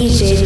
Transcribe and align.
DJ 0.00 0.39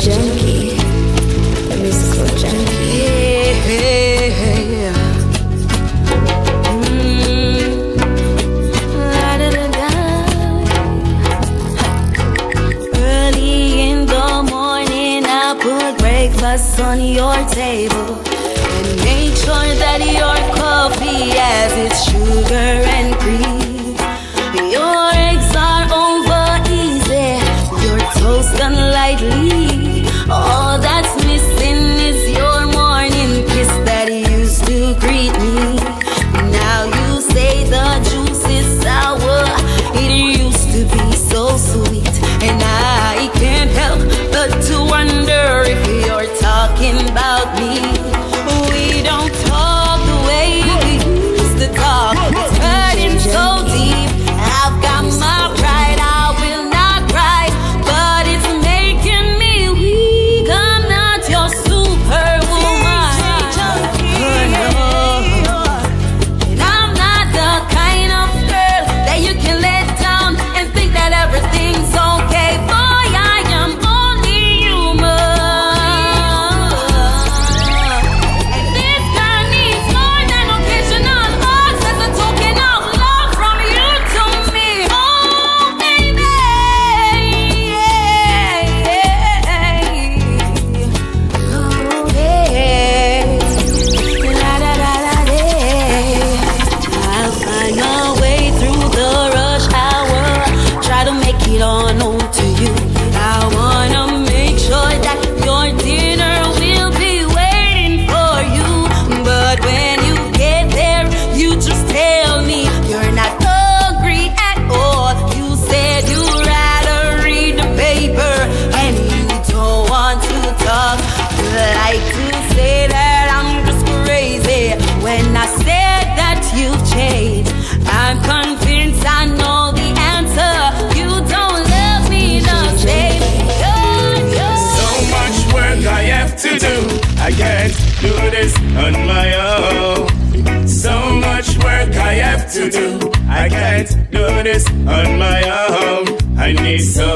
this 144.45 144.69
on 144.69 145.19
my 145.19 145.43
own. 145.73 146.07
I 146.39 146.53
need 146.53 146.81
soldiers, 146.81 147.07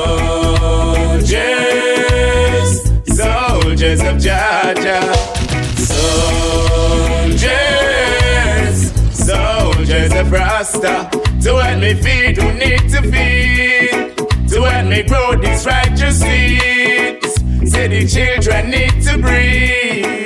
soldiers 3.05 4.00
of 4.00 4.19
Georgia, 4.19 5.03
soldiers, 5.77 6.09
soldiers 9.12 10.12
of 10.15 10.33
Rasta. 10.33 11.11
To 11.43 11.56
help 11.56 11.81
me 11.81 11.94
feed 11.94 12.39
who 12.39 12.53
need 12.55 12.89
to 12.93 13.03
feed, 13.03 14.16
to 14.49 14.62
help 14.62 14.89
me 14.89 15.03
grow 15.03 15.37
these 15.37 15.66
righteous 15.66 16.21
seeds. 16.21 17.34
Say 17.71 17.89
the 17.89 18.06
children 18.09 18.71
need 18.71 19.03
to 19.03 19.19
breathe. 19.19 20.18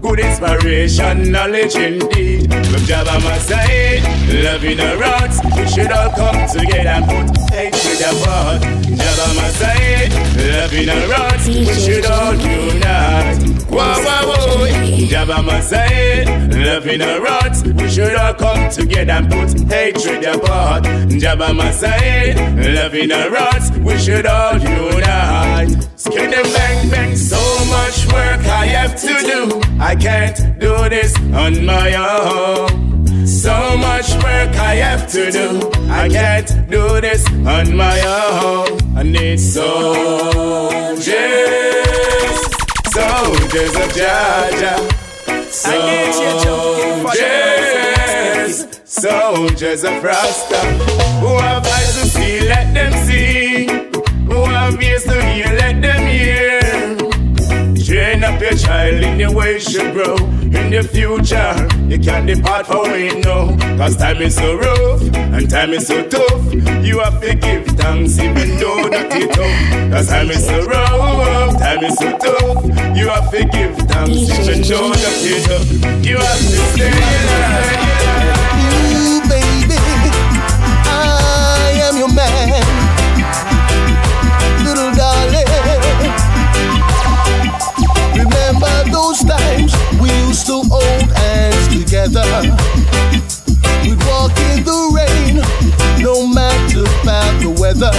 Good 0.00 0.20
inspiration, 0.20 1.32
knowledge 1.32 1.74
indeed. 1.76 2.52
From 2.52 2.84
Java 2.84 3.18
my 3.24 3.38
side, 3.38 4.02
loving 4.28 4.76
the 4.76 4.96
roots. 5.00 5.40
We 5.56 5.66
should 5.66 5.90
all 5.90 6.10
come 6.10 6.46
together 6.48 6.90
and 6.90 7.04
put 7.06 7.50
hatred 7.50 8.00
apart. 8.00 8.62
Java 8.62 9.26
my 9.34 9.48
side, 9.58 10.12
loving 10.36 10.86
the 10.86 10.98
roots. 11.10 11.46
We 11.48 11.74
should 11.80 12.06
all 12.06 12.34
unite. 12.34 13.54
Whoa, 13.68 13.94
whoa, 14.04 14.28
whoa. 14.28 15.06
Java 15.06 15.42
my 15.42 15.60
side, 15.60 16.28
loving 16.54 16.98
the 16.98 17.20
roots. 17.20 17.62
We 17.64 17.90
should 17.90 18.14
all 18.14 18.34
come 18.34 18.70
together 18.70 19.12
and 19.12 19.30
put 19.30 19.60
hatred 19.70 20.24
apart. 20.24 20.84
Java 21.08 21.52
my 21.52 21.70
side, 21.70 22.36
loving 22.56 23.08
the 23.08 23.30
roots. 23.30 23.70
We 23.78 23.98
should 23.98 24.26
all 24.26 24.58
unite. 24.58 25.88
Skin 25.96 26.30
them 26.30 26.44
bang 26.52 26.90
bang, 26.90 27.16
so 27.16 27.43
much 27.76 27.98
work 28.12 28.42
I 28.62 28.66
have 28.76 28.94
to 29.06 29.14
do. 29.32 29.40
I 29.80 29.96
can't 29.96 30.38
do 30.64 30.74
this 30.88 31.12
on 31.44 31.52
my 31.66 31.88
own. 31.94 33.26
So 33.26 33.54
much 33.88 34.08
work 34.24 34.52
I 34.72 34.74
have 34.86 35.04
to 35.14 35.22
do. 35.38 35.48
I 36.02 36.08
can't 36.08 36.50
do 36.74 37.00
this 37.00 37.22
on 37.56 37.66
my 37.84 37.98
own. 38.22 38.68
I 39.00 39.02
need 39.02 39.38
soldiers, 39.40 41.04
soldiers 42.98 43.74
of 43.82 43.88
Georgia. 43.98 44.74
Soldiers, 45.64 46.14
soldiers 48.84 49.84
of 49.84 49.94
Rasta. 50.02 50.60
Who 51.22 51.30
have 51.46 51.66
eyes 51.76 51.92
to 51.98 52.04
see, 52.14 52.34
let 52.52 52.66
them 52.78 52.92
see. 53.06 53.66
Who 54.30 54.40
have 54.56 54.82
ears 54.82 55.04
to 55.04 55.16
hear, 55.32 55.50
let 55.62 55.76
them. 55.82 55.93
Train 58.14 58.32
up 58.32 58.40
your 58.40 58.54
child 58.54 59.02
in 59.02 59.18
the 59.18 59.28
way 59.32 59.58
should 59.58 59.92
grow. 59.92 60.14
In 60.14 60.70
the 60.70 60.86
future, 60.86 61.52
you 61.88 61.98
can't 61.98 62.28
depart 62.28 62.64
from 62.64 62.86
it 62.90 63.24
no. 63.24 63.56
Cause 63.76 63.96
time 63.96 64.22
is 64.22 64.36
so 64.36 64.54
rough 64.56 65.02
and 65.16 65.50
time 65.50 65.72
is 65.72 65.88
so 65.88 66.08
tough. 66.08 66.54
You 66.54 67.00
have 67.00 67.20
to 67.20 67.34
give 67.34 67.66
thanks 67.66 68.16
even 68.20 68.50
though 68.60 68.88
that 68.88 69.10
it 69.10 69.32
tough. 69.34 69.90
Cause 69.90 70.08
time 70.10 70.30
is 70.30 70.46
so 70.46 70.64
rough, 70.64 71.58
time 71.58 71.82
is 71.82 71.96
so 71.98 72.16
tough. 72.16 72.64
You 72.96 73.08
have 73.08 73.32
to 73.32 73.44
give 73.46 73.76
thanks 73.78 74.30
even 74.30 74.62
though 74.62 74.92
that 74.92 75.18
it 75.18 75.44
tough. 75.48 76.06
You 76.06 76.18
have 76.18 76.38
to 76.38 76.56
stay 76.70 76.92
alive. 76.92 77.84
Those 89.14 89.30
times 89.30 89.72
we 90.00 90.08
used 90.26 90.46
to 90.46 90.62
hold 90.64 91.10
hands 91.12 91.68
together. 91.68 92.24
We'd 93.82 93.98
walk 94.06 94.36
in 94.50 94.64
the 94.64 94.90
rain, 94.94 95.36
no 96.02 96.26
matter 96.26 96.82
about 97.02 97.40
the 97.40 97.50
weather. 97.60 97.92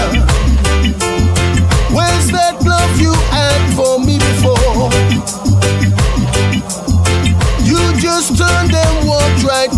Where's 1.95 2.27
that 2.31 2.59
love 2.63 3.00
you 3.00 3.13
had 3.31 3.62
for 3.75 4.00
me 4.00 4.17
before? 4.17 4.91
You 7.63 7.79
just 8.00 8.38
turned 8.38 8.73
and 8.73 9.07
walked 9.07 9.44
right 9.44 9.71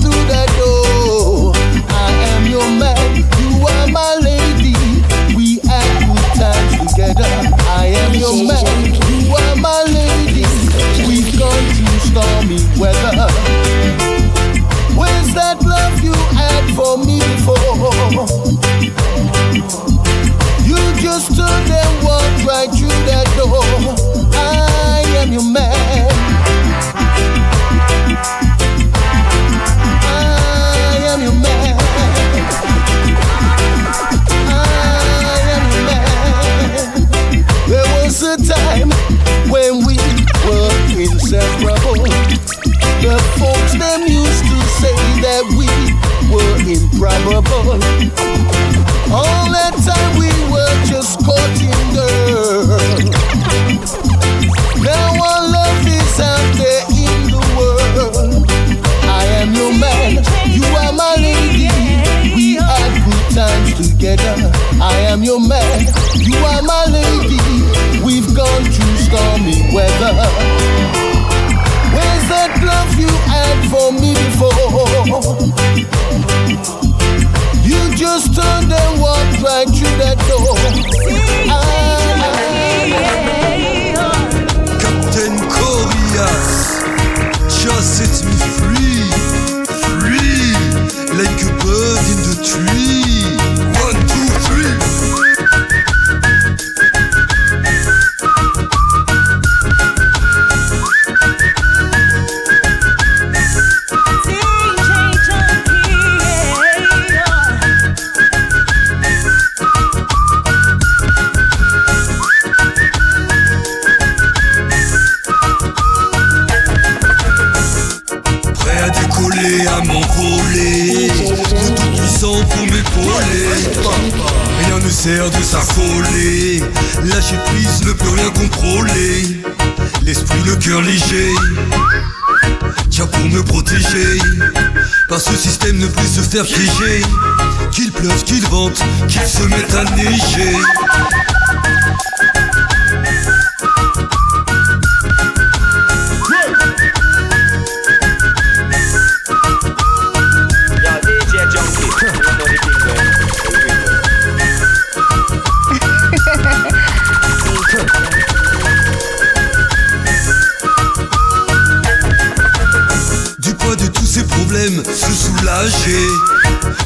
de 163.76 163.88
tous 163.88 164.06
ces 164.06 164.24
problèmes, 164.24 164.82
se 164.86 165.12
soulager. 165.12 166.08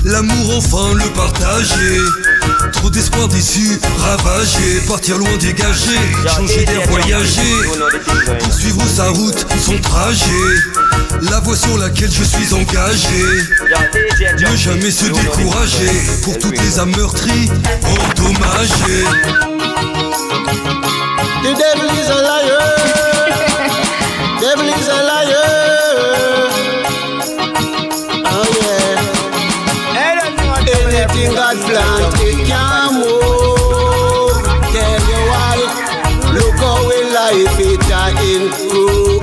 L'amour 0.04 0.58
enfin 0.58 0.96
le 0.96 1.08
partager 1.14 2.31
Trop 2.74 2.90
d'espoir 2.90 3.28
déçu, 3.28 3.80
ravagé 3.98 4.82
Partir 4.88 5.18
loin 5.18 5.36
dégagé, 5.40 5.98
changer 6.36 6.66
d'air, 6.66 6.82
voyager. 6.90 7.70
Poursuivre 8.40 8.84
sa 8.88 9.10
route, 9.10 9.46
son 9.64 9.78
trajet 9.80 10.26
La 11.30 11.40
voie 11.40 11.56
sur 11.56 11.78
laquelle 11.78 12.12
je 12.12 12.24
suis 12.24 12.54
engagé 12.54 13.24
Ne 14.40 14.56
jamais 14.56 14.92
se 14.92 15.06
décourager. 15.06 15.92
Pour 16.24 16.38
toutes 16.40 16.60
les 16.60 16.80
âmes 16.80 16.96
meurtries, 16.96 17.50
endommagées 17.84 19.06
The 21.44 21.54
devil 21.58 21.90
is 21.90 22.08
a 22.08 22.22
liar. 22.22 22.62
devil 24.42 24.70
is 24.70 24.88
a 24.88 25.02
liar. 25.10 26.52
Oh 28.30 28.46
yeah. 28.62 29.12
Anything 29.98 31.34
God 31.34 31.58
plant, 31.66 32.14
improve. 38.60 39.22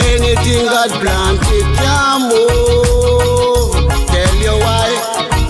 Anything 0.00 0.64
God 0.66 0.90
plant, 1.00 1.40
it 1.50 1.66
can 1.78 2.18
move. 2.30 3.72
Tell 4.08 4.34
you 4.36 4.54
why. 4.64 4.88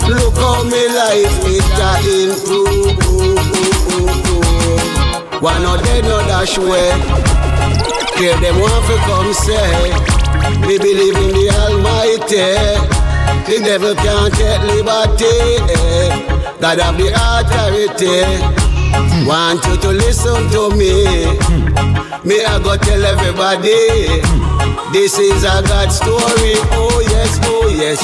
Look 0.09 0.35
how 0.37 0.63
me 0.63 0.83
life 0.89 1.37
it 1.45 1.79
a 1.79 1.91
improve. 2.25 2.97
One 5.41 5.61
no 5.61 5.77
dead, 5.77 6.03
no 6.03 6.17
dash 6.27 6.57
away. 6.57 6.91
Care 8.17 8.39
them 8.41 8.59
want 8.59 8.85
to 8.87 8.97
come 9.05 9.31
say, 9.33 9.91
we 10.65 10.77
believe 10.79 11.15
in 11.15 11.31
the 11.37 11.49
Almighty. 11.61 12.57
The 13.45 13.59
devil 13.63 13.93
can't 13.95 14.33
take 14.33 14.61
liberty. 14.63 15.59
God 16.59 16.79
have 16.79 16.97
the 16.97 17.07
authority. 17.13 18.66
Want 19.27 19.65
you 19.67 19.77
to 19.77 19.89
listen 19.89 20.49
to 20.51 20.69
me. 20.75 21.03
Me 22.23 22.43
I 22.43 22.59
go 22.63 22.75
tell 22.77 23.03
everybody. 23.05 24.21
This 24.91 25.19
is 25.19 25.43
a 25.43 25.61
God 25.67 25.89
story. 25.91 26.55
Oh 26.71 27.03
yes, 27.09 27.39
oh 27.43 27.67
yes. 27.69 27.99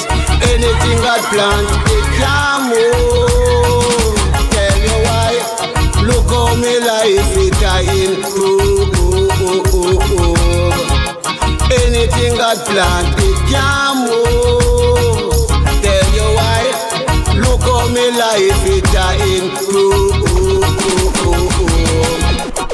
Anything 0.51 0.97
God 0.99 1.21
plant, 1.31 1.67
it 1.87 2.05
can 2.19 2.71
oh. 2.71 2.83
oh, 2.93 3.27
oh, 3.35 4.11
move. 4.11 4.51
Tell 4.51 4.77
you 4.83 4.97
why. 5.07 5.33
Look 6.07 6.27
how 6.29 6.55
me 6.55 6.79
life 6.79 7.37
it 7.37 7.61
a 7.63 7.75
improve. 8.03 8.73
Anything 11.71 12.35
God 12.37 12.57
plant, 12.67 13.15
it 13.17 13.37
can 13.49 13.95
move. 14.05 15.47
Tell 15.81 16.07
you 16.13 16.27
why. 16.35 16.61
Look 17.39 17.61
how 17.61 17.87
me 17.89 18.11
life 18.11 18.65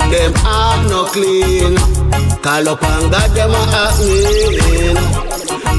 Them 0.09 0.33
heart 0.41 0.89
no 0.89 1.05
clean. 1.05 1.77
Call 2.41 2.67
up 2.69 2.81
on 2.83 3.11
God, 3.11 3.29
them 3.37 3.51
a 3.51 3.61
act 3.69 3.99
mean. 4.01 4.95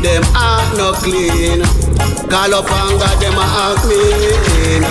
Them 0.02 0.22
heart 0.32 0.70
no 0.78 0.92
clean. 1.02 1.60
Call 2.30 2.54
up 2.54 2.70
on 2.70 2.98
God, 2.98 3.16
them 3.18 3.34
a 3.34 3.44
act 3.44 3.82
mean. 3.90 4.82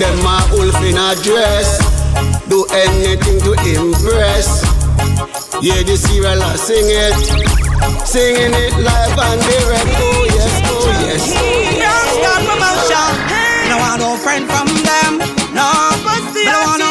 Them 0.00 0.24
a 0.24 0.36
wolf 0.52 0.80
in 0.80 0.96
a 0.96 1.14
dress. 1.22 1.78
Do 2.48 2.64
anything 2.72 3.38
to 3.44 3.52
impress. 3.68 4.64
Yeah, 5.60 5.82
the 5.84 5.96
serial 5.96 6.40
a 6.40 6.56
sing 6.56 6.88
it. 6.88 7.14
Singing 8.06 8.54
it 8.56 8.74
live 8.80 9.18
and 9.18 9.40
direct. 9.44 9.92
Oh 9.92 10.24
yes, 10.24 10.54
oh 10.72 10.88
yes. 11.04 11.22
Don't 11.78 12.08
stop 12.16 12.40
promotion. 12.48 13.12
No 13.68 13.76
want 13.76 14.00
no 14.00 14.16
friend 14.16 14.48
from 14.48 14.66
them. 14.82 15.12
No, 15.52 15.68
but 16.02 16.22
the 16.32 16.42
I 16.42 16.50
don't 16.50 16.64
want 16.64 16.80
no, 16.80 16.86
I 16.86 16.86
don't 16.86 16.89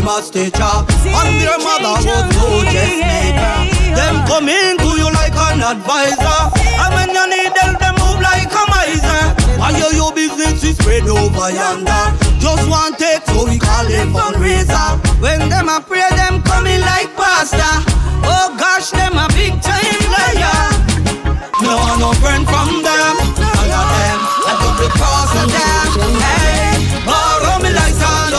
them 0.00 0.08
a 0.08 0.22
stitcher. 0.22 0.76
And 1.04 1.30
their 1.40 1.58
mother 1.60 2.00
was 2.00 2.32
no 2.32 2.64
dressmaker. 2.64 3.56
Them 3.92 4.16
come 4.24 4.48
into 4.48 4.96
you 4.96 5.08
like 5.12 5.36
an 5.36 5.60
advisor. 5.60 6.40
And 6.80 6.90
when 6.96 7.10
you 7.12 7.24
need 7.28 7.52
them, 7.52 7.76
them 7.76 7.94
move 8.00 8.20
like 8.20 8.48
a 8.48 8.64
miser. 8.72 9.22
Why 9.60 9.76
your, 9.76 9.92
your 9.92 10.12
business 10.12 10.64
is 10.64 10.76
spread 10.78 11.04
over 11.04 11.50
yonder. 11.52 12.04
Just 12.40 12.68
one 12.68 12.94
take, 12.96 13.24
so 13.28 13.44
we 13.44 13.58
call 13.58 13.86
it 13.86 14.08
fundraiser. 14.08 14.96
When 15.20 15.48
them 15.48 15.68
a 15.68 15.80
pray, 15.80 16.08
them 16.16 16.42
coming 16.42 16.80
like 16.80 17.12
pastor. 17.16 17.84
Oh 18.24 18.56
gosh, 18.56 18.90
them 18.90 19.16
a 19.20 19.28
big 19.36 19.60
time 19.60 20.00
liar. 20.08 20.80
No 21.60 21.76
no 22.00 22.12
friend 22.24 22.46
from 22.48 22.59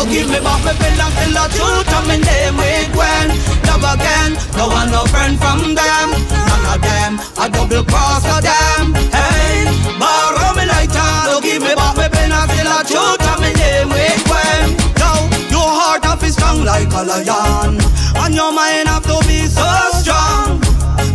don't 0.02 0.10
give 0.10 0.30
me 0.34 0.40
back 0.42 0.58
me 0.66 0.74
bill 0.82 0.98
and 0.98 1.14
tell 1.14 1.34
the 1.38 1.46
truth 1.54 1.94
and 1.94 2.06
me 2.10 2.18
name 2.26 2.58
with 2.58 2.90
Gwen. 2.90 3.28
Love 3.70 3.86
again, 3.86 4.34
no 4.58 4.66
want 4.66 4.90
no 4.90 5.06
friend 5.14 5.38
from 5.38 5.78
them. 5.78 6.10
None 6.26 6.66
of 6.74 6.82
them, 6.82 7.12
I 7.38 7.46
double 7.54 7.86
cross 7.86 8.26
of 8.26 8.42
them. 8.42 8.98
Hey, 9.14 9.70
borrow 10.02 10.58
me 10.58 10.66
like 10.66 10.90
don't 10.90 11.44
give 11.46 11.62
me 11.62 11.78
back 11.78 11.94
me 12.02 12.10
bill 12.10 12.34
and 12.34 12.50
tell 12.50 12.66
the 12.66 12.82
truth 12.90 13.30
and 13.30 13.40
me 13.46 13.52
name 13.54 13.94
Gwen. 14.26 14.74
Now, 14.98 15.22
your 15.54 15.70
heart 15.70 16.04
have 16.06 16.24
is 16.24 16.34
strong 16.34 16.66
like 16.66 16.90
a 16.90 17.06
lion, 17.06 17.78
and 18.26 18.34
your 18.34 18.50
mind 18.50 18.90
have 18.90 19.06
to 19.06 19.22
be 19.30 19.46
so 19.46 19.70
strong. 20.02 20.66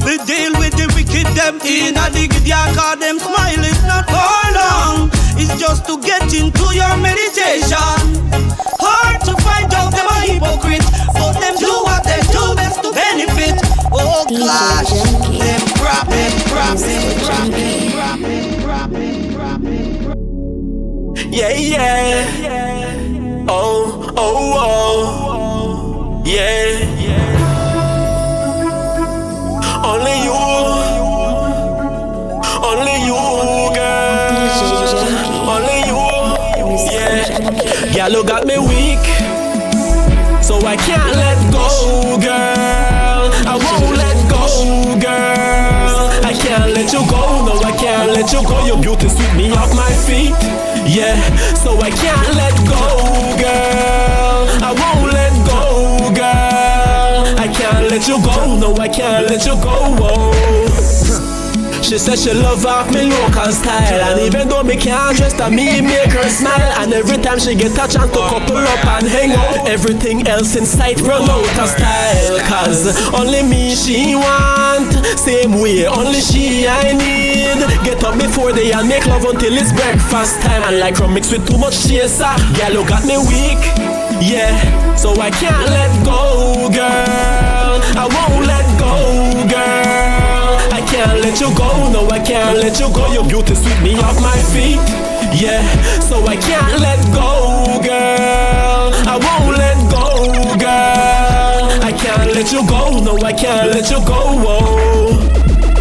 We 0.07 0.15
deal 0.31 0.55
with 0.63 0.79
the 0.79 0.87
wicked 0.95 1.27
them 1.35 1.59
in 1.67 1.99
a 1.99 2.07
dig 2.15 2.31
cause 2.31 2.99
them 3.03 3.19
smile 3.19 3.65
is 3.67 3.83
not. 3.83 4.07
It's 4.07 4.36
just 5.59 5.87
to 5.87 6.01
get 6.01 6.23
into 6.33 6.75
your 6.75 6.97
meditation. 6.99 7.77
Hard 8.79 9.21
to 9.23 9.35
find 9.43 9.73
out 9.75 9.91
them 9.93 10.07
a 10.07 10.21
hypocrite, 10.21 10.85
but 11.15 11.33
them 11.41 11.57
do 11.57 11.73
what 11.85 12.05
they 12.05 12.21
do 12.33 12.55
best 12.55 12.83
to 12.83 12.93
benefit. 12.93 13.61
Oh 13.93 14.25
gosh, 14.29 14.91
them 15.39 15.61
crap, 15.79 16.09
them 16.09 16.33
crap, 16.49 16.77
Mr. 16.77 17.17
crap, 17.25 17.49
Junky. 17.49 17.93
crap, 17.93 18.21
them 18.21 18.63
crap, 19.35 19.61
them 19.61 20.05
crap. 20.05 20.17
Yeah, 21.33 21.53
yeah. 21.53 23.47
Oh, 23.49 24.13
oh, 24.17 24.55
oh. 24.59 26.23
Yeah, 26.25 26.79
yeah. 26.99 27.47
Only 29.85 30.17
you. 30.25 30.96
You 37.97 38.25
got 38.25 38.47
me 38.47 38.57
weak. 38.59 39.05
So 40.45 40.61
I 40.65 40.77
can't 40.77 41.17
let 41.17 41.37
go, 41.51 42.17
girl. 42.21 43.33
I 43.49 43.57
won't 43.57 43.97
let 43.97 44.17
go, 44.31 45.01
girl. 45.01 46.11
I 46.23 46.33
can't 46.33 46.73
let 46.73 46.93
you 46.93 47.01
go, 47.11 47.45
no, 47.47 47.59
I 47.61 47.73
can't 47.73 48.13
let 48.13 48.31
you 48.33 48.43
go. 48.47 48.65
Your 48.67 48.81
beauty 48.81 49.09
sweep 49.09 49.35
me 49.35 49.51
off 49.53 49.75
my 49.75 49.91
feet. 50.07 50.37
Yeah, 50.87 51.17
so 51.55 51.79
I 51.81 51.91
can't 51.91 52.37
let 52.37 52.55
go, 52.69 52.85
girl. 53.41 54.47
I 54.63 54.73
won't 54.77 55.13
let 55.13 55.33
go, 55.49 56.15
girl. 56.15 57.39
I 57.39 57.49
can't 57.49 57.91
let 57.91 58.07
you 58.07 58.23
go, 58.23 58.57
no, 58.57 58.77
I 58.77 58.89
can't 58.89 59.27
let 59.27 59.45
you 59.47 59.55
go. 59.55 59.97
Oh. 60.01 60.96
She 61.87 61.99
said 61.99 62.19
she 62.19 62.35
love 62.35 62.67
off 62.67 62.91
me 62.93 63.07
local 63.07 63.53
style. 63.53 64.11
And 64.11 64.19
even 64.19 64.49
though 64.49 64.65
me 64.65 64.75
can't 64.75 65.17
dress 65.17 65.35
that 65.39 65.53
me 65.55 65.81
make 65.81 66.11
her 66.19 66.29
smile. 66.29 66.83
And 66.83 66.93
every 66.93 67.15
time 67.23 67.39
she 67.39 67.55
get 67.55 67.79
a 67.79 67.87
chance 67.87 68.11
to 68.11 68.23
couple 68.27 68.59
up 68.59 68.83
and 68.99 69.07
hang 69.07 69.31
out 69.31 69.71
Everything 69.71 70.27
else 70.27 70.57
in 70.57 70.67
sight 70.67 70.99
run 71.07 71.23
out 71.31 71.47
of 71.63 71.71
style. 71.71 72.43
Cause 72.51 72.91
only 73.15 73.47
me 73.47 73.79
she 73.79 74.19
want 74.19 74.99
Same 75.15 75.63
way 75.63 75.87
only 75.87 76.19
she 76.19 76.67
I 76.67 76.91
need. 76.91 77.63
Get 77.87 78.03
up 78.03 78.19
before 78.19 78.51
they 78.51 78.73
and 78.75 78.89
make 78.89 79.07
love 79.07 79.23
until 79.23 79.55
it's 79.55 79.71
breakfast 79.71 80.43
time. 80.43 80.67
And 80.67 80.81
like 80.81 80.99
rum 80.99 81.15
mixed 81.15 81.31
with 81.31 81.47
too 81.47 81.57
much 81.57 81.87
chaser 81.87 82.35
Girl 82.59 82.83
you 82.83 82.89
got 82.91 83.07
me 83.07 83.15
weak. 83.31 83.63
Yeah, 84.19 84.97
so 84.97 85.15
I 85.21 85.31
can't 85.31 85.71
let 85.71 85.93
go, 86.05 86.67
girl. 86.73 87.79
I 87.95 88.09
won't 88.09 88.47
let 88.47 88.67
go, 88.81 89.26
can't 91.07 91.21
let 91.21 91.41
you 91.41 91.55
go, 91.55 91.91
no, 91.93 92.09
I 92.09 92.19
can't 92.19 92.59
let 92.59 92.81
you 92.81 92.93
go. 92.93 93.13
Your 93.13 93.27
beauty 93.29 93.55
sweep 93.55 93.81
me 93.83 93.95
off 93.97 94.21
my 94.21 94.37
feet. 94.53 94.83
Yeah, 95.41 95.63
so 96.01 96.25
I 96.27 96.37
can't 96.37 96.81
let 96.81 97.01
go, 97.15 97.81
girl. 97.83 98.91
I 99.07 99.17
won't 99.25 99.57
let 99.57 99.79
go, 99.91 100.59
girl. 100.59 101.85
I 101.89 101.93
can't 101.93 102.33
let 102.35 102.51
you 102.53 102.67
go, 102.67 102.99
no, 103.01 103.17
I 103.25 103.33
can't 103.33 103.71
let 103.71 103.91
you 103.91 103.99
go. 104.05 104.21
Oh. 104.49 105.16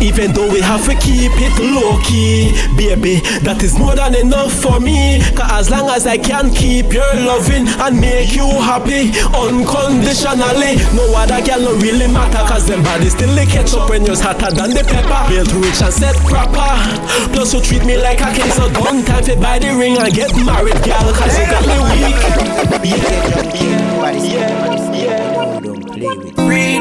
Even 0.05 0.33
though 0.33 0.45
we 0.53 0.62
have 0.62 0.85
to 0.85 0.93
keep 1.01 1.33
it 1.41 1.55
low 1.57 1.97
key, 2.05 2.53
baby, 2.77 3.25
that 3.41 3.65
is 3.65 3.74
more 3.74 3.95
than 3.97 4.13
enough 4.13 4.53
for 4.53 4.79
me. 4.79 5.17
Cause 5.33 5.65
as 5.65 5.69
long 5.74 5.89
as 5.89 6.05
I 6.05 6.21
can 6.21 6.53
keep 6.53 6.93
your 6.93 7.09
loving 7.25 7.65
and 7.65 7.97
make 7.97 8.38
you 8.38 8.45
happy 8.45 9.09
unconditionally, 9.33 10.77
no 10.93 11.09
other 11.17 11.41
girl 11.41 11.57
no 11.57 11.74
really 11.81 12.05
matter. 12.05 12.38
Cause 12.45 12.69
them 12.69 12.85
body 12.85 13.09
still 13.09 13.33
they 13.33 13.50
catch 13.50 13.74
up 13.74 13.89
when 13.89 14.05
you're 14.05 14.13
hotter 14.21 14.53
than 14.53 14.77
the 14.77 14.85
pepper. 14.85 15.25
Built 15.25 15.50
rich 15.57 15.81
and 15.81 15.89
set 15.89 16.13
proper. 16.29 16.69
Plus 17.33 17.57
you 17.57 17.62
treat 17.65 17.81
me 17.81 17.97
like 17.97 18.21
a 18.21 18.29
king, 18.29 18.51
so 18.53 18.69
don't 18.77 19.01
time 19.09 19.25
to 19.25 19.33
buy 19.41 19.57
the 19.57 19.74
ring 19.74 19.97
and 19.97 20.13
get 20.13 20.29
married, 20.45 20.77
girl. 20.85 21.09
Cause 21.17 21.33
you 21.33 21.50
got 21.50 21.65
me 21.65 21.81
weak. 21.97 22.21
Yeah, 22.85 24.13
yeah, 24.21 24.93
yeah. 24.93 25.25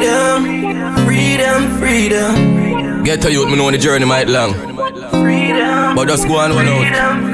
Freedom, 0.05 1.05
freedom, 1.07 1.77
freedom. 1.79 3.03
Get 3.03 3.21
to 3.21 3.31
youth, 3.31 3.49
me 3.49 3.55
know 3.55 3.71
the 3.71 3.77
journey 3.79 4.05
might 4.05 4.27
long. 4.27 4.53
Freedom. 4.53 5.95
But 5.95 6.07
just 6.07 6.27
go 6.27 6.37
on 6.37 6.53
one 6.53 6.67
out. 6.67 6.77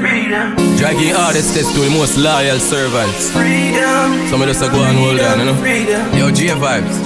freedom, 0.00 0.76
Dragging 0.78 1.14
hardest 1.14 1.50
steps 1.52 1.70
to 1.74 1.80
the 1.80 1.90
most 1.90 2.16
loyal 2.16 2.58
servants. 2.58 3.30
freedom. 3.30 4.26
Some 4.28 4.40
of 4.40 4.48
us 4.48 4.62
are 4.62 4.70
go 4.70 4.82
and 4.84 4.96
hold 4.96 5.20
on, 5.20 5.38
you 5.40 5.44
know. 5.44 5.54
Freedom. 5.60 6.16
Yo, 6.16 6.30
J 6.30 6.46
vibes. 6.56 6.96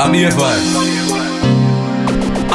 I'm 0.00 0.12
here 0.14 0.30
vibes. 0.30 0.95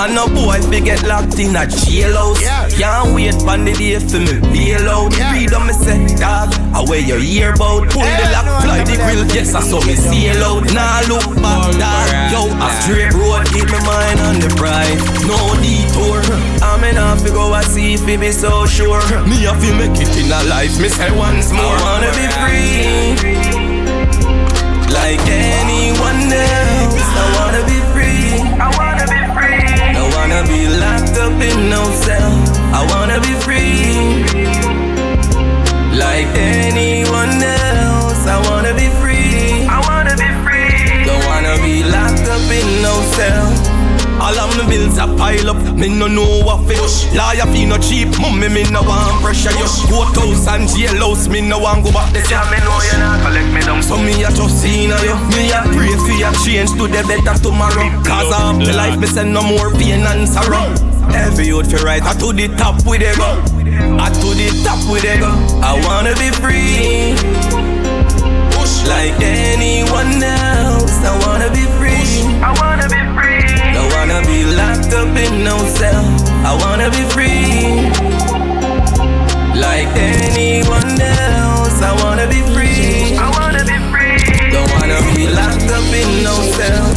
And 0.02 0.16
no 0.16 0.26
boy 0.26 0.58
fi 0.66 0.80
get 0.80 1.06
locked 1.06 1.38
in 1.38 1.54
a 1.54 1.62
jailhouse. 1.70 2.42
Can't 2.74 3.14
wait 3.14 3.38
for 3.38 3.54
the 3.54 3.70
day 3.78 4.02
for 4.02 4.18
me 4.18 4.34
bail 4.50 4.90
out. 4.90 5.14
Freedom 5.14 5.62
me 5.68 5.74
say, 5.78 6.02
dog, 6.18 6.50
away 6.74 7.06
your 7.06 7.22
ear 7.22 7.54
bout. 7.54 7.86
Pull 7.94 8.02
the 8.02 8.26
lock, 8.34 8.50
fly 8.66 8.82
the 8.82 8.98
grill, 8.98 9.30
yes 9.30 9.54
I 9.54 9.62
saw 9.62 9.78
me 9.86 9.94
sail 9.94 10.42
out. 10.42 10.66
Nah 10.74 11.06
look 11.06 11.30
back, 11.38 11.70
dog. 11.78 12.10
Yo, 12.34 12.50
a 12.50 12.68
straight 12.82 13.14
road, 13.14 13.46
keep 13.54 13.70
my 13.70 13.78
mind 13.86 14.20
on 14.26 14.42
the 14.42 14.50
prize. 14.58 14.98
No 15.30 15.38
detour. 15.62 16.18
I'm 16.66 16.82
enough 16.84 17.22
to 17.22 17.30
go 17.30 17.54
and 17.54 17.66
see 17.68 17.94
if 17.94 18.08
it 18.08 18.20
be 18.20 18.32
so 18.32 18.66
sure. 18.66 19.06
Me 19.30 19.46
have 19.46 19.62
to 19.62 19.70
make 19.78 20.02
it 20.02 20.10
in 20.18 20.34
a 20.34 20.42
life. 20.50 20.82
Me 20.82 20.90
say 20.90 21.14
once 21.14 21.54
more, 21.54 21.78
I 21.78 21.86
wanna 21.86 22.10
be 22.18 22.26
free. 22.42 23.14
Like 24.90 25.22
anyone 25.30 26.26
else, 26.34 27.06
I 27.06 27.38
wanna 27.38 27.62
be 27.70 27.78
free. 27.78 27.91
Locked 31.12 31.34
up 31.34 31.42
in 31.42 31.70
no 31.70 31.84
cell. 32.02 32.32
I 32.74 32.86
wanna 32.90 33.20
be 33.20 33.34
free. 33.44 34.24
Like 35.98 36.28
anyone 36.36 37.42
else, 37.44 38.26
I 38.28 38.40
wanna 38.50 38.74
be 38.74 38.88
free. 39.02 39.68
I 39.68 39.80
wanna 39.88 40.16
be 40.16 40.30
free. 40.44 41.06
Don't 41.06 41.24
wanna 41.26 41.56
be 41.64 41.84
locked 41.84 42.28
up 42.28 42.52
in 42.52 42.82
no 42.82 42.94
cell. 43.16 43.48
All 44.22 44.38
of 44.38 44.56
my 44.56 44.70
bills 44.70 44.98
a 45.00 45.08
pile 45.18 45.50
up, 45.50 45.76
me 45.76 45.90
no 45.90 46.08
know 46.08 46.44
what 46.46 46.68
fish. 46.68 47.12
Lawyer 47.14 47.48
fee 47.52 47.66
no 47.66 47.78
cheap, 47.78 48.08
mummy 48.22 48.50
me 48.50 48.64
no 48.70 48.84
want 48.84 49.22
pressure 49.24 49.52
you. 49.52 49.66
Courthouse 49.90 50.48
and 50.48 50.70
jailhouse, 50.70 51.28
me 51.28 51.42
no 51.42 51.58
want 51.58 51.84
go 51.84 51.92
back 51.92 52.14
there. 52.14 52.24
Yeah, 52.30 52.46
me 52.52 52.58
know 52.60 52.80
you 52.86 52.98
not 53.00 53.20
collect 53.26 53.52
me 53.52 53.62
down. 53.62 53.82
So 53.82 53.98
me 53.98 54.24
a 54.24 54.30
just 54.30 54.62
seen 54.62 54.92
you. 54.92 55.16
Me 55.36 55.52
a 55.52 55.62
pray 55.74 55.96
for 55.98 56.14
your 56.14 56.32
change 56.46 56.72
to 56.78 56.88
the 56.88 57.02
better 57.04 57.36
tomorrow. 57.42 57.90
Cause 58.06 58.32
I'm 58.32 58.60
the 58.60 58.74
life, 58.74 59.00
me 59.00 59.08
send 59.08 59.34
no 59.34 59.42
more 59.42 59.72
pain 59.72 60.06
and 60.06 60.30
sorrow. 60.30 60.91
Every 61.14 61.48
youth 61.48 61.72
fi 61.72 61.84
right, 61.84 62.04
I 62.04 62.14
to 62.14 62.34
the 62.34 62.48
top 62.58 62.86
with 62.86 63.02
a 63.02 63.16
go. 63.18 63.42
I 63.98 64.10
to 64.10 64.30
the 64.34 64.62
top 64.64 64.80
with 64.90 65.04
a 65.04 65.18
go. 65.20 65.32
I 65.62 65.80
wanna 65.86 66.14
be 66.16 66.30
free. 66.42 67.16
Like 68.88 69.22
anyone 69.22 70.22
else, 70.22 71.04
I 71.06 71.18
wanna 71.26 71.50
be 71.52 71.64
free. 71.78 72.26
I 72.42 72.52
wanna 72.60 72.90
be 72.90 73.02
free. 73.16 73.74
Don't 73.74 73.92
wanna 73.94 74.22
be 74.26 74.44
locked 74.44 74.94
up 74.94 75.16
in 75.16 75.44
no 75.44 75.58
cell. 75.66 76.04
I 76.44 76.58
wanna 76.60 76.90
be 76.90 77.04
free. 77.14 77.88
Like 79.60 79.96
anyone 79.96 81.00
else, 81.00 81.82
I 81.82 81.94
wanna 82.04 82.28
be 82.28 82.42
free. 82.54 83.16
I 83.18 83.30
wanna 83.38 83.64
be 83.64 83.78
free. 83.92 84.52
Don't 84.52 84.70
wanna 84.74 85.00
be 85.14 85.28
locked 85.30 85.72
up 85.72 85.94
in 85.94 86.24
no 86.24 86.36
cell. 86.58 86.88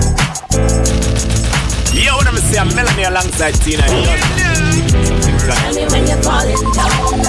Yo, 1.92 2.16
let 2.24 2.32
me 2.32 2.40
see 2.40 2.56
a 2.56 2.64
Melanie 2.64 3.04
alongside 3.04 3.54
Tina. 3.60 3.82
tell 3.82 5.74
me 5.74 5.84
when 5.86 6.06
you're 6.06 6.22
falling 6.22 6.64
down, 6.72 7.20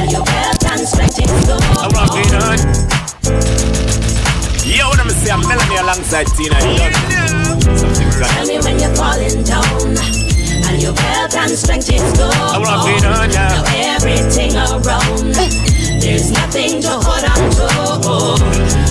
and 0.00 0.10
your 0.10 0.24
health 0.26 0.66
and 0.66 0.88
strength 0.88 1.20
is 1.22 1.30
I 1.30 1.46
gone. 1.46 1.92
wanna 1.94 2.12
feel 2.12 2.34
on. 2.42 3.79
Yo, 4.64 4.90
me 5.04 5.10
see 5.10 5.30
a 5.30 5.38
Melanie 5.38 5.76
alongside 5.76 6.26
Tina. 6.36 6.58
Tell 6.60 8.46
me 8.46 8.58
when 8.60 8.78
you're 8.78 8.94
falling 8.94 9.42
down, 9.42 9.96
and 9.96 10.82
your 10.82 10.94
health 10.94 11.34
and 11.34 11.50
strength 11.50 11.90
is 11.90 12.02
gone. 12.18 12.32
I 12.34 12.58
wanna 12.58 12.82
feel 12.84 13.06
on 13.08 13.30
ya. 13.30 13.48
Now 13.48 13.64
everything 13.96 14.54
around, 14.56 15.34
there's 16.00 16.30
nothing 16.30 16.82
to 16.82 16.90
hold 16.90 17.24
on 17.24 17.50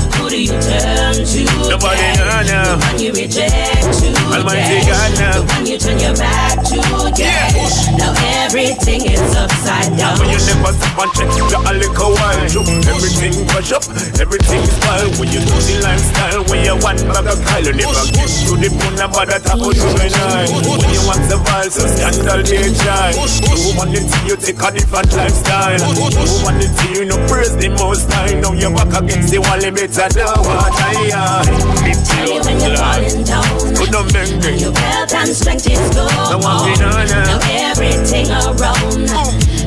to. 0.03 0.08
Who 0.29 0.35
do 0.35 0.43
you 0.43 0.61
turn 0.61 1.25
to? 1.25 1.41
Nobody 1.73 2.05
know 2.21 2.45
now. 2.45 2.77
When 2.77 3.01
you 3.01 3.09
reject 3.17 3.81
to, 3.97 4.13
Almighty 4.29 4.85
God 4.85 5.09
now. 5.17 5.41
When 5.57 5.65
you 5.65 5.81
turn 5.81 5.97
your 5.97 6.13
back 6.13 6.61
to, 6.69 6.77
yeah. 7.17 7.49
Now 7.97 8.13
everything 8.45 9.09
is 9.09 9.25
upside 9.33 9.97
down. 9.97 10.21
When 10.21 10.29
you 10.29 10.37
never 10.37 10.69
stop 10.77 11.01
and 11.01 11.11
check 11.17 11.33
your 11.33 11.49
a 11.65 11.73
little 11.73 12.13
while 12.13 12.45
through 12.45 12.77
Everything 12.93 13.41
push 13.49 13.73
up, 13.73 13.81
everything 14.21 14.61
is 14.61 14.77
wild. 14.85 15.17
When 15.17 15.33
you 15.33 15.41
do 15.41 15.57
the 15.65 15.81
lifestyle, 15.81 16.45
when 16.45 16.61
you 16.61 16.77
want 16.77 17.01
bag 17.09 17.25
of 17.25 17.41
Kyle 17.49 17.65
You 17.65 17.73
never 17.73 18.05
get. 18.13 18.29
To 18.29 18.53
the 18.53 18.69
bone 18.69 19.01
about 19.01 19.33
that 19.33 19.49
apple 19.49 19.73
to 19.73 19.87
the 19.97 20.07
nine 20.13 20.49
When 20.61 20.93
you 20.93 21.01
want 21.09 21.25
the 21.25 21.41
vile, 21.41 21.73
so 21.73 21.89
scandal 21.89 22.45
they 22.45 22.69
try 22.77 23.17
Who 23.17 23.73
want 23.73 23.97
it 23.97 24.05
to 24.05 24.17
you 24.29 24.37
take 24.37 24.61
a 24.61 24.69
different 24.77 25.09
lifestyle. 25.09 25.81
Who 25.89 26.45
want 26.45 26.61
it 26.61 26.69
to 26.69 26.85
you 26.93 27.09
no 27.09 27.17
praise 27.25 27.57
the 27.57 27.73
most 27.81 28.05
high. 28.13 28.37
Now 28.37 28.53
you're 28.53 28.69
back 28.69 28.93
against 28.93 29.33
the 29.33 29.41
wall, 29.41 29.57
it 29.57 29.73
better 29.73 30.18
than 30.19 30.39
what 30.43 30.75
I 30.75 30.99
am 31.15 31.69
Tell 32.03 32.27
me 32.27 32.39
when 32.43 32.57
you're 32.59 32.75
falling 32.75 33.23
down. 33.23 33.47
Put 33.75 33.89
no 33.91 34.03
bang 34.11 34.59
Your 34.59 34.75
health 34.75 35.13
and 35.15 35.31
strength 35.31 35.67
is 35.71 35.79
gone. 35.95 36.11
Now 36.35 36.43
on. 36.43 37.39
Everything 37.47 38.27
around, 38.27 39.07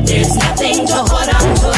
there's 0.05 0.37
nothing 0.37 0.85
to 0.87 0.99
hold 1.09 1.31
on 1.33 1.49
to. 1.57 1.73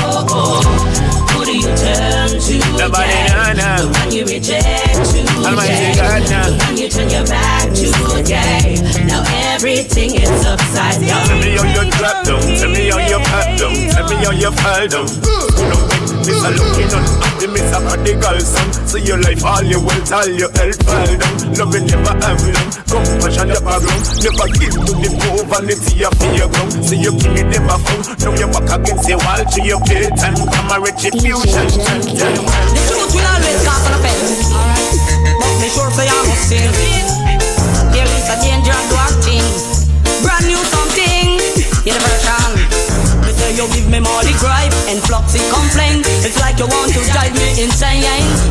Who 1.30 1.44
do 1.44 1.54
you 1.54 1.70
turn 1.78 2.34
to? 2.34 2.54
Nobody 2.78 3.12
yeah? 3.12 3.52
know 3.52 3.52
now. 3.54 3.92
When 4.00 4.10
you 4.10 4.24
reject 4.24 4.98
to, 5.14 5.20
Almighty 5.46 5.94
yeah. 5.94 6.18
Now. 6.26 6.66
When 6.66 6.76
you 6.76 6.88
turn 6.88 7.10
your 7.10 7.26
back 7.26 7.70
to, 7.70 7.86
yeah. 8.26 9.06
Now 9.06 9.22
everything 9.54 10.14
is 10.18 10.46
upside 10.46 11.00
Tell 11.00 11.26
down. 11.28 11.40
me 11.40 11.56
how 11.56 11.66
you 11.70 11.90
drop 11.92 12.24
down, 12.26 12.42
tell 12.42 12.70
me 12.70 12.90
how 12.90 12.98
you 12.98 13.18
pat 13.30 13.58
down, 13.58 13.74
tell 13.94 14.08
me 14.08 14.16
how 14.24 14.32
you 14.32 14.50
fall 14.50 14.88
down. 14.88 16.03
You 16.24 16.32
Miss 16.32 16.40
a 16.40 16.50
looking 16.56 16.88
on 16.96 17.04
happy, 17.20 17.46
Miss 17.52 17.68
a 17.68 17.78
prodigal 17.84 18.40
son. 18.40 18.72
So 18.88 18.96
your 18.96 19.20
life, 19.20 19.44
all 19.44 19.60
your 19.60 19.84
wealth, 19.84 20.08
all 20.08 20.24
your 20.24 20.48
health 20.56 20.80
fall 20.88 21.04
down. 21.04 21.52
Love 21.52 21.74
you 21.76 21.84
never 21.84 22.16
have 22.16 22.40
long, 22.48 22.70
compassion 22.88 23.52
your 23.52 23.60
background. 23.60 24.04
Never 24.24 24.48
give 24.56 24.72
to 24.72 24.92
the 25.04 25.10
poor, 25.20 25.44
vanity 25.44 26.00
of 26.00 26.16
your 26.32 26.48
ground. 26.48 26.72
See 26.80 26.96
you 26.96 27.12
king 27.20 27.36
it 27.44 27.48
never 27.52 27.76
found. 27.76 28.08
Now 28.24 28.32
you're 28.40 28.48
back 28.48 28.72
against 28.72 29.04
the 29.04 29.20
wall 29.20 29.44
to 29.44 29.60
your 29.60 29.80
playtime. 29.84 30.32
Come 30.32 30.72
a 30.72 30.76
retribution. 30.80 31.68
The 31.68 32.80
truth 32.88 33.12
will 33.12 33.28
always 33.28 33.60
cause 33.60 33.84
an 33.84 33.92
offense. 34.00 34.48
But 35.28 35.52
me 35.60 35.68
sure 35.76 35.92
say 35.92 36.08
I 36.08 36.16
must 36.24 36.48
sin. 36.48 36.72
There 37.92 38.08
is 38.08 38.26
a 38.32 38.36
danger 38.40 38.72
of 38.72 38.86
dark 38.88 39.12
things. 39.20 39.92
Brand 40.24 40.48
new 40.48 40.56
something. 40.72 41.36
The. 41.84 41.92
Me 41.92 42.00
say 42.00 42.13
you 43.54 43.66
give 43.70 43.86
me 43.86 44.02
more 44.02 44.22
the 44.26 44.34
gripe 44.42 44.74
and 44.90 44.98
floxy 45.06 45.38
complain. 45.46 46.02
It's 46.26 46.38
like 46.42 46.58
you 46.58 46.66
want 46.66 46.90
to 46.90 47.02
drive 47.14 47.34
me 47.38 47.62
insane. 47.62 48.02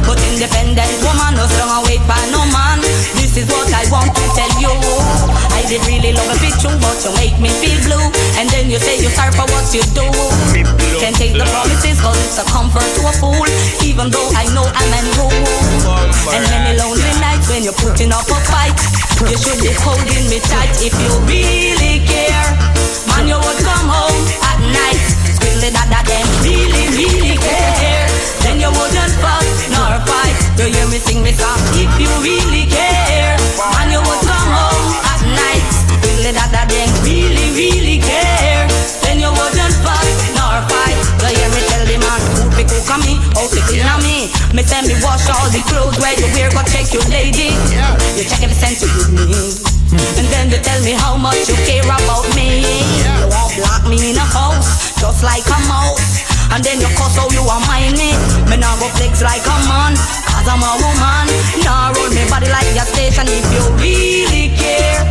But 0.08 0.20
independent 0.32 0.96
woman, 1.04 1.36
no 1.36 1.46
strong 1.52 1.84
wait 1.84 2.04
by 2.08 2.20
no 2.32 2.44
man. 2.56 2.80
This 3.20 3.36
is 3.36 3.48
what 3.52 3.68
I 3.76 3.84
want 3.92 4.16
to 4.16 4.24
tell 4.32 4.54
you. 4.64 4.72
I 5.52 5.62
did 5.68 5.84
really 5.88 6.16
love 6.16 6.28
a 6.32 6.38
bitch, 6.40 6.56
picture, 6.56 6.76
but 6.80 6.98
you 7.04 7.12
make 7.20 7.38
me 7.40 7.52
feel 7.60 7.76
blue. 7.84 8.08
And 8.40 8.48
then 8.50 8.72
you 8.72 8.80
say 8.80 8.96
you 9.00 9.12
sorry 9.12 9.36
for 9.36 9.48
what 9.52 9.68
you 9.76 9.84
do. 9.92 10.08
Can't 11.04 11.16
take 11.16 11.36
the 11.36 11.48
promises, 11.52 12.00
cause 12.00 12.18
it's 12.24 12.40
a 12.40 12.46
comfort 12.48 12.88
to 13.00 13.02
a 13.04 13.14
fool. 13.20 13.48
Even 13.84 14.08
though 14.08 14.30
I 14.36 14.48
know 14.56 14.64
I'm 14.64 14.92
an 14.96 15.08
rule. 15.20 15.36
And 16.32 16.44
many 16.48 16.80
lonely 16.80 17.14
nights 17.20 17.52
when 17.52 17.64
you're 17.64 17.76
putting 17.76 18.12
up 18.16 18.28
a 18.32 18.40
fight. 18.48 18.76
You 19.24 19.38
should 19.40 19.60
be 19.60 19.72
holding 19.84 20.28
me 20.32 20.40
tight 20.48 20.72
if 20.84 20.96
you 20.96 21.12
really 21.28 22.04
care. 22.08 22.48
Man, 23.08 23.28
you 23.28 23.38
would 23.38 23.60
come 23.64 23.88
home 23.88 24.24
at 24.52 24.53
night. 24.74 25.02
Squealing 25.38 25.74
that 25.74 25.88
that 25.94 26.06
them 26.10 26.28
really, 26.42 26.90
really 26.98 27.38
care. 27.38 28.10
Then 28.44 28.60
you 28.60 28.70
wouldn't 28.74 29.14
fuss 29.22 29.70
nor 29.72 29.96
fight. 30.04 30.36
You 30.60 30.68
hear 30.74 30.88
me 30.90 31.00
sing 31.00 31.24
me 31.24 31.32
song 31.32 31.62
if 31.78 31.90
you 32.02 32.12
really 32.20 32.68
care. 32.68 33.38
Man, 33.58 33.94
you 33.94 34.02
would 34.02 34.22
come 34.26 34.50
home 34.52 34.90
at 35.08 35.22
night. 35.32 35.66
Squealing 36.02 36.36
that 36.36 36.52
that 36.52 36.68
them 36.68 36.92
really, 37.06 37.54
really 37.56 37.98
care. 38.04 38.68
Then 39.06 39.24
you 39.24 39.32
wouldn't 39.32 39.76
fuss 39.82 40.18
nor 40.36 40.60
fight. 40.68 40.98
You 41.24 41.30
hear 41.32 41.50
me 41.56 41.62
tell 41.72 41.84
the 41.88 41.98
man 42.02 42.22
who 42.36 42.44
pick 42.54 42.68
cook 42.68 42.90
on 42.92 43.00
me, 43.08 43.16
how 43.32 43.48
to 43.48 43.60
clean 43.70 43.88
on 43.88 44.04
me. 44.04 44.28
Me 44.52 44.62
tell 44.62 44.84
me 44.84 44.96
wash 45.02 45.26
all 45.32 45.48
the 45.50 45.64
clothes 45.72 45.98
where 45.98 46.14
you 46.20 46.28
wear, 46.36 46.52
go 46.52 46.62
check 46.68 46.92
your 46.92 47.06
lady. 47.08 47.56
You 48.20 48.24
check 48.28 48.44
every 48.44 48.58
cent 48.58 48.78
you 48.84 48.92
give 48.92 49.10
me. 49.16 49.24
And 49.94 50.28
then 50.30 50.50
you 50.52 50.60
tell 50.60 50.82
me 50.84 50.94
how 50.94 51.16
much 51.18 51.48
you 51.48 51.56
care 51.66 51.86
about 51.86 52.28
me. 52.36 53.23
Lock 53.62 53.86
me 53.86 54.10
in 54.10 54.18
a 54.18 54.26
house, 54.26 54.98
just 54.98 55.22
like 55.22 55.46
a 55.46 55.60
mouse. 55.70 56.26
And 56.50 56.64
then 56.66 56.82
you 56.82 56.90
cuss 56.98 57.14
how 57.14 57.30
you 57.30 57.46
are 57.46 57.62
mind 57.70 57.94
me. 58.02 58.10
Me 58.50 58.58
now 58.58 58.74
go 58.82 58.90
flex 58.98 59.22
like 59.22 59.46
a 59.46 59.58
man, 59.70 59.94
cause 60.26 60.48
I'm 60.50 60.62
a 60.62 60.74
woman. 60.82 61.30
Now 61.62 61.94
roll 61.94 62.10
me 62.10 62.26
body 62.34 62.50
like 62.50 62.66
your 62.74 62.86
station 62.90 63.30
if 63.30 63.46
you 63.54 63.62
really 63.78 64.58
care. 64.58 65.06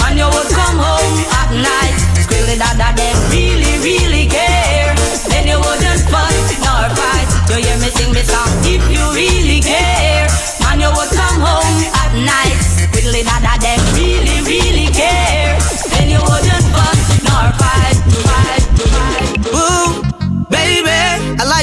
Man, 0.00 0.16
you 0.16 0.24
would 0.24 0.50
come 0.56 0.80
home 0.80 1.16
at 1.36 1.52
night. 1.52 1.96
Squealing 2.16 2.60
that 2.64 2.80
that 2.80 2.96
them 2.96 3.16
really, 3.28 3.76
really 3.84 4.24
care. 4.24 4.96
Then 5.28 5.52
you 5.52 5.60
wouldn't 5.60 6.00
fuss 6.08 6.36
nor 6.64 6.88
fight. 6.96 7.28
You 7.52 7.60
hear 7.60 7.76
me 7.76 7.92
sing 7.92 8.12
me 8.16 8.24
song 8.24 8.48
if 8.64 8.84
you 8.88 9.04
really 9.12 9.60
care. 9.60 10.28
Man, 10.64 10.80
you 10.80 10.88
would 10.88 11.12
come 11.12 11.44
home 11.44 11.76
at 11.92 12.12
night. 12.24 12.56
Squealing 12.88 13.28
that 13.28 13.44
that 13.44 13.60
them 13.60 13.80
really, 14.00 14.40
really 14.48 14.88
care. 14.92 15.41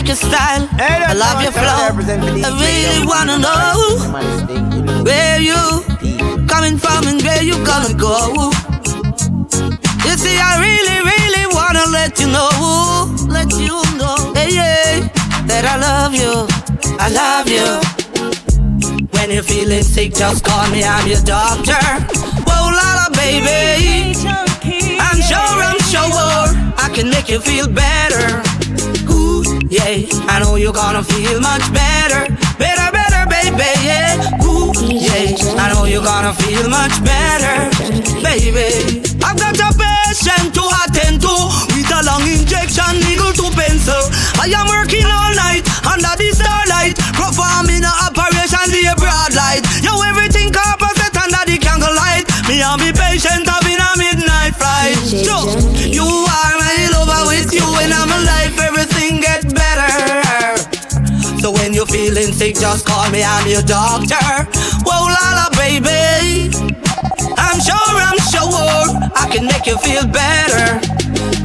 Your 0.09 0.15
style. 0.15 0.67
I 0.79 1.13
love 1.13 1.43
your 1.43 1.51
flow. 1.51 1.85
I 1.85 2.49
really 2.65 3.05
wanna 3.05 3.37
know 3.37 5.03
where 5.03 5.39
you 5.39 5.61
coming 6.47 6.79
from 6.79 7.05
and 7.05 7.21
where 7.21 7.43
you 7.43 7.53
gonna 7.63 7.93
go. 7.93 8.49
You 10.05 10.13
see, 10.17 10.37
I 10.41 10.57
really, 10.65 10.99
really 11.13 11.45
wanna 11.53 11.85
let 11.91 12.19
you 12.19 12.25
know, 12.25 12.49
let 13.29 13.51
you 13.53 13.77
know, 14.01 14.33
hey, 14.33 14.49
yeah, 14.57 15.07
that 15.45 15.63
I 15.73 15.77
love 15.77 16.15
you, 16.15 16.33
I 16.97 17.07
love 17.21 17.47
you. 17.47 17.69
When 19.13 19.29
you're 19.29 19.43
feeling 19.43 19.83
sick, 19.83 20.15
just 20.15 20.43
call 20.43 20.67
me, 20.71 20.83
I'm 20.83 21.07
your 21.07 21.21
doctor. 21.21 21.85
Whoa, 22.47 22.71
la 22.79 22.87
la, 22.97 23.07
baby. 23.13 24.17
I'm 25.05 25.21
sure, 25.29 25.53
I'm 25.69 25.81
sure 25.93 26.49
I 26.83 26.89
can 26.95 27.11
make 27.11 27.29
you 27.29 27.39
feel 27.39 27.67
better. 27.67 28.58
Yeah, 29.69 30.01
I 30.25 30.41
know 30.41 30.55
you're 30.55 30.73
gonna 30.73 31.03
feel 31.03 31.37
much 31.45 31.61
better, 31.69 32.25
better, 32.57 32.89
better, 32.89 33.21
baby. 33.29 33.69
Yeah, 33.85 34.17
ooh, 34.41 34.73
yeah, 34.89 35.29
I 35.61 35.69
know 35.69 35.85
you're 35.85 36.01
gonna 36.01 36.33
feel 36.33 36.65
much 36.65 36.97
better, 37.05 37.69
baby. 38.17 39.05
I've 39.21 39.37
got 39.37 39.53
a 39.61 39.69
patient 39.69 40.57
to 40.57 40.65
attend 40.81 41.21
to 41.21 41.33
with 41.69 41.85
a 41.85 42.01
long 42.01 42.25
injection, 42.25 42.97
needle 43.05 43.29
to 43.29 43.45
pencil. 43.53 44.09
I 44.41 44.49
am 44.49 44.65
working 44.73 45.05
all 45.05 45.37
night 45.37 45.61
under 45.85 46.17
the 46.17 46.33
starlight, 46.33 46.97
performing 47.13 47.85
an 47.85 47.97
operation 48.09 48.73
the 48.73 48.89
broad 48.97 49.37
light. 49.37 49.61
Yo, 49.85 49.93
everything 50.01 50.49
composite 50.49 51.13
under 51.13 51.45
the 51.45 51.61
candlelight. 51.61 52.25
Me 52.49 52.57
and 52.57 52.81
me 52.81 52.89
patient 52.89 53.45
having 53.45 53.77
a 53.77 53.91
midnight 54.01 54.57
flight. 54.57 54.97
So, 55.05 55.45
you 55.85 56.09
are 56.09 56.55
my 56.57 56.89
lover 56.89 57.29
with 57.29 57.53
you 57.53 57.69
and 57.85 57.93
I'm 57.93 58.09
alive, 58.09 58.57
everything 58.57 58.88
feeling 61.89 62.31
sick, 62.31 62.55
just 62.55 62.85
call 62.85 63.09
me, 63.09 63.23
I'm 63.23 63.47
your 63.47 63.61
doctor. 63.61 64.15
Whoa, 64.85 65.09
la 65.09 65.25
la, 65.37 65.47
baby. 65.57 66.53
I'm 67.37 67.59
sure, 67.59 67.93
I'm 68.09 68.19
sure 68.29 68.85
I 69.15 69.27
can 69.31 69.45
make 69.45 69.65
you 69.65 69.77
feel 69.79 70.05
better. 70.05 70.79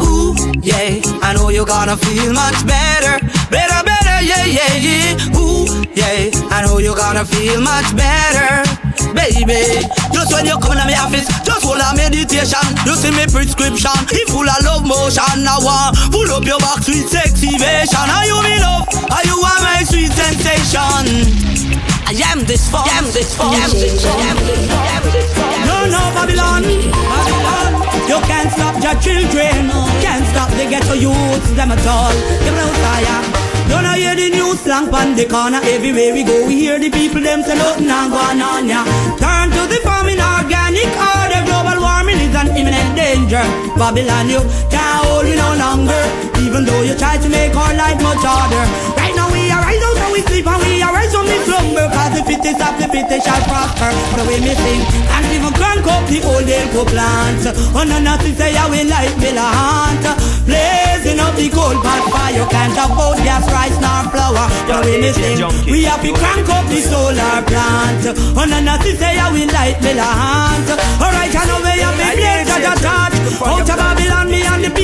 Ooh, 0.05 0.37
yeah. 0.61 1.01
I 1.23 1.33
know 1.35 1.49
you're 1.49 1.67
gonna 1.67 1.97
feel 1.97 2.33
much 2.33 2.67
better, 2.67 3.25
better, 3.51 3.81
better, 3.85 3.94
yeah, 4.25 4.45
yeah, 4.49 4.75
yeah. 4.81 5.39
Ooh, 5.39 5.69
yeah. 5.93 6.33
I 6.49 6.65
know 6.65 6.79
you're 6.79 6.97
gonna 6.97 7.25
feel 7.25 7.61
much 7.61 7.93
better, 7.93 8.65
baby. 9.13 9.85
Just 10.13 10.33
when 10.33 10.49
you 10.49 10.57
come 10.59 10.81
in 10.81 10.89
my 10.89 10.97
office, 10.97 11.29
just 11.45 11.65
hold 11.65 11.81
a 11.81 11.93
meditation. 11.93 12.65
You 12.89 12.97
see 12.97 13.13
me 13.13 13.29
prescription, 13.29 13.95
it 14.17 14.27
full 14.33 14.49
of 14.49 14.61
love 14.65 14.85
motion. 14.89 15.45
I 15.45 15.61
want 15.61 15.97
uh, 15.97 16.09
pull 16.09 16.29
up 16.33 16.45
your 16.49 16.59
back, 16.59 16.81
sweet 16.83 17.05
sexy 17.05 17.53
version. 17.61 18.09
Are 18.09 18.25
you 18.25 18.39
me 18.41 18.57
love? 18.65 18.89
Are 19.13 19.25
you 19.29 19.37
are 19.37 19.61
my 19.61 19.85
sweet 19.85 20.13
sensation? 20.13 21.85
I 22.09 22.17
am 22.33 22.45
this 22.45 22.71
force. 22.71 22.89
I 22.89 22.99
am 23.01 23.07
this 23.13 23.37
force. 23.37 23.53
I 23.53 23.61
am 23.61 23.73
this 23.77 24.01
force. 24.05 25.65
No, 25.69 25.85
no, 25.89 26.01
Babylon. 26.17 26.65
Babylon. 26.65 27.73
You 28.09 28.21
can't 28.29 28.51
stop 28.53 28.77
your 28.83 28.97
children. 29.01 29.71
Can't 30.01 30.27
stop 30.33 30.51
the 30.51 30.67
ghetto 30.69 30.95
youths, 30.95 31.51
them 31.53 31.73
at 31.73 31.87
all. 31.87 32.13
Give 32.45 32.55
no 32.55 32.69
fire. 32.85 33.44
Don't 33.69 33.87
I 33.87 33.99
hear 33.99 34.15
the 34.15 34.29
news 34.31 34.61
slang 34.61 34.93
on 34.93 35.17
the 35.17 35.25
corner. 35.27 35.61
Everywhere 35.63 36.13
we 36.13 36.23
go 36.25 36.47
we 36.47 36.55
hear 36.61 36.79
the 36.79 36.91
people 36.91 37.21
them 37.21 37.43
say 37.43 37.57
nothing 37.57 37.89
and 37.89 38.11
going 38.13 38.41
on 38.41 38.69
ya 38.69 38.85
Turn 39.17 39.51
to 39.51 39.63
the 39.73 39.81
farming 39.83 40.21
organic 40.21 40.91
order. 40.93 41.41
Global 41.49 41.79
warming 41.81 42.21
is 42.21 42.35
an 42.35 42.53
imminent 42.57 42.93
danger. 42.97 43.45
Babylon 43.77 44.29
you 44.29 44.43
can't 44.69 45.05
hold 45.05 45.25
me 45.25 45.35
no 45.37 45.49
longer. 45.57 46.03
Even 46.45 46.65
though 46.65 46.83
you 46.83 46.95
try 46.95 47.17
to 47.17 47.29
make 47.29 47.55
our 47.57 47.75
life 47.75 48.01
much 48.03 48.23
harder. 48.23 48.65
Right 49.01 49.15
now 49.17 49.33
we 49.33 49.51
are 49.51 49.63
rise 49.63 49.83
out 49.83 49.99
and 50.05 50.13
we 50.13 50.21
sleep 50.29 50.47
and 50.47 50.61
we 50.63 50.83
are 50.83 50.93
rise 50.93 51.13
from 51.13 51.27
the 51.27 51.39
slumber. 51.49 51.87
Cause 51.91 52.13
the 52.17 52.23
fittest 52.29 52.61
of 52.61 52.75
the 52.79 52.89
fittest 52.93 53.25
shall 53.27 53.43
prosper. 53.49 53.91
The 54.17 54.23
way 54.29 54.39
me 54.41 54.55
think 54.55 54.85
and 55.15 55.25
even 55.35 55.53
crank 55.55 55.87
up 55.87 56.05
the 56.09 56.21
old 56.23 56.49
elko 56.49 56.85
plant 56.85 57.47
On 57.75 57.91
oh, 57.91 57.97
a 57.97 58.01
nothing 58.01 58.35
say 58.35 58.57
I 58.57 58.69
will 58.69 58.89
like 58.89 59.17
me 59.19 59.31
hunt 59.35 60.14
Blazing 60.47 61.21
up 61.21 61.35
the 61.37 61.49
coal 61.49 61.77
pot 61.81 62.05
fire. 62.13 62.47
Can't 62.53 62.77
afford 62.77 63.19
gas 63.25 63.45
rice 63.51 63.79
nor 63.81 64.05
flour. 64.13 64.47
The 64.69 64.77
way 64.85 64.97
me 65.01 65.11
think 65.13 65.41
we 65.67 65.85
have 65.85 66.03
to 66.03 66.13
crank 66.13 66.49
up 66.49 66.67
the 66.69 66.81
solar 66.81 67.41
plant. 67.49 68.05
Oh, 68.07 68.41
On 68.41 68.53
a 68.53 68.61
nothing 68.61 68.97
say 68.97 69.19
I 69.19 69.33
will 69.33 69.49
light 69.49 69.81
me 69.81 69.93
hunt 69.97 70.69
Alright 71.01 71.35
I 71.35 71.43
know 71.49 71.61
we 71.65 71.81
have 71.81 71.97
to 71.97 72.09
blaze 72.13 72.47
that 72.51 72.65
a 72.69 72.75
touch 72.85 73.17
Out 73.41 73.71
of 73.71 73.77
Babylon 73.77 74.31
me 74.31 74.43
and 74.43 74.65
the 74.65 74.71
people 74.71 74.75
them 74.75 74.84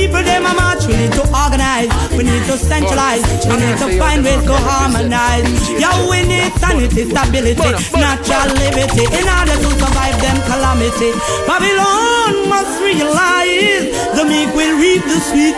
We 0.91 0.97
need 1.07 1.13
to 1.13 1.23
organize, 1.31 1.87
we 2.11 2.23
need 2.27 2.43
to 2.51 2.57
centralize 2.59 3.23
We 3.47 3.55
need 3.63 3.77
to 3.79 3.95
find 3.97 4.25
ways 4.25 4.43
to 4.43 4.51
harmonize. 4.51 5.47
Yeah 5.79 5.95
we 6.09 6.27
need 6.27 6.51
sanity, 6.59 7.07
stability, 7.07 7.71
natural 7.95 8.51
liberty. 8.59 9.07
In 9.15 9.23
order 9.23 9.55
to 9.55 9.69
survive 9.79 10.19
them 10.19 10.35
calamity 10.51 11.15
Babylon 11.47 12.49
must 12.51 12.75
realize 12.83 13.87
The 14.19 14.25
meek 14.27 14.51
will 14.53 14.75
reap 14.83 15.03
the 15.07 15.19
sweet. 15.31 15.55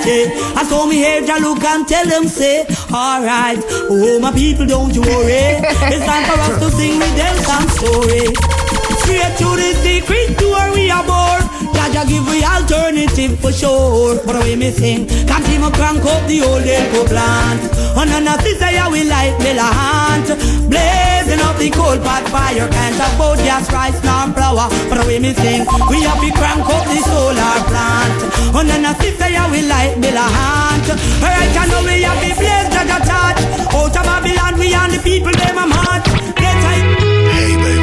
I 0.53 0.63
saw 0.69 0.85
me 0.85 0.97
here 0.97 1.25
Jah 1.25 1.39
look 1.41 1.63
and 1.63 1.87
tell 1.87 2.05
them 2.05 2.27
say 2.27 2.67
Alright, 2.93 3.57
oh 3.89 4.19
my 4.21 4.31
people 4.33 4.67
don't 4.67 4.93
you 4.93 5.01
worry. 5.01 5.57
It's 5.89 6.05
time 6.05 6.25
for 6.29 6.37
us 6.45 6.59
to 6.61 6.69
sing 6.77 6.99
with 6.99 7.15
them 7.17 7.35
some 7.41 7.67
story 7.73 8.62
Straight 9.01 9.33
to 9.39 9.49
the 9.55 9.71
secret 9.83 10.37
door 10.37 10.71
we 10.73 10.89
are 10.91 11.03
born. 11.05 11.43
Jah 11.73 11.89
Jah 11.93 12.05
give 12.05 12.25
we 12.27 12.43
alternative 12.43 13.39
for 13.39 13.51
sure. 13.51 14.19
But 14.25 14.43
we 14.43 14.55
me 14.55 14.71
sing 14.71 15.07
Can't 15.27 15.47
even 15.49 15.71
crank 15.71 16.03
up 16.05 16.23
the 16.27 16.41
old 16.43 16.63
elko 16.65 17.05
plant. 17.07 17.61
On 17.97 18.09
a 18.09 18.19
nothing 18.19 18.57
say 18.59 18.77
I 18.77 18.87
will 18.87 19.07
light 19.07 19.37
me 19.39 19.53
land 19.53 20.27
Blazing 20.69 21.41
up 21.41 21.57
the 21.57 21.69
coal 21.69 21.97
pot 21.99 22.25
fire. 22.29 22.67
Can't 22.69 22.99
afford 22.99 23.39
gas, 23.39 23.71
rice, 23.71 23.99
nor 24.03 24.31
flour. 24.35 24.67
But 24.89 25.05
we 25.07 25.19
me 25.19 25.33
sing 25.33 25.65
We 25.89 26.01
have 26.03 26.19
to 26.21 26.29
crank 26.33 26.65
up 26.67 26.85
the 26.87 26.99
solar 27.05 27.57
plant. 27.69 28.19
On 28.55 28.69
a 28.69 28.77
nothing 28.77 29.15
say 29.17 29.35
I 29.35 29.49
will 29.49 29.67
light 29.67 29.97
land 29.97 30.85
Alright 31.23 31.57
I 31.57 31.65
know 31.67 31.81
we 31.83 32.03
have 32.03 32.19
to 32.21 32.31
blaze 32.37 32.69
Jaja 32.69 32.99
touch 33.01 33.39
Out 33.73 33.97
of 33.97 34.03
Babylon 34.05 34.59
we 34.59 34.73
and 34.73 34.93
the 34.93 34.99
people 34.99 35.31
them 35.31 35.57
a 35.57 35.65
march. 35.67 36.07
Hey 36.37 37.57
baby 37.57 37.82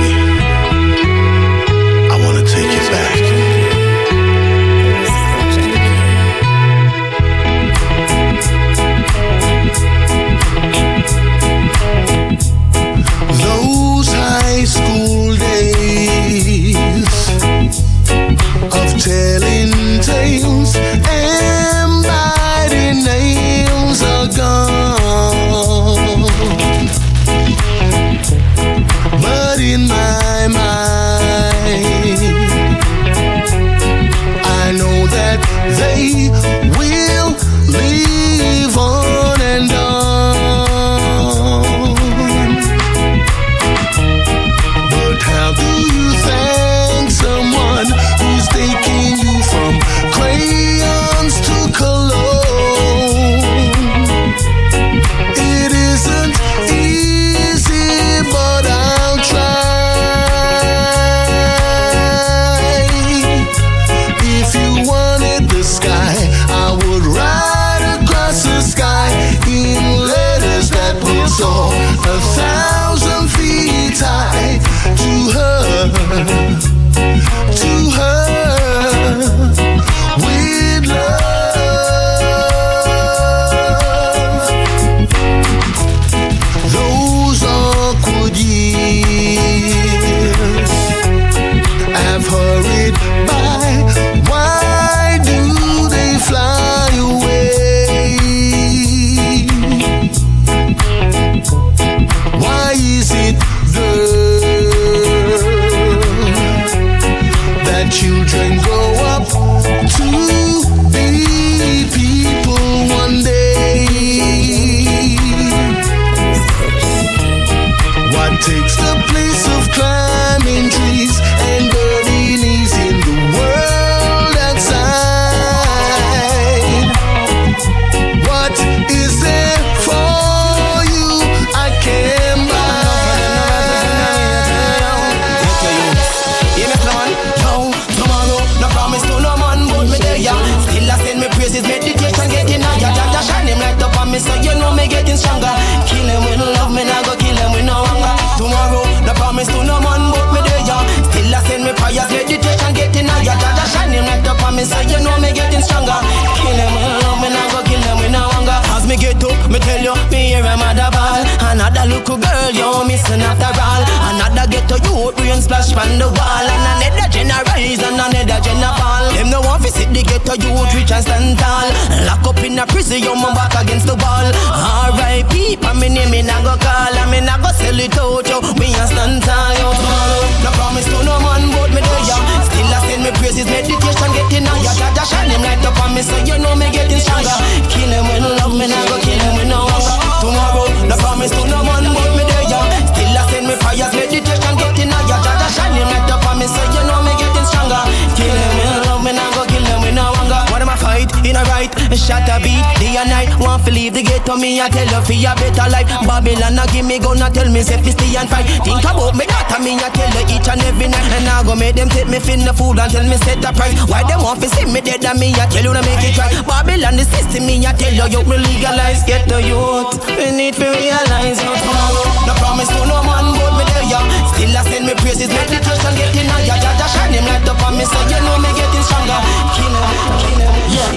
food 212.71 212.79
and 212.79 212.91
tell 212.93 213.03
me 213.03 213.19
set 213.27 213.43
the 213.43 213.51
price 213.59 213.75
Why 213.91 214.07
them 214.07 214.23
want 214.23 214.39
to 214.43 214.49
see 214.49 214.67
me 214.71 214.81
dead 214.81 215.03
and 215.03 215.19
me 215.19 215.35
I 215.35 215.51
tell 215.51 215.67
you 215.67 215.75
to 215.75 215.83
make 215.83 216.03
it 216.07 216.15
right? 216.15 216.31
Babylon 216.47 216.95
the 216.95 217.05
system, 217.05 217.47
me 217.47 217.59
I 217.67 217.75
tell 217.75 217.91
you 217.91 218.07
you 218.07 218.23
me 218.23 218.39
legalize. 218.39 219.03
Get 219.03 219.27
the 219.27 219.43
youth, 219.43 219.99
we 220.07 220.31
need 220.31 220.55
to 220.55 220.71
realize. 220.71 221.43
You 221.43 221.51
tomorrow 221.51 222.07
No 222.31 222.33
promise 222.39 222.71
to 222.71 222.87
no 222.87 223.03
man, 223.03 223.35
but 223.35 223.53
me 223.59 223.65
there 223.75 223.87
ya. 223.91 224.01
Still 224.31 224.55
I 224.55 224.63
send 224.71 224.87
me 224.87 224.95
praises, 225.03 225.31
meditation 225.35 225.93
getting 225.99 226.31
higher 226.31 226.55
Jah 226.63 226.75
Jah 226.79 226.89
shine 226.95 227.15
him 227.19 227.27
light 227.27 227.47
up 227.51 227.59
on 227.67 227.75
me, 227.75 227.85
so 227.85 227.99
you 228.07 228.21
know 228.23 228.39
me 228.39 228.51
getting 228.55 228.85
stronger. 228.87 229.19
Kill 229.59 229.75
him, 229.75 229.91
kill 230.23 230.39
him 230.39 230.55
Yeah, 230.71 230.93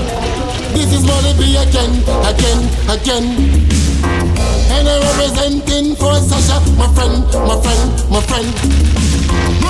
this 0.77 0.93
is 0.93 1.03
money 1.05 1.33
be 1.33 1.57
again, 1.57 1.91
again, 2.29 2.62
again. 2.86 4.33
And 4.73 4.89
I'm 4.89 5.01
representing 5.05 5.95
for 5.95 6.13
Sasha, 6.17 6.57
my 6.75 6.89
friend, 6.97 7.21
my 7.45 7.57
friend, 7.62 7.89
my 8.09 8.21
friend. 8.25 8.49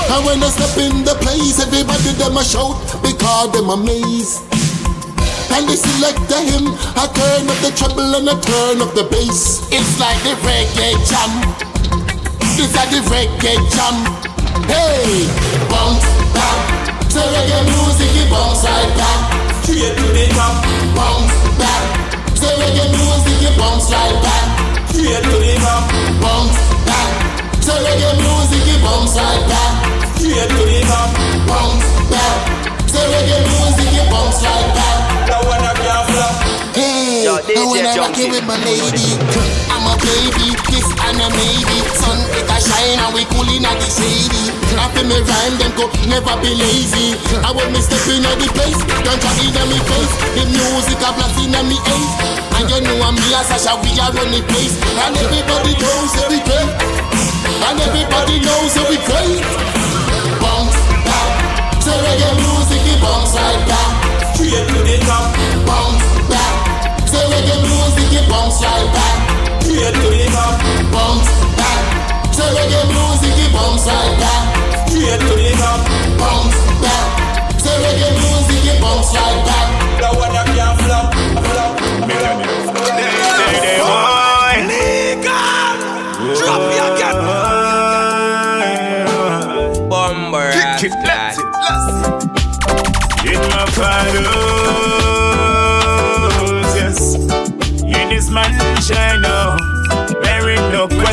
And 0.09 0.21
when 0.25 0.39
I 0.39 0.49
step 0.49 0.77
in 0.79 1.03
the 1.03 1.15
place, 1.19 1.59
everybody 1.59 2.15
them 2.15 2.37
a 2.37 2.43
shout 2.43 2.79
because 3.03 3.51
them 3.51 3.69
amazed. 3.69 4.41
And 5.53 5.69
they 5.69 5.75
select 5.75 6.17
the 6.31 6.39
hymn, 6.39 6.71
I 6.97 7.05
turn 7.13 7.45
up 7.45 7.59
the 7.61 7.69
treble 7.77 8.15
and 8.15 8.25
I 8.25 8.33
turn 8.41 8.81
up 8.81 8.95
the 8.95 9.05
bass. 9.11 9.61
It's 9.69 9.99
like 9.99 10.17
the 10.25 10.33
reggae 10.41 10.97
jam. 11.05 11.31
This 12.57 12.69
is 12.69 12.73
the 12.73 12.99
reggae 13.11 13.59
jam. 13.69 13.95
Hey, 14.65 15.27
bounce 15.69 16.05
back. 16.33 16.57
So 17.11 17.21
reggae 17.21 17.59
music, 17.69 18.13
it 18.17 18.31
bounce 18.31 18.63
right 18.65 18.93
back. 18.97 19.19
Straight 19.61 19.93
to 19.93 20.05
the 20.15 20.25
top. 20.33 20.63
Bounce 20.97 21.37
back. 21.59 21.83
So 22.33 22.47
reggae 22.57 22.89
music, 22.97 23.51
it 23.51 23.57
bounce 23.57 23.91
right 23.91 24.17
back. 24.23 24.52
Straight 24.93 25.23
to 25.23 25.37
the 25.41 25.57
top. 25.57 25.89
Bounce 26.21 26.53
back. 26.85 27.09
So 27.63 27.73
reggae 27.73 28.13
music, 28.13 28.61
it 28.69 28.81
bounce 28.85 29.17
right 29.17 29.41
back. 29.49 29.73
Straight 30.17 30.49
to 30.49 30.63
the 30.69 30.81
top. 30.85 31.09
Bounce 31.49 31.89
back. 32.13 32.37
So 32.87 32.99
reggae 33.01 33.41
music, 33.41 33.89
it 33.89 34.11
bounce 34.11 34.43
right 34.45 34.69
back. 34.77 35.27
Now 35.27 35.41
when 35.49 35.61
I 35.65 35.73
can't 35.73 36.09
flop. 36.13 36.52
Hey, 36.73 37.21
Yo, 37.21 37.37
DJ 37.45 37.61
and 37.61 37.69
when 37.69 37.85
I 37.85 37.93
rock 38.01 38.17
it 38.17 38.33
with 38.33 38.45
my 38.49 38.57
lady, 38.65 39.13
I'm 39.69 39.85
a 39.85 39.93
baby, 40.01 40.57
kiss 40.65 40.89
and 41.05 41.21
a 41.21 41.27
maybe. 41.29 41.77
Sun 42.01 42.17
it 42.33 42.49
a 42.49 42.57
shine 42.57 42.97
and 42.97 43.13
we 43.13 43.29
coolin' 43.29 43.61
at 43.61 43.77
the 43.77 43.85
shady. 43.85 44.49
After 44.81 45.05
me 45.05 45.21
rhyme, 45.21 45.55
them 45.61 45.69
go 45.77 45.85
never 46.09 46.33
be 46.41 46.57
lazy. 46.57 47.13
I 47.45 47.53
when 47.53 47.69
me 47.69 47.77
step 47.77 48.01
in 48.09 48.25
at 48.25 48.41
the 48.41 48.49
place, 48.57 48.81
don't 49.05 49.21
try 49.21 49.37
in 49.37 49.53
me 49.69 49.77
face. 49.85 50.13
The 50.33 50.43
music 50.49 50.97
a 50.97 51.09
blast 51.13 51.37
in 51.45 51.53
me 51.69 51.77
ace. 51.77 52.13
And 52.57 52.65
you 52.65 52.79
know 52.81 53.05
I'm 53.05 53.15
me 53.21 53.29
and 53.37 53.45
Sasha, 53.45 53.77
we 53.77 53.93
are 54.01 54.09
run 54.09 54.33
the 54.33 54.41
place. 54.49 54.73
And 54.97 55.13
everybody 55.13 55.77
knows 55.77 56.11
that 56.17 56.27
we 56.33 56.41
great. 56.41 56.73
And 57.69 57.77
everybody 57.85 58.41
knows 58.41 58.73
that 58.73 58.89
we 58.89 58.97
great. 59.05 59.45
Bounce 60.41 60.73
back, 61.05 61.77
so 61.85 61.93
reggae 61.93 62.33
music 62.41 62.81
it 62.81 62.97
bounce 62.97 63.37
right 63.37 63.61
back. 63.69 63.89
Straight 64.33 64.65
to 64.73 64.79
the 64.81 64.97
top. 65.05 65.29
Bounce 65.69 66.01
back, 66.01 66.02
so 67.33 67.39
reggae 67.39 67.61
music 67.63 68.13
it 68.13 68.29
bounce 68.29 68.61
right 68.61 68.93
back. 68.93 69.63
Straight 69.63 69.93
to 69.93 70.09
the 70.09 70.25
top. 70.31 70.59
Bounce 70.91 71.29
back, 71.57 72.33
so 72.33 72.43
reggae 72.53 72.85
music 72.93 73.37
it 73.37 73.53
bounce 73.53 73.87
right 73.87 74.19
back. 74.19 74.87
Straight 74.87 75.19
to 75.19 75.33
the 75.33 75.51
top. 75.57 75.81
Bounce 76.19 76.55
back, 76.81 77.59
so 77.59 77.71
reggae 77.81 78.11
music 78.21 78.75
it 78.75 78.81
bounce 78.81 79.13
right 79.15 79.45
back. 79.45 79.72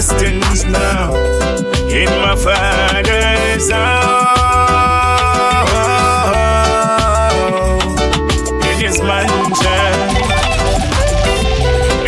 Ain't 0.01 0.65
now. 0.71 1.13
In 1.89 2.09
my 2.23 2.35
father's 2.35 3.71
house. 3.71 4.31
In 8.65 8.81
his 8.81 8.99
mansion. 9.03 9.97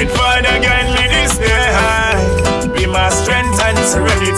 And 0.01 0.11
Father, 0.11 0.59
grant 0.65 0.89
me 0.97 1.05
this 1.13 1.37
day. 1.37 2.73
Be 2.75 2.87
my 2.87 3.11
strength 3.11 3.61
and 3.61 3.79
serenity 3.79 4.33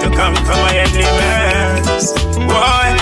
to 0.00 0.08
conquer 0.14 0.56
my 0.62 0.72
enemies. 0.86 2.12
Why? 2.46 2.94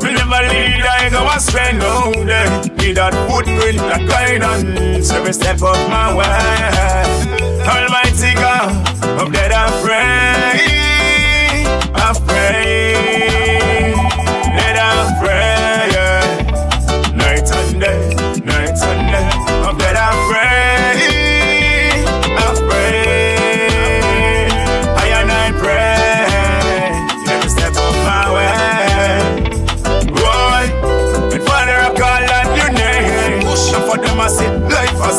We 0.00 0.08
never 0.14 0.42
lead, 0.48 0.84
I 0.86 1.10
go 1.10 1.28
astray, 1.28 1.72
no 1.76 2.12
day. 2.24 2.73
That 2.94 3.12
footprint, 3.28 3.78
that 3.78 4.06
guidance, 4.08 5.10
every 5.10 5.32
step 5.32 5.56
of 5.62 5.76
my 5.90 6.14
way. 6.14 6.24
Almighty 7.66 8.34
God, 8.34 8.70
of 9.20 9.32
that 9.32 9.50
I 9.52 9.68
pray, 9.82 11.66
I 11.92 12.14
pray, 12.24 12.93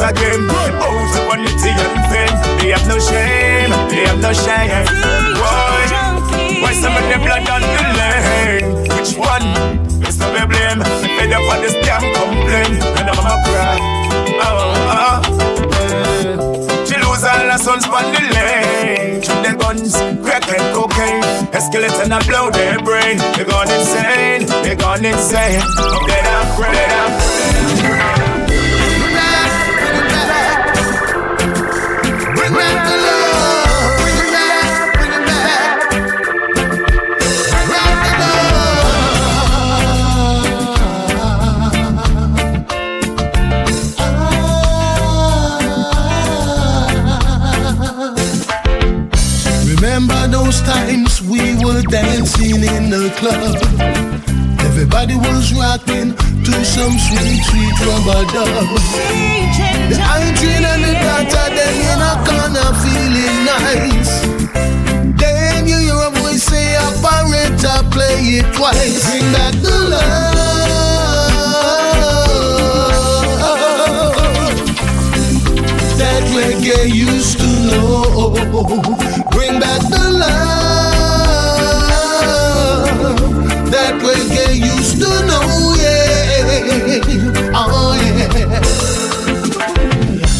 life 0.05 0.17
as 0.17 0.21
a 0.21 0.21
game. 0.21 0.49
Out 0.49 1.09
vanity 1.29 1.71
and 1.73 1.97
fame, 2.09 2.35
they 2.59 2.69
have 2.71 2.87
no 2.87 2.99
shame, 2.99 3.71
they 3.89 4.05
have 4.05 4.19
no 4.21 4.33
shame. 4.33 4.85
Boy, 5.35 5.85
why 6.61 6.73
some 6.73 6.95
of 6.95 7.03
them 7.09 7.21
blood 7.21 7.49
on 7.49 7.61
the 7.61 7.83
lane? 7.97 8.65
Which 8.95 9.17
one? 9.17 9.47
It's 10.01 10.17
not 10.17 10.33
me 10.33 10.45
blame. 10.45 10.79
Me 10.79 11.07
fed 11.17 11.33
up 11.33 11.49
on 11.51 11.61
this 11.61 11.73
damn 11.85 12.01
complaint, 12.01 12.83
and 12.97 13.09
I'm 13.09 13.19
a 13.19 13.35
cry. 13.45 13.77
Oh, 14.41 14.53
oh. 14.95 15.17
She 16.85 16.95
lose 16.97 17.23
all 17.23 17.49
her 17.49 17.57
sons 17.57 17.85
on 17.85 18.11
the 18.13 18.21
lane. 18.33 19.21
Shoot 19.21 19.41
their 19.43 19.55
guns, 19.55 19.95
crack 20.23 20.47
and 20.49 20.75
cocaine. 20.75 21.23
Escalate 21.51 21.99
and 22.03 22.13
I 22.13 22.21
blow 22.27 22.49
their 22.51 22.79
brain. 22.79 23.17
They 23.35 23.45
gone 23.45 23.71
insane, 23.71 24.45
they 24.63 24.75
gone 24.75 25.05
insane. 25.05 25.61
I'm 25.61 26.07
dead, 26.07 26.25
I'm 26.25 26.61
dead, 26.61 26.91
I'm 26.91 27.35
Bring 27.81 28.14
dancing 51.95 52.61
in 52.75 52.89
the 52.89 53.07
club. 53.15 53.55
Everybody 54.67 55.15
was 55.15 55.53
rocking 55.53 56.11
to 56.43 56.53
some 56.75 56.95
sweet, 57.07 57.39
sweet 57.47 57.75
rubber 57.87 58.23
dub. 58.35 58.67
The 59.87 59.97
hygiene 60.03 60.65
and 60.71 60.83
the 60.83 60.93
daughter, 61.05 61.47
them 61.55 61.75
in 61.91 61.99
a 62.11 62.13
corner 62.27 62.69
feeling 62.83 63.39
nice. 63.47 64.11
they 65.21 66.37
say 66.37 66.75
operator 66.75 67.79
play 67.95 68.19
it 68.39 68.47
twice. 68.53 69.03
Bring 69.09 69.31
back 69.31 69.53
the 69.63 69.77
love 69.91 70.35
that 75.99 76.23
reggae 76.35 76.91
used 76.93 77.39
to 77.39 77.49
know. 77.67 78.35
Bring 79.31 79.55
back 79.61 79.81
the 79.89 80.03
love 80.11 80.64
that 83.75 83.99
reggae 83.99 84.55
used 84.55 85.03
to 85.03 85.11
know. 85.27 85.75
Yeah, 85.75 87.51
oh 87.59 87.91
yeah. 87.99 88.55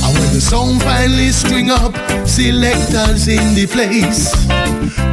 And 0.03 0.11
when 0.15 0.31
the 0.31 0.39
song 0.39 0.79
finally 0.79 1.31
string 1.35 1.69
up, 1.69 1.91
selectors 2.25 3.27
in 3.27 3.53
the 3.53 3.67
place. 3.67 4.31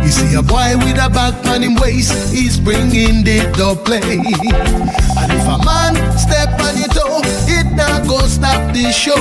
You 0.05 0.11
see 0.11 0.35
a 0.39 0.43
boy 0.43 0.79
with 0.87 1.03
a 1.03 1.11
back 1.11 1.35
on 1.51 1.63
him 1.63 1.75
waist, 1.83 2.15
he's 2.33 2.59
bringing 2.61 3.25
the 3.25 3.43
dub 3.59 3.85
play. 3.85 3.99
And 3.99 5.31
if 5.35 5.47
a 5.51 5.59
man 5.67 5.99
step 6.17 6.55
on 6.63 6.79
your 6.79 6.93
toe, 6.95 7.23
it 7.51 7.67
not 7.75 8.07
go 8.07 8.23
stop 8.27 8.73
the 8.73 8.93
show. 8.93 9.19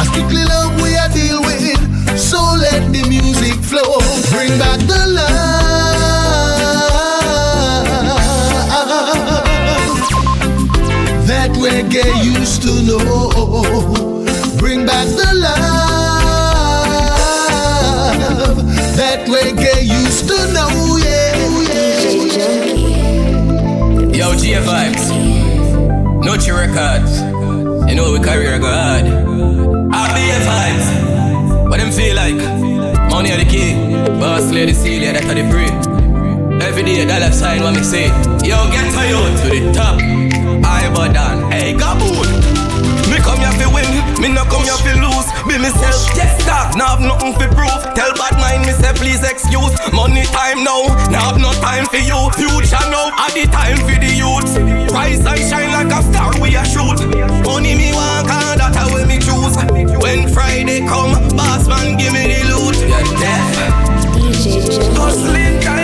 A 0.00 0.02
strictly 0.08 0.44
love 0.48 0.80
we 0.80 0.96
a 0.96 1.08
deal 1.12 1.44
with, 1.44 1.80
so 2.18 2.40
let 2.56 2.88
the 2.88 3.04
music 3.08 3.60
flow. 3.60 4.00
Bring 4.32 4.56
back 4.58 4.80
the 4.80 5.12
love 5.12 5.51
reggae 11.92 12.24
used 12.24 12.62
to 12.62 12.82
know. 12.84 14.24
Bring 14.56 14.86
back 14.86 15.06
the 15.08 15.28
love 15.34 15.76
that 18.96 19.26
reggae 19.28 19.82
used 19.84 20.26
to 20.28 20.52
know. 20.54 20.96
Yeah, 20.96 21.36
yeah. 24.08 24.28
Yo, 24.28 24.34
G 24.36 24.52
Vibes. 24.54 25.10
Noche 26.24 26.48
Records. 26.48 27.20
You 27.88 27.94
know 27.94 28.12
we 28.12 28.20
career 28.20 28.58
go 28.58 28.68
hard. 28.68 29.04
RBA 29.04 30.38
Vibes. 30.48 31.68
What 31.68 31.78
them 31.78 31.90
feel 31.92 32.16
like? 32.16 32.40
Money 33.10 33.32
are 33.32 33.38
the 33.38 33.44
key. 33.44 33.74
Boss 34.18 34.50
lady 34.50 34.72
Celia, 34.72 35.12
that's 35.12 35.26
how 35.26 35.34
they 35.34 35.46
pray. 35.50 35.68
Every 36.66 36.84
day, 36.84 37.04
dollar 37.04 37.32
sign 37.32 37.62
what 37.62 37.74
me 37.74 37.82
say. 37.82 38.06
Yo, 38.48 38.70
get 38.70 38.90
to 38.94 39.02
you 39.08 39.20
to 39.42 39.48
the 39.50 39.72
top. 39.74 40.00
I 40.64 40.90
but 40.94 41.12
down. 41.12 41.41
Myself, 45.62 46.10
yes 46.18 46.34
dog, 46.44 46.76
now 46.76 46.98
have 46.98 47.00
nothing 47.00 47.32
fi 47.38 47.46
prove. 47.46 47.82
Tell 47.94 48.12
bad 48.18 48.34
mind 48.42 48.66
me 48.66 48.72
say 48.74 48.92
please 48.98 49.22
excuse. 49.22 49.72
Money 49.94 50.26
time 50.34 50.64
now, 50.66 50.90
now 51.08 51.30
have 51.30 51.38
no 51.38 51.52
time 51.62 51.86
for 51.86 52.02
you. 52.02 52.18
Future 52.34 52.82
now, 52.90 53.14
at 53.22 53.32
the 53.32 53.46
time 53.46 53.78
for 53.86 53.94
the 53.94 54.10
youth. 54.10 54.50
Rise 54.90 55.24
and 55.24 55.40
shine 55.46 55.70
like 55.70 55.94
a 55.94 56.02
star 56.02 56.34
we 56.42 56.56
a 56.58 56.64
shoot. 56.66 56.98
Money 57.46 57.74
me 57.78 57.94
want, 57.94 58.28
and 58.28 58.60
that 58.60 58.74
a 58.74 58.84
way 58.92 59.06
me 59.06 59.22
choose. 59.22 59.54
When 60.02 60.28
Friday 60.34 60.80
come, 60.84 61.14
boss 61.38 61.68
man 61.68 61.96
give 61.96 62.12
me 62.12 62.26
the 62.26 62.42
loot. 62.50 62.76
You're 62.82 63.06
deaf. 63.22 63.46
Hustling 64.98 65.60
time 65.62 65.81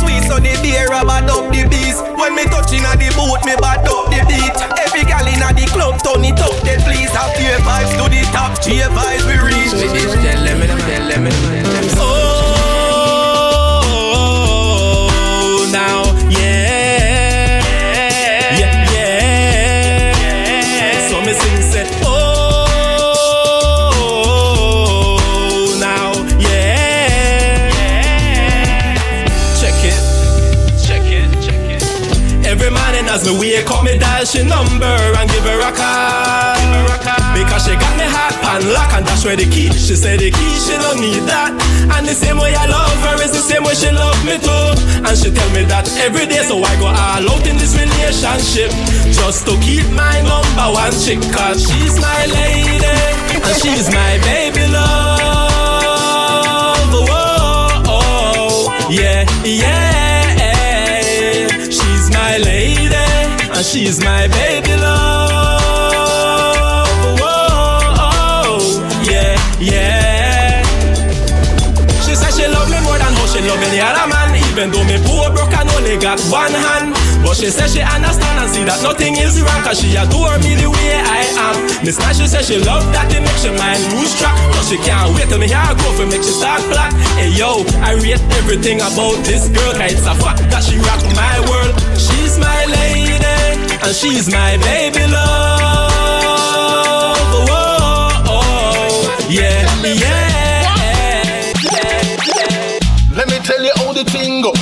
sweet, 0.00 0.22
so 0.26 0.36
the 0.38 0.54
beer 0.62 0.88
bad 0.88 1.30
up 1.30 1.50
the 1.50 1.66
beast. 1.68 2.02
When 2.18 2.34
me 2.34 2.44
touching 2.46 2.84
at 2.86 2.98
the 2.98 3.10
boat, 3.14 3.42
me 3.44 3.54
bad 3.58 3.86
up 3.86 4.10
the 4.10 4.20
beat. 4.30 4.54
Every 4.78 5.04
gal 5.04 5.26
in 5.26 5.42
the 5.42 5.66
club, 5.74 5.98
turn 6.02 6.24
it 6.24 6.38
up, 6.40 6.56
then 6.62 6.80
please 6.86 7.10
have 7.14 7.34
G 7.36 7.44
vibes 7.66 7.92
to 7.98 8.04
the 8.10 8.22
top. 8.30 8.58
G 8.62 8.80
vibes 8.82 9.24
we 9.26 9.36
reach. 9.42 9.72
Me 9.78 9.86
this 9.94 10.14
tell 10.14 10.42
them, 10.44 10.60
tell 10.86 11.04
them, 11.08 11.24
Oh, 12.00 12.27
she 34.38 34.44
number 34.46 34.86
and 35.18 35.26
give 35.30 35.42
her 35.42 35.58
a 35.58 35.72
call. 35.74 36.54
Because 37.34 37.66
she 37.66 37.74
got 37.74 37.94
me 37.98 38.06
hot 38.06 38.34
pan 38.42 38.62
lock 38.72 38.92
and 38.94 39.06
that's 39.06 39.24
where 39.24 39.36
the 39.36 39.46
key. 39.46 39.70
She 39.74 39.96
said 39.96 40.20
the 40.20 40.30
key, 40.30 40.54
she 40.58 40.78
don't 40.78 41.00
need 41.00 41.26
that. 41.26 41.50
And 41.94 42.06
the 42.06 42.14
same 42.14 42.38
way 42.38 42.54
I 42.54 42.66
love 42.66 42.98
her 43.10 43.22
is 43.22 43.32
the 43.32 43.42
same 43.42 43.64
way 43.64 43.74
she 43.74 43.90
love 43.90 44.18
me 44.24 44.38
too. 44.38 44.74
And 45.02 45.14
she 45.18 45.30
tell 45.30 45.50
me 45.50 45.64
that 45.66 45.88
every 45.98 46.26
day, 46.26 46.42
so 46.46 46.62
I 46.62 46.74
go 46.78 46.86
all 46.86 47.26
out 47.26 47.46
in 47.46 47.56
this 47.58 47.74
relationship. 47.74 48.70
Just 49.10 49.46
to 49.46 49.58
keep 49.58 49.86
my 49.94 50.22
number 50.22 50.68
one 50.70 50.94
chick, 50.94 51.18
cause 51.34 51.62
she's 51.66 51.98
my 51.98 52.22
lady. 52.30 52.78
And 53.34 53.54
she's 53.58 53.90
my 53.90 54.18
baby 54.22 54.66
love. 54.70 55.18
Whoa, 56.94 57.82
oh, 57.90 58.70
yeah, 58.90 59.26
yeah. 59.44 59.77
And 63.58 63.66
she's 63.66 63.98
my 63.98 64.28
baby 64.28 64.70
love. 64.78 65.58
Whoa, 67.18 67.90
oh, 67.98 68.62
yeah, 69.02 69.34
yeah. 69.58 70.62
She 72.06 72.14
said 72.14 72.30
she 72.38 72.46
love 72.46 72.70
me 72.70 72.78
more 72.86 72.94
than 73.02 73.10
how 73.10 73.26
she 73.26 73.42
love 73.42 73.58
any 73.58 73.82
other 73.82 74.06
man. 74.06 74.38
Even 74.46 74.70
though 74.70 74.86
me 74.86 75.02
poor 75.02 75.34
broke 75.34 75.50
and 75.58 75.68
only 75.74 75.98
got 75.98 76.22
one 76.30 76.54
hand. 76.54 76.94
But 77.18 77.34
she 77.34 77.50
said 77.50 77.66
she 77.66 77.82
understand 77.82 78.38
and 78.38 78.46
see 78.48 78.62
that 78.62 78.78
nothing 78.78 79.18
is 79.18 79.42
wrong 79.42 79.58
Cause 79.66 79.82
she 79.82 79.90
adore 79.98 80.38
me 80.38 80.54
the 80.54 80.70
way 80.70 80.94
I 81.02 81.26
am 81.50 81.82
Miss 81.82 81.98
Nash, 81.98 82.22
she 82.22 82.30
said 82.30 82.46
she 82.46 82.62
love 82.62 82.86
that 82.94 83.10
it 83.10 83.18
makes 83.26 83.42
your 83.42 83.58
mind 83.58 83.82
lose 83.98 84.14
track 84.14 84.38
But 84.54 84.62
she 84.70 84.78
can't 84.86 85.10
wait 85.18 85.26
till 85.26 85.42
me 85.42 85.50
her 85.50 85.74
go 85.74 85.88
for 85.98 86.06
make 86.06 86.22
she 86.22 86.30
start 86.30 86.62
black 86.70 86.94
Hey 87.18 87.34
yo, 87.34 87.66
I 87.82 87.98
rate 87.98 88.22
everything 88.38 88.78
about 88.78 89.18
this 89.26 89.50
girl 89.50 89.74
Cause 89.74 89.98
it's 89.98 90.06
a 90.06 90.14
fact 90.14 90.46
that 90.46 90.62
she 90.62 90.78
rock 90.78 91.02
my 91.18 91.36
world 91.50 91.74
She's 91.98 92.38
my 92.38 92.62
lady 92.70 93.37
and 93.82 93.94
she's 93.94 94.28
my 94.30 94.56
baby 94.58 95.06
love 95.06 95.90
Whoa, 97.48 97.50
oh, 97.50 98.24
oh, 98.26 99.20
oh. 99.20 99.28
yeah, 99.30 99.64
yeah 99.84 100.28
Let 103.14 103.28
me 103.28 103.38
tell 103.42 103.62
you 103.62 103.72
how 103.76 103.92
the 103.92 104.04
thing 104.04 104.42
go. 104.42 104.52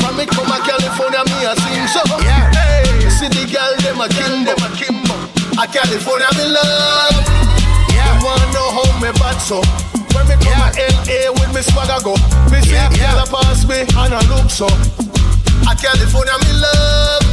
From 0.00 0.16
me 0.16 0.24
come 0.24 0.48
a 0.48 0.58
California, 0.64 1.20
me 1.28 1.44
a 1.44 1.52
sing 1.60 1.86
so. 1.92 2.00
Yeah. 2.24 2.48
Hey, 2.56 3.10
see 3.12 3.28
the 3.28 3.44
girl 3.44 3.76
them 3.84 4.00
a 4.00 4.08
kimbo. 4.08 4.56
Them 4.56 4.64
a 4.64 4.68
kimbo. 4.72 5.14
A 5.60 5.66
California 5.68 6.28
me 6.40 6.48
love. 6.48 7.12
Yeah. 7.92 8.08
Them 8.08 8.24
wanna 8.24 8.48
know 8.56 8.68
how 8.72 8.88
me 9.04 9.12
bad 9.20 9.36
so. 9.36 9.60
When 10.16 10.24
me 10.28 10.36
come 10.40 10.48
yeah. 10.48 10.72
a 10.80 10.88
LA 11.04 11.36
with 11.36 11.52
me 11.52 11.60
swagger 11.60 12.00
go. 12.00 12.16
Me 12.48 12.64
see 12.64 12.72
yeah. 12.72 12.88
girl 12.96 13.20
a 13.20 13.26
pass 13.28 13.68
me 13.68 13.84
and 13.84 14.14
I 14.16 14.20
look 14.32 14.48
so. 14.48 14.64
A 15.68 15.72
California 15.76 16.36
me 16.40 16.52
love. 16.56 17.25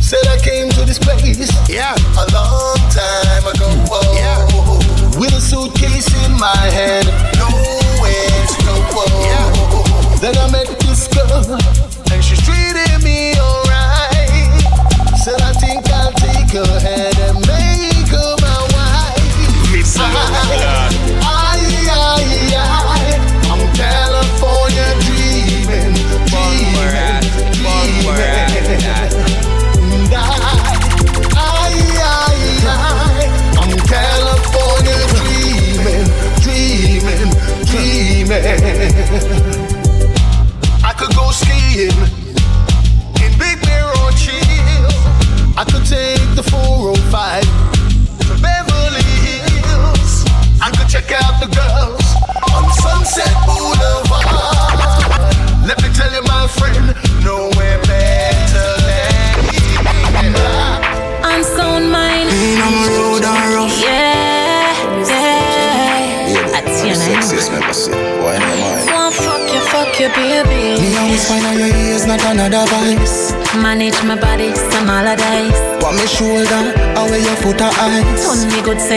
Said 0.00 0.26
I 0.26 0.36
came 0.42 0.68
to 0.70 0.84
this 0.84 0.98
place, 0.98 1.50
yeah, 1.70 1.94
a 1.94 2.26
long 2.34 2.76
time 2.90 3.46
ago. 3.46 3.68
Yeah, 4.14 5.01
with 5.18 5.32
a 5.32 5.40
suitcase 5.40 6.08
in 6.24 6.32
my 6.38 6.56
hand, 6.70 7.06
nowhere 7.36 8.40
to 8.54 8.72
go. 8.94 9.04
Yeah, 9.28 10.18
then 10.20 10.36
I 10.36 10.50
met 10.50 10.68
this 10.80 11.08
girl, 11.08 11.58
and 12.12 12.24
she's 12.24 12.42
treating 12.42 13.02
me 13.02 13.34
alright. 13.38 14.28
Said 15.16 15.40
I 15.40 15.52
think 15.54 15.88
I'll 15.90 16.12
take 16.12 16.50
her 16.52 16.80
hand 16.80 17.11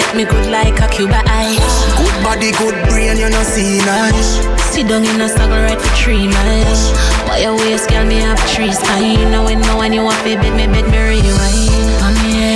set 0.02 0.16
me 0.16 0.26
good 0.26 0.52
like 0.52 0.78
a 0.82 0.88
Cuba 0.90 1.22
ice. 1.26 1.76
Good 1.96 2.18
body, 2.24 2.52
good 2.60 2.76
brain, 2.90 3.16
you 3.18 3.30
know 3.30 3.44
see 3.44 3.78
nice. 3.80 4.44
Sit 4.74 4.90
down 4.90 5.06
in 5.06 5.22
a 5.22 5.30
circle 5.30 5.62
right 5.68 5.80
for 5.80 5.94
three 5.96 6.28
miles. 6.28 6.82
Why 7.28 7.40
your 7.44 7.56
waist, 7.56 7.90
girl, 7.90 8.06
me 8.06 8.20
have 8.20 8.40
three 8.52 8.74
spine. 8.74 9.32
know 9.32 9.46
when 9.46 9.62
know 9.62 9.78
when 9.78 9.94
you 9.94 10.04
want 10.04 10.18
to 10.20 10.36
bed, 10.36 10.54
me 10.60 10.66
bed 10.68 10.88
me 10.92 11.00
rewind. 11.00 12.55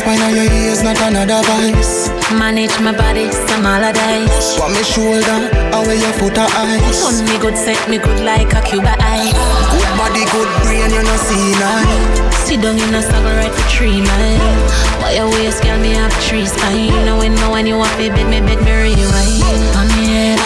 Me 0.00 0.06
find 0.06 0.22
on 0.22 0.34
your 0.34 0.48
ears, 0.64 0.82
not 0.82 0.96
another 1.02 1.44
vice. 1.44 2.08
Manage 2.32 2.72
my 2.80 2.96
body, 2.96 3.28
some 3.30 3.68
holidays. 3.68 4.32
Want 4.56 4.72
me 4.72 4.80
shoulder, 4.80 5.52
away 5.76 6.00
your 6.00 6.14
foot 6.16 6.40
or 6.40 6.48
eyes. 6.56 7.04
Turn 7.04 7.20
me 7.28 7.36
good, 7.36 7.52
set 7.52 7.76
me 7.84 7.98
good 7.98 8.24
like 8.24 8.48
a 8.56 8.64
Cuba 8.64 8.96
ice. 8.96 9.36
Good 9.68 9.92
body, 10.00 10.24
good 10.32 10.48
brain, 10.64 10.88
you 10.88 11.04
know 11.04 11.20
see 11.20 11.52
nice. 11.60 12.48
Sit 12.48 12.62
down 12.64 12.80
in 12.80 12.94
a 12.96 13.02
circle 13.04 13.28
right 13.36 13.52
for 13.52 13.66
three 13.68 14.00
miles. 14.00 14.72
Why 15.04 15.20
your 15.20 15.28
waist, 15.36 15.62
girl, 15.62 15.76
me 15.78 15.92
have 15.92 16.12
three 16.24 16.46
spine. 16.46 16.96
Now 17.04 17.18
when 17.18 17.34
know 17.34 17.50
when 17.50 17.66
you 17.66 17.76
want 17.76 17.92
to 18.00 18.08
bed, 18.08 18.24
me 18.24 18.40
bed 18.40 18.56
me 18.64 18.72
rewind. 18.72 19.44
On 19.76 19.84
me 20.00 20.08
head, 20.16 20.40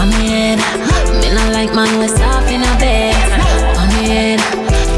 on 0.00 0.08
me 0.16 0.56
head. 0.56 0.58
Me 1.20 1.28
not 1.36 1.52
like 1.52 1.74
man 1.76 2.00
we 2.00 2.08
soft 2.08 2.48
in 2.48 2.64
a 2.64 2.72
bed. 2.80 3.12
On 3.76 3.88
me 3.92 4.08
head, 4.08 4.40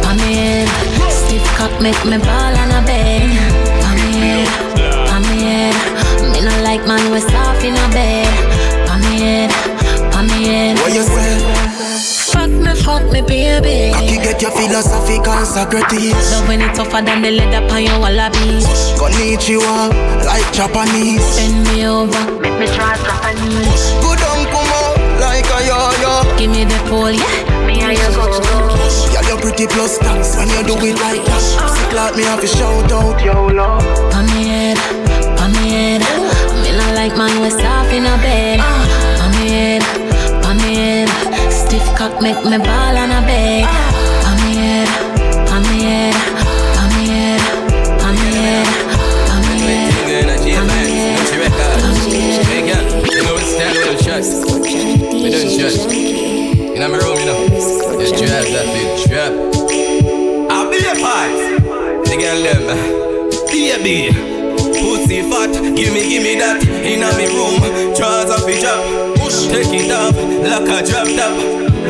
on 0.06 0.14
me 0.22 0.38
head. 0.38 0.68
Stiff 1.10 1.42
cock 1.58 1.74
make 1.82 1.98
me 2.06 2.18
ball 2.22 2.54
on 2.62 2.70
a 2.78 2.86
bed. 2.86 3.37
Like 6.78 6.86
man 6.86 7.12
we 7.12 7.20
soft 7.20 7.64
in 7.64 7.74
a 7.74 7.88
bed. 7.90 8.28
On 8.90 9.00
me 9.00 9.20
head, 9.20 9.50
on 10.14 10.26
me 10.26 10.46
head. 10.46 10.78
What 10.78 10.94
you 10.94 11.02
say? 11.02 11.38
Fuck 12.30 12.50
me, 12.50 12.74
fuck 12.74 13.02
me, 13.10 13.22
baby. 13.22 13.92
Cocky 13.92 14.16
get 14.18 14.42
your 14.42 14.50
philosophical 14.52 15.44
Socrates. 15.44 16.14
Love 16.30 16.48
when 16.48 16.60
it 16.60 16.74
tougher 16.74 17.02
than 17.02 17.22
the 17.22 17.30
leather 17.30 17.64
on 17.72 17.82
your 17.82 17.98
wallabies. 17.98 18.66
Konnichiwa, 18.98 19.90
like 20.24 20.46
Japanese. 20.52 21.36
Bend 21.36 21.66
me 21.68 21.86
over, 21.86 22.40
make 22.40 22.58
me 22.58 22.66
try 22.66 22.94
Japanese. 23.02 23.82
Good 24.04 24.22
on 24.22 24.46
come 24.52 24.70
out, 24.78 24.98
like 25.18 25.48
a 25.50 25.58
yo-yo. 25.66 26.38
Give 26.38 26.50
me 26.50 26.64
the 26.64 26.78
pole, 26.86 27.10
yeah. 27.10 27.66
Me 27.66 27.80
and 27.80 27.98
you 27.98 28.10
go, 28.14 28.30
go. 28.30 28.56
Girl, 29.10 29.24
you're 29.26 29.40
pretty 29.40 29.66
plus 29.66 29.98
thanks 29.98 30.36
when 30.36 30.48
you 30.48 30.62
do 30.62 30.74
it 30.86 30.96
like 31.00 31.24
that. 31.24 31.42
Sick 31.74 31.92
like 31.92 32.14
me 32.14 32.22
have 32.24 32.40
to 32.40 32.46
shout 32.46 32.92
out, 32.92 33.18
yo, 33.24 33.46
love. 33.46 33.82
On 34.14 34.26
me 34.26 34.46
head, 34.46 34.78
on 35.40 35.52
me 35.52 35.70
head. 35.70 36.07
Me 37.18 37.24
not 37.24 37.30
like 37.30 37.40
man 37.40 37.42
we 37.42 37.50
soft 37.50 37.92
in 37.92 38.06
a 38.06 38.16
bed. 38.18 38.60
On 38.60 38.66
uh. 38.66 39.34
me 39.34 39.50
head, 39.50 39.82
on 40.46 40.56
me 40.58 40.74
head. 40.76 41.08
Stiff 41.50 41.82
cock 41.98 42.22
make 42.22 42.44
me 42.44 42.58
ball 42.58 42.96
on 42.96 43.10
uh. 43.10 43.18
a 43.18 43.26
bed. 43.26 43.66
On 44.22 44.36
me 44.46 44.54
head, 44.54 44.88
on 45.50 45.62
me 45.62 45.78
head, 45.82 46.14
on 46.78 46.88
me 46.94 47.06
head. 47.10 47.38
Hey 52.46 52.62
girl, 52.70 52.84
you 53.10 53.22
know 53.24 53.34
it's 53.34 53.50
stand 53.50 53.74
well 53.74 53.98
shots. 53.98 54.30
We 55.12 55.28
don't 55.34 55.50
shot. 55.50 55.74
In 55.90 56.78
my 56.78 56.98
room, 56.98 57.18
you 57.18 57.26
know. 57.26 57.48
Just 57.98 58.14
drop 58.14 58.46
that 58.46 58.66
big 58.70 58.88
drop. 59.10 59.32
I'll 60.52 60.70
be 60.70 60.78
a 60.78 60.94
part. 61.02 61.34
The 62.06 62.14
girl 62.16 62.38
them, 62.44 62.62
uh, 62.70 62.78
baby. 63.50 64.37
Pussy 65.08 65.24
fat, 65.24 65.48
gimme, 65.72 66.04
gimme 66.04 66.36
that. 66.36 66.60
In 66.84 67.00
my 67.00 67.08
room, 67.32 67.56
trousers 67.96 68.44
fi 68.44 68.60
drop. 68.60 69.16
Push, 69.16 69.48
take 69.48 69.72
it 69.72 69.88
up, 69.88 70.12
like 70.12 70.68
a 70.68 70.84
drop 70.84 71.08
top. 71.16 71.32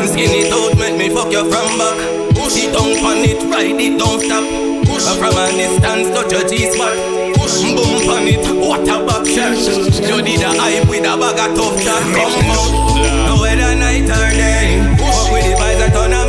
Skin 0.07 0.31
it 0.39 0.55
out, 0.55 0.79
make 0.79 0.95
me 0.95 1.11
fuck 1.11 1.27
you 1.35 1.43
from 1.51 1.66
back. 1.83 1.99
Push 2.39 2.62
it 2.62 2.71
down, 2.71 2.95
pan 3.03 3.27
it, 3.27 3.43
ride 3.51 3.75
it, 3.75 3.99
don't 3.99 4.23
stop. 4.23 4.47
Push 4.87 5.11
from 5.19 5.35
a 5.35 5.51
distance, 5.51 6.14
touch 6.14 6.31
your 6.31 6.47
G-spot. 6.47 6.95
Push, 7.43 7.66
boom 7.75 8.07
pan 8.07 8.31
it, 8.31 8.47
what 8.55 8.87
a 8.87 9.03
back 9.03 9.27
shot. 9.27 9.66
You 9.99 10.23
did 10.23 10.39
a 10.39 10.55
hype 10.55 10.87
with 10.87 11.03
a 11.03 11.19
bag 11.19 11.43
of 11.43 11.59
tough 11.59 11.75
shot. 11.83 11.99
Come 12.14 12.55
out, 12.55 12.71
no 13.03 13.43
whether 13.43 13.75
night 13.75 14.07
or 14.07 14.31
day. 14.31 14.79
Fuck 14.95 15.35
with 15.35 15.43
the 15.43 15.59
vibes, 15.59 15.83
I 15.83 15.91
turn 15.91 16.14
a 16.14 16.23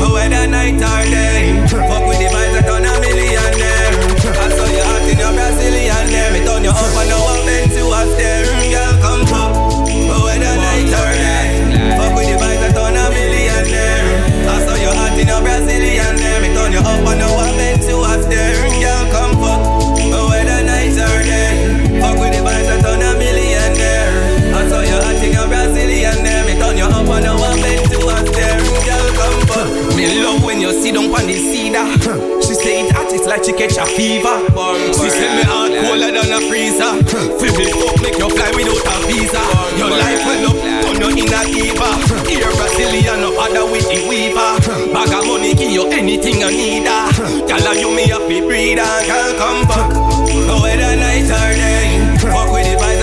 No 0.00 0.14
whether 0.14 0.46
night 0.46 0.80
or 0.80 1.10
day. 1.10 1.29
Me 30.00 30.22
love 30.24 30.42
when 30.42 30.60
you 30.60 30.72
sit 30.72 30.94
down 30.96 31.12
on 31.12 31.26
the 31.28 31.36
cedar. 31.36 31.84
She 32.40 32.54
say 32.56 32.88
it 32.88 32.92
hot, 32.96 33.12
it's 33.12 33.26
like 33.28 33.44
she 33.44 33.52
catch 33.52 33.76
a 33.76 33.84
fever. 33.84 34.32
She 34.96 35.12
say 35.12 35.28
me 35.36 35.44
heart 35.44 35.76
colder 35.76 36.08
than 36.08 36.32
a 36.32 36.40
freezer. 36.48 37.04
Feel 37.36 37.52
me 37.60 37.68
fuck, 37.68 38.00
make 38.00 38.16
you 38.16 38.28
fly 38.32 38.48
without 38.56 38.80
a 38.80 38.96
visa. 39.04 39.42
Your 39.76 39.92
life 39.92 40.24
well 40.24 40.48
up, 40.50 40.56
turn 40.56 41.04
you 41.04 41.10
in 41.20 41.28
a 41.28 41.40
diva. 41.52 41.88
Here 42.24 42.48
Brazilian, 42.56 43.20
no 43.20 43.36
other 43.36 43.68
with 43.68 43.84
the 43.92 44.00
weaver. 44.08 44.56
Bag 44.88 45.12
of 45.12 45.28
money, 45.28 45.52
give 45.52 45.68
you 45.70 45.84
anything 45.92 46.40
you 46.40 46.48
need. 46.50 46.88
ah. 46.88 47.12
Girl, 47.44 47.76
you 47.76 47.92
me 47.92 48.08
happy 48.08 48.40
breeder. 48.40 48.88
Girl, 49.04 49.30
come 49.36 49.68
fuck. 49.68 49.92
No 50.48 50.64
whether 50.64 50.96
night 50.96 51.28
or 51.28 51.52
day. 51.60 52.16
Fuck 52.24 52.48
with 52.56 52.64
the 52.64 52.74
vibes, 52.80 52.99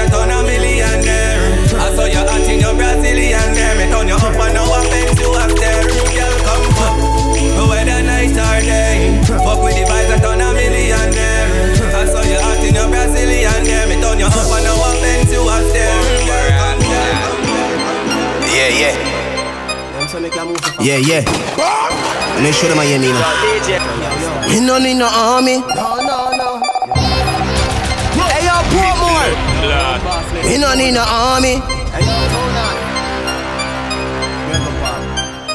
Yeah, 18.68 18.92
yeah. 18.92 18.96
Yeah, 20.84 20.98
yeah. 21.00 21.24
Make 22.44 22.54
sure 22.54 22.68
them 22.68 22.80
I 22.80 22.84
hear 22.84 23.00
me 23.00 23.16
now. 23.16 23.24
Me 24.52 24.60
no 24.60 24.78
need 24.78 24.96
no 25.00 25.08
army. 25.08 25.64
No, 25.72 25.96
no, 26.04 26.36
no. 26.36 26.60
Hey, 28.28 28.44
yo, 28.44 28.60
Portmore. 28.68 29.32
Me 30.44 30.58
no 30.60 30.76
need 30.76 30.92
no 30.92 31.04
army. 31.08 31.64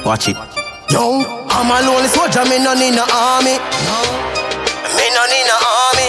Watch 0.06 0.28
it. 0.28 0.36
Yo, 0.88 1.20
I'm 1.52 1.68
a 1.68 1.84
lonely 1.84 2.08
soldier. 2.08 2.48
Me 2.48 2.64
no 2.64 2.72
need 2.72 2.96
no 2.96 3.04
army. 3.12 3.60
Me 4.96 5.06
no 5.12 5.22
need 5.28 5.44
no 5.44 5.56
army. 5.60 6.08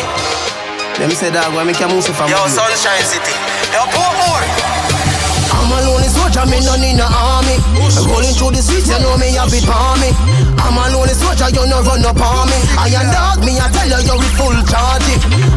Let 1.04 1.10
me 1.10 1.16
say 1.16 1.30
that 1.32 1.52
when 1.52 1.68
me 1.68 1.74
can 1.74 1.92
move 1.92 2.06
from. 2.06 2.30
Yo, 2.32 2.48
Sunshine 2.48 3.04
City. 3.04 3.36
Yo, 3.76 3.84
Portmore. 3.92 4.48
I'm 5.54 5.72
a 5.72 5.80
lonely 5.88 6.08
soldier, 6.08 6.23
me 6.42 6.58
no 6.66 6.74
need 6.82 6.98
no 6.98 7.06
army. 7.06 7.62
Rolling 8.10 8.34
through 8.34 8.58
the 8.58 8.62
streets, 8.66 8.90
you 8.90 8.98
know 8.98 9.14
me 9.22 9.38
have 9.38 9.54
it 9.54 9.62
for 9.62 9.94
me. 10.02 10.10
I'm 10.58 10.74
a 10.74 10.90
lonely 10.90 11.14
soldier, 11.14 11.54
you 11.54 11.62
no 11.70 11.86
run 11.86 12.02
up 12.02 12.18
on 12.18 12.50
me. 12.50 12.58
I 12.82 12.90
am 12.98 13.08
dog, 13.14 13.46
me 13.46 13.54
I 13.62 13.70
tell 13.70 13.86
you, 13.86 14.02
you 14.02 14.16
with 14.18 14.34
full 14.34 14.58
charge. 14.66 15.06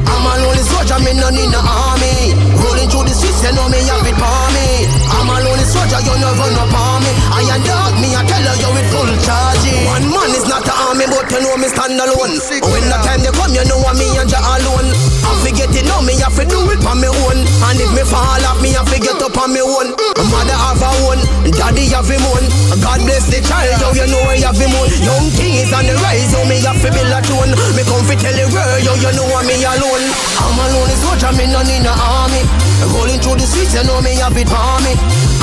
I'm 0.05 0.27
a 0.29 0.33
lonely 0.45 0.65
soldier, 0.69 1.01
me 1.01 1.17
no 1.17 1.33
need 1.33 1.49
no 1.49 1.61
army. 1.65 2.37
Rolling 2.61 2.89
through 2.93 3.09
the 3.09 3.15
streets, 3.17 3.41
you 3.41 3.57
know 3.57 3.67
me 3.73 3.81
have 3.89 4.05
it 4.05 4.17
for 4.21 4.47
me. 4.53 4.85
I'm 5.17 5.31
a 5.33 5.37
lonely 5.41 5.65
soldier, 5.65 6.01
you 6.05 6.15
no 6.21 6.29
run 6.37 6.55
up 6.61 6.75
on 6.77 7.01
me. 7.01 7.11
I 7.33 7.41
am 7.57 7.61
dog, 7.65 7.95
me 7.97 8.13
I 8.13 8.21
tell 8.29 8.45
her 8.45 8.57
you 8.61 8.71
with 8.77 8.89
full 8.93 9.11
charge. 9.25 9.65
One 9.89 10.07
man 10.13 10.31
is 10.37 10.45
not 10.45 10.67
an 10.69 10.77
army, 10.93 11.09
but 11.09 11.25
you 11.33 11.41
know 11.41 11.57
me 11.57 11.69
stand 11.73 11.97
alone. 11.97 12.37
When 12.69 12.85
the 12.85 12.99
time 13.01 13.25
they 13.25 13.33
come, 13.33 13.55
you 13.57 13.65
know 13.65 13.81
I'm 13.81 13.97
me 13.97 14.07
and 14.21 14.29
you 14.29 14.43
alone. 14.45 14.89
I 15.25 15.31
forget 15.41 15.73
it 15.73 15.87
now, 15.89 16.05
me 16.05 16.15
have 16.21 16.37
to 16.37 16.45
do 16.45 16.59
it 16.75 16.83
on 16.85 17.01
my 17.01 17.09
own. 17.09 17.39
And 17.41 17.79
if 17.81 17.91
me 17.97 18.05
fall 18.05 18.45
off, 18.45 18.61
me 18.61 18.77
have 18.77 18.91
to 18.93 18.99
get 19.01 19.19
up 19.23 19.39
on 19.39 19.55
my 19.55 19.63
own. 19.63 19.95
Mother 20.27 20.59
have 20.67 20.83
a 20.83 20.91
one, 21.07 21.23
daddy 21.55 21.87
have 21.95 22.11
him 22.11 22.23
one. 22.35 22.47
God 22.83 22.99
bless 23.07 23.31
the 23.31 23.39
child, 23.39 23.79
yo, 23.79 23.95
you 23.95 24.07
know 24.11 24.23
I 24.27 24.43
have 24.43 24.59
him 24.59 24.75
one. 24.75 24.91
Young 24.99 25.31
king 25.39 25.63
is 25.63 25.71
on 25.71 25.87
the 25.87 25.95
rise, 26.03 26.35
yo, 26.35 26.43
me 26.51 26.59
have 26.67 26.81
to 26.83 26.91
build 26.91 27.15
a 27.15 27.21
throne. 27.23 27.55
Me 27.79 27.83
come 27.87 28.03
fi 28.03 28.19
tell 28.19 28.35
the 28.35 28.51
world, 28.51 28.83
yo, 28.83 28.93
you 28.99 29.13
know 29.15 29.27
I'm 29.31 29.47
me 29.47 29.63
alone. 29.63 30.05
I'm 30.43 30.59
a 30.59 30.65
lonely 30.75 30.97
soldier, 30.99 31.31
me 31.39 31.47
no 31.47 31.63
need 31.63 31.87
no 31.87 31.95
army. 31.95 32.43
Rolling 32.91 33.23
through 33.23 33.39
the 33.39 33.47
streets, 33.47 33.79
you 33.79 33.87
know 33.87 34.03
me 34.03 34.19
have 34.19 34.35
it 34.35 34.51
for 34.51 34.79
me. 34.83 34.93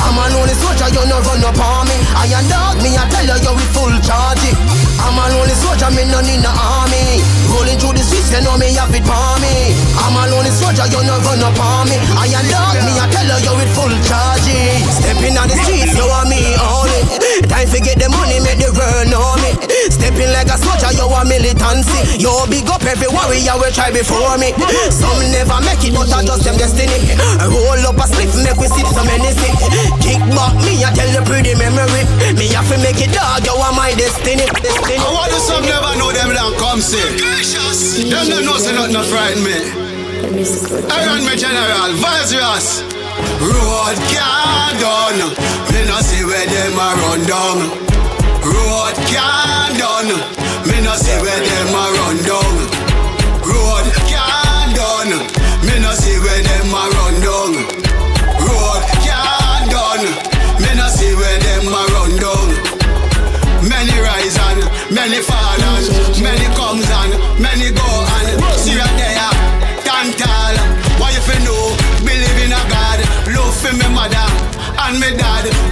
I'm 0.04 0.16
a 0.20 0.24
lonely 0.36 0.54
soldier, 0.60 0.92
you 0.92 1.04
no 1.08 1.16
run 1.24 1.40
up 1.40 1.56
on 1.56 1.88
me. 1.88 1.96
I 2.12 2.28
am 2.28 2.44
dog, 2.52 2.76
me 2.84 2.92
I 2.92 3.08
tell 3.08 3.24
you, 3.24 3.38
you 3.40 3.52
with 3.56 3.70
full 3.72 3.94
charge. 4.04 4.44
I'm 5.00 5.16
a 5.16 5.24
lonely 5.32 5.56
soldier, 5.56 5.88
me 5.96 6.04
no 6.04 6.20
need 6.20 6.44
no 6.44 6.52
army. 6.52 7.24
Rolling 7.54 7.78
through 7.78 7.94
the 7.94 8.02
streets, 8.02 8.34
you 8.34 8.42
know 8.42 8.58
me 8.58 8.74
have 8.74 8.90
it 8.90 9.06
for 9.06 9.34
me. 9.38 9.72
I'm 10.02 10.18
a 10.18 10.26
lonely 10.26 10.50
soldier, 10.50 10.90
you 10.90 11.02
no 11.06 11.14
run 11.22 11.40
up 11.40 11.54
on 11.54 11.86
me. 11.86 11.96
I 12.18 12.26
am 12.34 12.44
dog, 12.50 12.76
me 12.82 12.92
I 12.98 13.06
tell 13.14 13.30
her 13.30 13.38
you, 13.38 13.54
with 13.54 13.70
full 13.78 13.94
charge. 14.04 14.50
Eh. 14.50 14.82
Stepping 14.90 15.38
on 15.38 15.46
the 15.46 15.56
streets, 15.62 15.94
you 15.94 16.02
are 16.02 16.26
me 16.26 16.42
only. 16.58 17.00
Time 17.46 17.68
to 17.70 17.78
get 17.78 18.02
the 18.02 18.10
money, 18.10 18.42
make 18.42 18.58
the 18.58 18.74
world 18.74 19.06
know 19.06 19.38
me. 19.38 19.54
Stepping 19.86 20.34
like 20.34 20.50
a 20.50 20.58
soldier, 20.58 20.90
you 20.98 21.06
a 21.06 21.22
militancy. 21.22 22.18
You 22.18 22.34
big 22.50 22.66
up 22.66 22.82
every 22.82 23.06
warrior 23.06 23.54
will 23.54 23.70
try 23.70 23.94
before 23.94 24.34
me. 24.36 24.50
Some 24.90 25.22
never 25.30 25.62
make 25.62 25.86
it, 25.86 25.94
but 25.94 26.10
I 26.10 26.26
just 26.26 26.42
them 26.42 26.58
destiny. 26.58 27.14
Roll 27.38 27.86
up 27.86 28.02
a 28.02 28.06
slip, 28.10 28.34
make 28.42 28.58
we 28.58 28.66
sip 28.66 28.88
some 28.90 29.06
Hennessy. 29.06 29.50
Kick 30.02 30.20
back 30.34 30.58
me, 30.66 30.82
I 30.82 30.90
tell 30.90 31.06
you 31.06 31.22
pretty 31.22 31.54
memory. 31.54 32.02
Me 32.34 32.50
have 32.50 32.66
to 32.66 32.76
make 32.82 32.98
it 32.98 33.14
dog, 33.14 33.46
you 33.46 33.54
are 33.54 33.74
my 33.74 33.94
destiny. 33.94 34.42
destiny. 34.58 34.98
I 34.98 35.06
want 35.14 35.30
to 35.30 35.38
some 35.38 35.62
never 35.62 35.94
know 35.96 36.10
them 36.10 36.34
don't 36.34 36.56
come 36.58 36.82
sick. 36.82 37.43
Them 37.44 38.24
don't 38.30 38.46
know 38.46 38.56
nothing 38.56 38.92
not 38.92 39.04
frighten 39.04 39.44
me. 39.44 39.52
Iron 40.88 41.28
me 41.28 41.36
general, 41.36 41.92
Viceroy. 42.00 42.56
Road 43.36 43.96
can't 44.08 44.80
done. 44.80 45.20
Me 45.68 45.84
no 45.84 46.00
see 46.00 46.24
where 46.24 46.48
them 46.48 46.72
a 46.72 46.88
run 47.04 47.20
down. 47.28 47.68
Road 48.40 48.96
can't 49.12 49.76
done. 49.76 50.08
Me 50.64 50.80
no 50.80 50.96
see 50.96 51.20
where 51.20 51.42
them 51.44 51.76
a 51.76 51.84
run 51.92 52.16
down. 52.24 52.56
Road 53.44 53.92
can't 54.08 54.72
done. 54.72 55.12
Me 55.68 55.76
no 55.84 55.92
see 55.92 56.16
where 56.24 56.40
them 56.40 56.72
a 56.72 56.82
run 56.96 57.14
down. 57.20 57.52
Road 58.40 58.84
can't 59.04 59.68
done. 59.68 60.06
Me 60.64 60.72
no 60.80 60.88
see 60.88 61.12
where 61.12 61.38
them 61.44 61.68
a 61.68 61.82
run 61.92 62.16
down. 62.16 62.48
Many 63.68 63.96
rise 64.00 64.38
and 64.48 64.64
many 64.88 65.20
fall 65.20 65.60
and 65.60 66.22
many 66.22 66.48
comes 66.56 66.88
and 66.88 67.03
and 75.20 75.63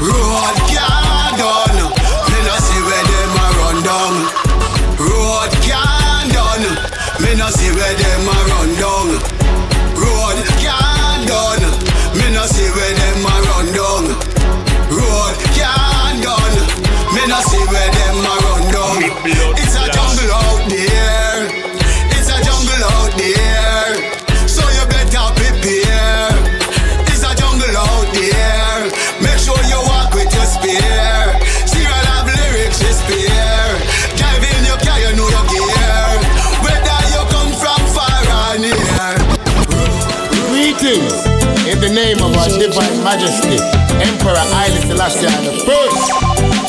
majesty, 43.03 43.59
Emperor 43.99 44.39
Haile 44.55 44.79
Selassie 44.87 45.27
the 45.43 45.55
first, 45.67 46.07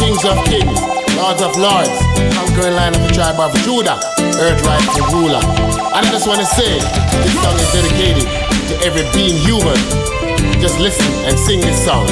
Kings 0.01 0.25
of 0.25 0.38
Kings, 0.49 0.79
Lords 1.15 1.41
of 1.41 1.55
Lords, 1.57 1.93
conquering 2.34 2.75
line 2.75 2.93
of 2.93 3.01
the 3.05 3.13
tribe 3.13 3.39
of 3.39 3.53
Judah, 3.61 3.97
earth 4.41 4.61
rightful 4.65 5.05
ruler. 5.13 5.41
And 5.93 6.01
I 6.01 6.09
just 6.09 6.27
want 6.27 6.39
to 6.41 6.45
say, 6.45 6.81
this 7.21 7.36
song 7.41 7.55
is 7.57 7.69
dedicated 7.71 8.25
to 8.25 8.73
every 8.81 9.05
being 9.13 9.38
human. 9.45 9.77
Just 10.59 10.79
listen 10.79 11.05
and 11.29 11.38
sing 11.38 11.61
this 11.61 11.77
song. 11.86 12.07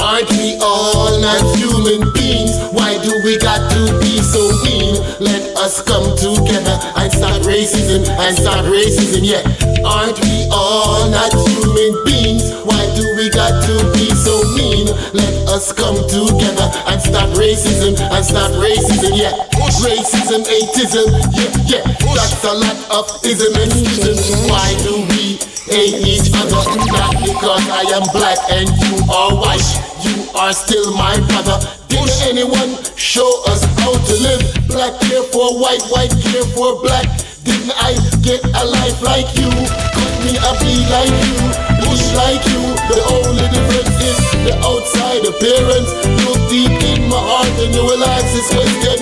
Aren't 0.00 0.30
we 0.36 0.58
all 0.60 1.20
not 1.20 1.40
human 1.56 2.12
beings? 2.12 2.52
Why 2.72 2.98
do 3.02 3.10
we 3.24 3.38
got 3.38 3.70
to 3.72 3.98
be 4.00 4.20
so 4.20 4.44
mean? 4.62 5.00
Let 5.20 5.56
us 5.56 5.80
come 5.82 6.16
together 6.16 6.76
and 6.96 7.12
start 7.12 7.42
racism 7.42 8.06
and 8.06 8.36
start 8.36 8.66
racism, 8.66 9.24
yeah. 9.24 9.42
Aren't 9.84 10.20
we 10.20 10.48
all 10.52 11.08
not 11.10 11.32
human 11.32 11.92
beings? 12.04 12.52
Why 12.64 12.82
do 12.94 13.05
got 13.36 13.52
to 13.68 13.76
be 13.92 14.08
so 14.16 14.32
mean? 14.56 14.88
Let 15.12 15.34
us 15.52 15.70
come 15.70 16.00
together 16.08 16.72
and 16.88 16.96
start 16.96 17.28
racism 17.36 17.92
and 18.00 18.24
start 18.24 18.50
racism, 18.56 19.12
yeah. 19.12 19.36
Racism, 19.84 20.40
atheism, 20.48 21.12
yeah, 21.36 21.52
yeah. 21.68 21.84
That's 22.16 22.42
a 22.44 22.54
lot 22.56 22.78
of 22.96 23.04
ism 23.24 23.52
and 23.60 23.72
ism. 23.76 24.48
Why 24.48 24.72
do 24.80 25.04
we 25.12 25.36
hate 25.68 26.00
each 26.00 26.32
other? 26.32 26.64
Not 26.88 27.12
because 27.20 27.68
I 27.68 27.84
am 27.92 28.08
black 28.16 28.40
and 28.48 28.72
you 28.80 29.04
are 29.12 29.36
white. 29.36 29.68
You 30.00 30.32
are 30.34 30.54
still 30.54 30.96
my 30.96 31.20
brother. 31.28 31.75
Did 31.88 32.10
anyone 32.22 32.76
show 32.96 33.28
us 33.46 33.64
how 33.80 33.92
to 33.92 34.14
live? 34.20 34.42
Black 34.68 34.98
care 35.06 35.22
for 35.32 35.58
white, 35.58 35.82
white 35.90 36.14
care 36.22 36.44
for 36.54 36.80
black. 36.82 37.06
Didn't 37.44 37.74
I 37.78 37.94
get 38.22 38.42
a 38.44 38.64
life 38.66 39.02
like 39.02 39.30
you? 39.38 39.50
Could 39.50 40.14
me 40.26 40.34
a 40.38 40.52
be 40.58 40.74
like 40.90 41.16
you? 41.26 41.38
Bush 41.86 42.06
like 42.18 42.42
you? 42.50 42.62
The 42.90 42.98
only 43.14 43.46
difference 43.54 43.94
is 44.02 44.18
the 44.42 44.54
outside 44.66 45.22
appearance. 45.22 45.90
Look 46.26 46.40
deep 46.50 46.74
in 46.94 47.08
my 47.08 47.18
heart 47.18 47.54
and 47.62 47.74
you 47.74 47.84
will 47.86 48.02
ask 48.02 48.26
this 48.34 48.50
question. 48.50 48.98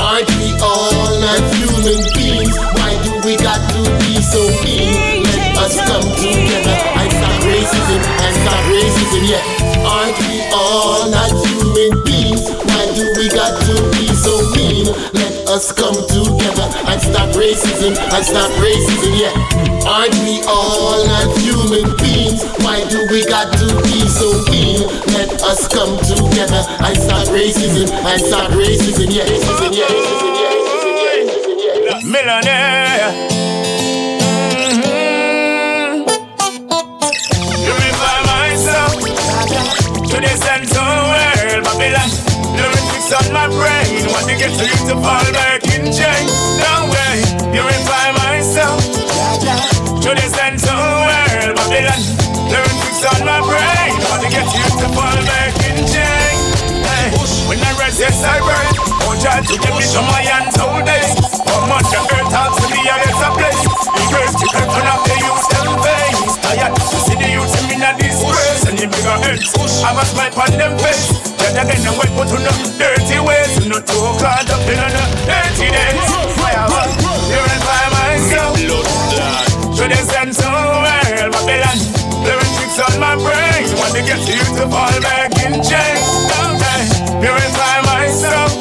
Aren't 0.00 0.28
we 0.40 0.52
all 0.60 1.20
not 1.20 1.44
human 1.60 2.00
beings? 2.16 2.56
Why 2.76 2.92
do 3.04 3.12
we 3.24 3.36
got 3.36 3.60
to 3.72 3.82
be 4.00 4.20
so 4.20 4.42
mean? 4.64 5.24
Let 5.24 5.56
us 5.68 5.76
come 5.80 6.08
together 6.16 6.76
and 6.98 7.08
stop 7.12 7.36
racism 7.44 8.00
and 8.00 8.32
stop 8.36 8.62
racism, 8.68 9.22
yeah. 9.28 9.84
Aren't 9.84 10.18
we 10.28 10.40
all 10.52 11.10
not 11.10 11.33
Let 15.12 15.34
us 15.48 15.72
come 15.72 15.94
together 16.08 16.66
and 16.90 16.98
stop 17.00 17.30
racism 17.36 17.94
and 17.96 18.24
stop 18.24 18.50
racism, 18.58 19.14
yeah. 19.18 19.32
Aren't 19.86 20.14
we 20.24 20.42
all 20.48 21.04
not 21.06 21.36
human 21.38 21.94
beings? 21.98 22.42
Why 22.64 22.82
do 22.88 23.06
we 23.10 23.24
got 23.26 23.52
to 23.58 23.66
be 23.82 24.08
so 24.08 24.32
mean? 24.50 24.86
Let 25.14 25.30
us 25.42 25.68
come 25.68 25.98
together 26.02 26.62
and 26.82 26.96
stop 26.96 27.28
racism 27.28 27.90
and 27.90 28.20
stop 28.20 28.50
racism, 28.52 29.10
yeah. 29.12 29.24
Racism, 29.24 29.72
yeah. 29.74 29.86
Racism, 29.86 30.32
yeah. 30.40 30.50
Racism, 30.54 30.96
yeah. 31.04 31.22
Racism, 31.22 31.56
yeah. 31.62 32.10
Millionaire. 32.10 33.12
Mm-hmm. 34.54 36.04
Purify 37.64 38.18
myself 38.24 38.92
to 40.08 40.16
the 40.20 40.32
central 40.40 40.96
world, 41.12 41.64
Babylon. 41.64 42.10
Lyrics 42.56 43.10
on 43.12 43.26
my 43.32 43.46
brain, 43.48 43.93
want 44.14 44.30
to 44.30 44.36
get 44.38 44.54
to 44.54 44.62
you 44.62 44.80
to 44.86 44.94
fall 45.02 45.26
back 45.34 45.66
in 45.74 45.90
chain. 45.90 46.24
No 46.62 46.86
way, 46.86 47.18
purify 47.50 48.14
myself 48.22 48.78
to 49.98 50.10
the 50.14 50.26
central 50.30 50.78
world, 50.78 51.58
Babylon. 51.58 52.00
Lyrics 52.46 53.02
on 53.10 53.26
my 53.26 53.42
brain, 53.42 53.90
want 54.06 54.22
to 54.22 54.30
get 54.30 54.46
to 54.46 54.56
you 54.62 54.70
to 54.78 54.88
fall 54.94 55.18
back 55.26 55.54
in 55.66 55.82
chain. 55.90 56.34
Hey, 56.86 57.10
when 57.50 57.58
I 57.58 57.74
yes 57.98 58.22
I 58.22 58.38
burn. 58.38 58.70
Oh, 59.02 59.18
try 59.18 59.42
to 59.42 59.56
get 59.58 59.74
me 59.74 59.82
to 59.82 60.00
my 60.06 60.22
hands 60.22 60.58
all 60.62 60.78
day. 60.86 61.10
How 61.50 61.66
much 61.66 61.90
the 61.90 61.98
earth 61.98 62.30
has 62.30 62.54
to 62.62 62.66
be 62.70 62.80
a 62.86 62.94
better 63.02 63.30
place. 63.34 63.62
The 64.38 64.46
curtain 64.54 64.86
of 64.94 65.00
the 65.06 65.14
youth 65.22 65.46
and 65.58 65.74
veins. 65.82 66.13
Tired 66.54 66.70
to 66.70 66.98
see 67.02 67.18
the 67.18 67.26
youth 67.34 67.50
in 67.66 67.82
a 67.82 67.90
disgrace. 67.98 68.62
And 68.70 68.78
the 68.78 68.86
bigger 68.86 69.18
heads, 69.26 69.50
I 69.82 69.90
must 69.90 70.14
smile 70.14 70.30
on 70.38 70.54
them 70.54 70.78
face. 70.78 71.10
Then 71.42 71.58
again, 71.58 71.82
I'm 71.82 71.98
well 71.98 72.06
put 72.14 72.30
on 72.30 72.46
them 72.46 72.58
dirty 72.78 73.18
ways. 73.18 73.66
Not 73.66 73.82
too 73.90 73.98
caught 74.22 74.46
up 74.46 74.62
in 74.70 74.78
the 74.78 75.02
dirty 75.26 75.66
days. 75.74 75.98
Fireball, 76.38 76.94
purify 77.26 77.84
myself. 77.90 78.54
To 78.54 79.82
the 79.82 79.98
sense 79.98 80.38
of 80.46 80.54
world, 80.54 81.34
Babylon. 81.34 81.78
Lyrics 82.22 82.78
on 82.78 83.02
my 83.02 83.18
brain, 83.18 83.66
want 83.74 83.98
to 83.98 84.02
get 84.06 84.22
you 84.22 84.38
to 84.54 84.70
fall 84.70 84.94
back 85.02 85.34
in 85.42 85.58
jail. 85.58 85.98
Okay. 86.38 86.80
Purify 87.18 87.82
myself. 87.82 88.54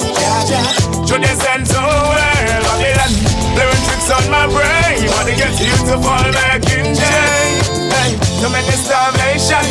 Should 1.05 1.21
they 1.21 1.35
send 1.37 1.69
to 1.69 1.77
well? 1.77 2.61
Babylon. 2.73 3.13
Playing 3.53 3.81
tricks 3.85 4.09
on 4.09 4.25
my 4.33 4.49
brain. 4.49 5.05
Want 5.13 5.29
to 5.29 5.35
get 5.37 5.53
you 5.61 5.77
to 5.93 6.01
fall 6.01 6.31
back 6.33 6.65
in 6.73 6.97
jail. 6.97 7.72
Hey, 8.03 8.19
too 8.43 8.51
many 8.51 8.75
starvation. 8.75 9.63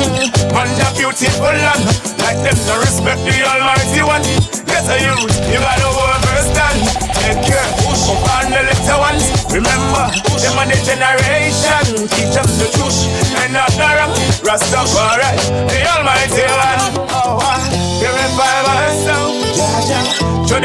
Hmm. 0.00 0.56
Under 0.56 0.88
beautiful 0.96 1.52
land. 1.52 1.84
Like 2.24 2.40
them 2.40 2.56
to 2.56 2.74
respect 2.80 3.20
the 3.28 3.44
Almighty 3.44 4.00
One. 4.00 4.24
A 4.88 4.96
youth, 5.04 5.36
you 5.52 5.60
gotta 5.60 5.84
overstand. 5.84 6.80
Take 7.12 7.44
care 7.44 7.68
all 8.08 8.48
the 8.48 8.62
little 8.64 9.00
ones. 9.04 9.28
Remember, 9.52 10.08
them 10.40 10.56
are 10.56 10.64
the 10.64 10.80
generation. 10.80 12.08
Teach 12.08 12.32
them 12.32 12.48
the 12.56 12.72
truth 12.72 13.04
and 13.36 13.52
not 13.52 13.68
the 13.76 13.84
wrong. 13.84 14.16
Rastafari, 14.40 15.36
the 15.68 15.84
Almighty 15.92 16.48
One. 16.48 17.04
Oh, 17.12 17.36
purify 18.00 18.62
myself. 18.64 19.47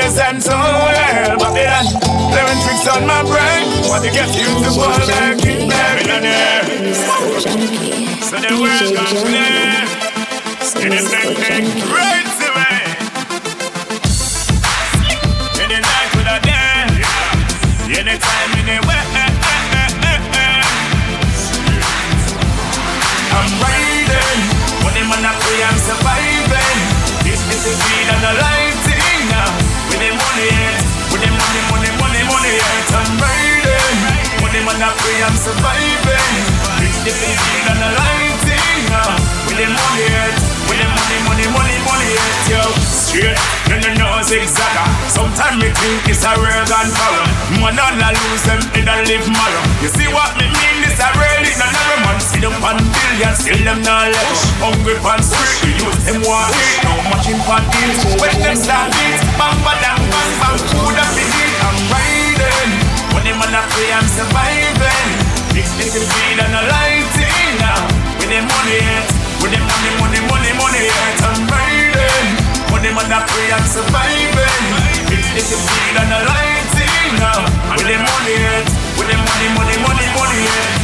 They 0.03 0.09
send 0.09 0.43
so 0.43 0.51
well, 0.51 1.37
Babylon 1.37 1.85
Playing 2.33 2.59
tricks 2.65 2.87
on 2.91 3.07
my 3.07 3.23
brain. 3.23 3.87
Want 3.87 4.03
to 4.03 4.11
get 4.11 4.35
you 4.35 4.43
to 4.63 4.71
fall 4.75 4.99
back 5.07 5.39
in 5.45 5.69
Babylon 5.69 6.27
So 8.19 8.35
they 8.43 8.51
work 8.51 8.81
on 8.99 9.15
me 9.31 9.47
See 10.59 10.89
the 10.89 10.99
same 10.99 11.35
thing 11.39 11.65
right 11.87 12.27
away 12.49 12.83
In 15.63 15.69
the 15.71 15.79
night 15.79 16.09
with 16.17 16.27
a 16.27 16.39
day 16.43 16.83
Anytime, 17.95 18.51
anywhere 18.59 19.07
I'm 23.31 23.51
riding. 23.61 24.39
When 24.83 24.93
the 24.93 25.03
man 25.07 25.23
I 25.23 25.33
pray 25.39 25.63
I'm 25.63 25.77
surviving. 25.79 26.79
This 27.23 27.39
is 27.39 27.63
the 27.63 27.71
speed 27.71 28.07
and 28.09 28.21
the 28.21 28.33
life 28.41 28.52
man 35.23 35.31
I'm 35.31 35.37
surviving. 35.39 36.35
Is 36.83 36.99
the 37.07 37.11
speed 37.15 37.63
and 37.71 37.79
the 37.79 37.89
now 38.91 39.15
With 39.47 39.55
the 39.55 39.67
money 39.71 40.03
yet 40.03 40.35
With 40.67 40.79
the 40.79 40.87
money, 40.91 41.19
money, 41.23 41.47
money, 41.55 41.77
money 41.87 42.09
yet 42.11 42.35
Yo, 42.51 42.61
straight 42.83 43.39
No, 43.71 43.79
no, 43.79 43.89
no, 43.95 44.07
zigzag 44.19 44.75
Sometimes 45.07 45.63
me 45.63 45.69
think 45.79 46.11
it's 46.11 46.27
a 46.27 46.31
real 46.35 46.63
gunpowder 46.67 47.23
Man, 47.55 47.79
all 47.79 47.95
I 47.95 48.11
lose 48.11 48.43
them 48.43 48.59
in 48.75 48.87
a 48.87 48.95
live 49.07 49.27
marrow 49.31 49.63
You 49.79 49.89
see 49.95 50.09
what 50.11 50.35
me 50.35 50.51
mean? 50.51 50.77
This 50.83 50.99
a 50.99 51.07
real 51.15 51.43
in 51.47 51.55
a 51.55 51.67
narrow 51.71 51.99
man. 52.03 52.17
See 52.19 52.43
them 52.43 52.55
pan 52.59 52.77
billions, 52.83 53.39
still 53.39 53.61
them 53.63 53.79
not 53.87 54.11
let 54.11 54.27
Hungry 54.59 54.99
pan 54.99 55.23
street, 55.23 55.55
the 55.63 55.71
youth 55.87 55.99
them 56.03 56.19
eat 56.19 56.83
No 56.83 56.91
matching 57.07 57.39
pan 57.47 57.63
eat 57.79 57.95
When 58.19 58.35
them 58.43 58.57
start 58.59 58.91
eat 58.91 59.23
Bang, 59.39 59.55
bang, 59.63 59.79
bang, 59.79 60.03
bang, 60.03 60.31
bang 60.41 60.57
Food 60.67 60.99
up 60.99 61.15
in 61.15 61.31
it, 61.31 61.53
I'm 61.63 61.79
riding 61.87 62.22
When 63.13 63.23
them 63.23 63.37
man 63.39 63.53
a 63.53 63.61
pray, 63.71 63.89
I'm 63.93 64.07
surviving. 64.09 65.33
This 65.53 65.69
little 65.77 66.01
feed 66.01 66.39
and 66.41 66.49
a 66.49 66.61
lighting 66.65 67.53
now 67.61 67.85
With 68.17 68.25
them 68.25 68.49
money 68.49 68.81
yet 68.81 69.05
With 69.37 69.53
them 69.53 69.61
money, 69.69 69.91
money, 70.01 70.21
money, 70.25 70.51
money 70.57 70.81
yet 70.89 71.21
I'm 71.21 71.45
riding. 71.45 72.27
When 72.73 72.81
them 72.81 72.97
man 72.97 73.13
a 73.13 73.21
pray, 73.21 73.53
I'm 73.53 73.61
surviving. 73.69 74.65
This 75.13 75.29
little 75.29 75.61
feed 75.61 75.95
and 76.01 76.09
a 76.09 76.19
lighting 76.25 77.13
now 77.21 77.45
With 77.69 77.85
them 77.85 78.01
money 78.01 78.33
yet 78.33 78.65
With 78.97 79.07
them 79.13 79.21
money, 79.21 79.47
money, 79.53 79.77
money, 79.85 80.07
money 80.17 80.39
yet 80.41 80.82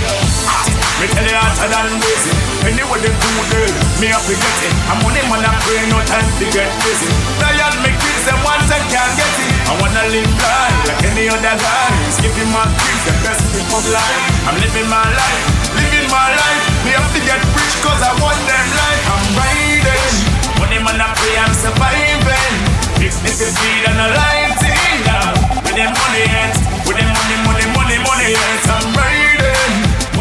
me 0.99 1.07
tell 1.15 1.23
you 1.23 1.39
hotter 1.39 1.67
than 1.71 1.95
busy 2.03 2.31
Anyway 2.67 2.99
they 2.99 3.11
do 3.11 3.29
good, 3.49 3.73
me 4.03 4.11
have 4.11 4.23
to 4.27 4.35
get 4.35 4.59
it. 4.67 4.75
I'm 4.91 4.99
money 4.99 5.23
man 5.31 5.47
I 5.47 5.55
pray 5.63 5.79
no 5.87 5.99
time 6.03 6.27
to 6.27 6.45
get 6.51 6.67
busy 6.83 7.07
Dial 7.39 7.75
me 7.79 7.91
kids 7.95 8.27
and 8.27 8.39
once 8.43 8.67
I 8.67 8.79
can't 8.91 9.13
get 9.15 9.35
it. 9.39 9.51
I 9.69 9.73
wanna 9.79 10.03
live 10.11 10.27
life 10.27 10.79
like 10.91 11.01
any 11.07 11.31
other 11.31 11.55
guy. 11.55 11.91
Giving 12.19 12.51
my 12.51 12.67
kids 12.67 13.03
the 13.07 13.13
best 13.23 13.43
thing 13.55 13.69
of 13.71 13.85
life. 13.87 14.19
I'm 14.43 14.59
living 14.59 14.89
my 14.91 15.07
life, 15.07 15.43
living 15.79 16.07
my 16.11 16.27
life. 16.35 16.63
Me 16.83 16.91
have 16.91 17.07
to 17.15 17.21
get 17.23 17.39
rich 17.55 17.75
cause 17.79 18.01
I 18.03 18.11
want 18.19 18.39
them 18.43 18.67
life. 18.75 19.03
I'm 19.07 19.25
riding. 19.39 20.15
Money 20.59 20.79
man 20.83 20.99
I 20.99 21.07
pray 21.15 21.35
I'm 21.39 21.53
surviving. 21.55 22.55
It's 22.99 23.15
this 23.23 23.39
is 23.39 23.55
speed 23.55 23.87
and 23.87 23.95
a 23.95 24.07
life 24.11 24.59
now 25.07 25.31
With 25.63 25.71
them 25.71 25.95
money 25.95 26.25
yet, 26.27 26.51
with 26.83 26.99
them 26.99 27.07
money, 27.07 27.37
money, 27.47 27.65
money, 27.71 27.97
money 28.03 28.29
yet 28.35 28.67
I'm 28.67 28.91
riding 28.91 29.28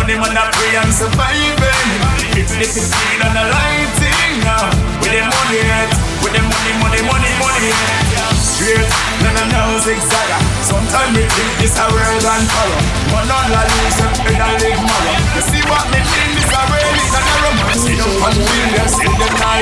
Money 0.09 0.25
man 0.25 0.41
I 0.41 0.49
pray 0.57 0.73
I'm 0.73 0.89
surviving. 0.89 1.93
It's 2.33 2.57
little 2.57 2.81
seed 2.81 3.21
and 3.21 3.37
a 3.37 3.45
lighting 3.45 4.41
now 4.41 4.57
uh, 4.57 4.73
With 5.05 5.13
the 5.13 5.21
money 5.21 5.61
yet 5.61 5.93
With 6.25 6.33
the 6.33 6.41
money, 6.49 6.73
money, 6.81 7.03
money, 7.05 7.33
money 7.37 7.69
yet 7.69 8.33
Straight, 8.41 8.89
none 9.21 9.37
of 9.37 9.53
no 9.53 9.77
zigzag 9.85 10.33
Sometimes 10.65 11.13
we 11.13 11.29
think 11.29 11.53
this 11.61 11.77
a 11.77 11.85
real 11.93 12.25
and 12.25 12.47
follow 12.49 12.81
But 13.13 13.29
none 13.29 13.53
I 13.53 13.69
lose 13.69 14.01
them 14.01 14.33
in 14.33 14.41
a 14.41 14.49
live 14.49 14.81
marrow 14.81 15.17
You 15.37 15.45
see 15.45 15.61
what 15.69 15.85
me 15.93 16.01
think 16.01 16.41
this 16.41 16.57
a 16.57 16.61
real 16.73 16.93
is 17.05 17.13
a 17.13 17.21
man. 17.29 17.77
See 17.77 17.97
them 18.01 18.25
on 18.25 18.33
billions, 18.33 18.93
see 18.97 19.13
them 19.13 19.33
now 19.45 19.61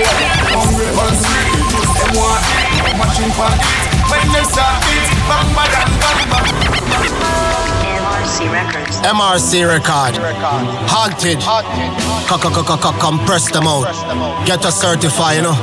Hungry 0.55 0.87
on 0.95 1.11
street, 1.27 1.59
use 1.75 1.91
them 1.91 2.11
want 2.15 2.47
eat. 2.55 2.95
Matching 2.95 3.35
for 3.35 3.51
it, 3.51 3.67
when 4.15 4.23
they 4.31 4.47
start 4.47 4.79
it 4.95 5.11
Bang, 5.27 5.51
bang, 5.59 5.91
bang, 5.99 6.23
bang 6.31 7.66
MRC 8.37 8.53
Records. 8.53 8.97
MRC 9.01 9.66
record. 9.66 10.14
Haunted. 10.93 11.41
Compress 13.01 13.51
them 13.51 13.66
out. 13.66 14.47
Get 14.47 14.62
a 14.66 14.70
certify, 14.70 15.34
you 15.34 15.43
know. 15.43 15.55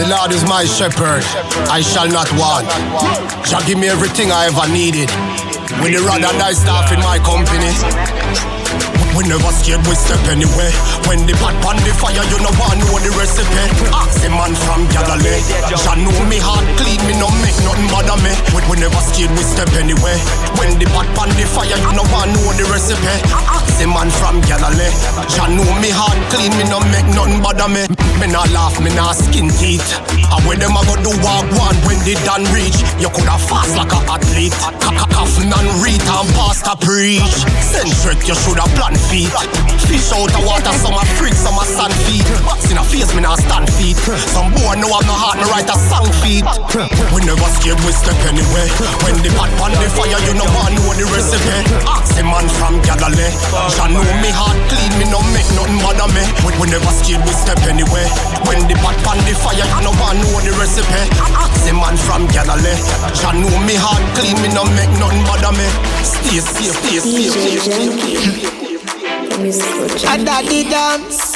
The 0.00 0.08
Lord 0.08 0.32
is 0.32 0.44
my 0.48 0.64
shepherd. 0.64 1.22
I 1.68 1.82
shall 1.82 2.08
not 2.08 2.32
want. 2.40 2.66
Jah 3.46 3.60
give 3.66 3.78
me 3.78 3.88
everything 3.88 4.32
I 4.32 4.46
ever 4.46 4.66
needed. 4.72 5.10
With 5.82 5.92
the 5.92 6.00
rod 6.06 6.24
and 6.24 6.42
I 6.42 6.52
staff 6.52 6.90
in 6.90 7.00
my 7.00 7.18
company. 7.18 8.53
We 9.14 9.22
never 9.30 9.54
scared, 9.54 9.78
we 9.86 9.94
step 9.94 10.18
anywhere. 10.26 10.74
When 11.06 11.22
the 11.22 11.38
pot 11.38 11.54
on 11.62 11.78
the 11.86 11.94
fire, 11.94 12.18
you 12.18 12.38
know 12.42 12.50
want 12.58 12.82
know 12.82 12.98
the 12.98 13.14
recipe. 13.14 13.62
Ask 13.94 14.26
a 14.26 14.30
man 14.30 14.58
from 14.66 14.90
Galilee. 14.90 15.38
Jah 15.70 15.94
know 15.94 16.10
me 16.26 16.42
heart 16.42 16.66
clean, 16.74 16.98
me 17.06 17.14
no 17.14 17.30
make 17.38 17.54
nothing 17.62 17.86
bother 17.94 18.18
me. 18.26 18.34
We, 18.50 18.66
we 18.66 18.74
never 18.82 18.98
scared, 18.98 19.30
we 19.38 19.46
step 19.46 19.70
anywhere. 19.78 20.18
When 20.58 20.82
the 20.82 20.90
pot 20.90 21.06
on 21.14 21.30
the 21.38 21.46
fire, 21.46 21.78
you 21.78 21.92
know 21.94 22.02
want 22.10 22.34
know 22.34 22.58
the 22.58 22.66
recipe. 22.66 23.06
Ask 23.54 23.78
a 23.78 23.86
man 23.86 24.10
from 24.10 24.42
Galilee. 24.50 24.90
Jah 25.30 25.46
know 25.46 25.70
me 25.78 25.94
heart 25.94 26.18
clean, 26.34 26.50
me 26.58 26.66
no 26.66 26.82
make 26.90 27.06
nothing 27.14 27.38
bother 27.38 27.70
me. 27.70 27.86
Me 28.18 28.26
not 28.26 28.50
laugh, 28.50 28.82
me 28.82 28.90
not 28.98 29.14
skin 29.14 29.46
teeth. 29.62 29.94
And 30.10 30.42
when 30.42 30.58
them 30.58 30.74
a 30.74 30.82
go 30.90 30.98
do 30.98 31.14
walk 31.22 31.46
one, 31.54 31.78
when 31.86 32.02
they 32.02 32.18
done 32.26 32.42
reach, 32.50 32.82
you 32.98 33.10
coulda 33.14 33.38
fast 33.38 33.78
like 33.78 33.94
a 33.94 34.00
athlete. 34.10 34.54
Cough 35.14 35.38
and 35.38 35.70
read 35.78 36.02
and 36.02 36.28
pastor 36.34 36.74
preach. 36.82 37.22
Centric, 37.62 38.26
you 38.26 38.34
shoulda 38.34 38.66
plan 38.74 38.94
feet. 39.10 39.32
Fish 39.84 40.12
out 40.12 40.32
of 40.32 40.42
water, 40.44 40.72
some 40.80 40.96
a 40.96 41.04
freak, 41.20 41.34
some 41.34 41.58
a 41.60 41.64
sand 41.64 41.92
feet. 42.08 42.24
Box 42.44 42.70
in 42.70 42.78
a 42.78 42.84
face, 42.84 43.12
me 43.14 43.20
not 43.20 43.38
stand 43.38 43.68
feet. 43.76 43.96
Some 44.32 44.50
boy 44.56 44.74
know 44.80 44.88
I'm 44.90 45.04
no 45.04 45.14
heart, 45.14 45.36
me 45.38 45.46
write 45.52 45.68
a 45.68 45.76
song 45.90 46.08
feet. 46.24 46.44
We 47.12 47.20
never 47.22 47.48
scared, 47.58 47.78
we 47.84 47.92
step 47.92 48.16
anywhere. 48.24 48.68
When 49.04 49.16
the 49.20 49.30
pot 49.36 49.52
on 49.60 49.72
the 49.76 49.88
fire, 49.92 50.18
you 50.24 50.34
know 50.34 50.48
I 50.48 50.72
know 50.72 50.90
the 50.96 51.04
recipe. 51.12 51.52
Ask 51.84 52.16
a 52.16 52.24
man 52.24 52.46
from 52.56 52.80
Galilee. 52.82 53.32
Jah 53.76 53.88
know 53.92 54.04
me 54.24 54.30
heart 54.32 54.56
clean, 54.72 54.92
me 54.96 55.06
no 55.12 55.20
make 55.36 55.48
nothing 55.52 55.78
bother 55.84 56.08
me. 56.16 56.24
We, 56.42 56.56
we 56.58 56.66
never 56.72 56.92
scared, 56.94 57.20
we 57.28 57.32
step 57.36 57.60
anywhere. 57.68 58.08
When 58.48 58.64
the 58.66 58.76
pot 58.80 58.96
on 59.04 59.20
the 59.28 59.34
fire, 59.36 59.58
you 59.58 59.80
know 59.84 59.94
I 59.94 60.16
know 60.16 60.34
the 60.40 60.52
recipe. 60.56 61.02
Ask 61.36 61.68
a 61.68 61.72
man 61.76 61.96
from 62.00 62.24
Galilee. 62.32 62.78
Jah 63.12 63.36
know 63.36 63.52
me 63.68 63.76
heart 63.76 64.02
clean, 64.16 64.40
me 64.40 64.48
no 64.48 64.64
make 64.72 64.90
nothing 64.96 65.22
bother 65.28 65.52
me. 65.52 65.68
Stay 66.00 66.40
safe, 66.40 66.76
stay 66.82 66.98
safe, 67.04 67.32
stay 67.36 67.58
safe. 67.60 68.63
A 69.34 70.14
daddy 70.14 70.62
dance. 70.62 71.34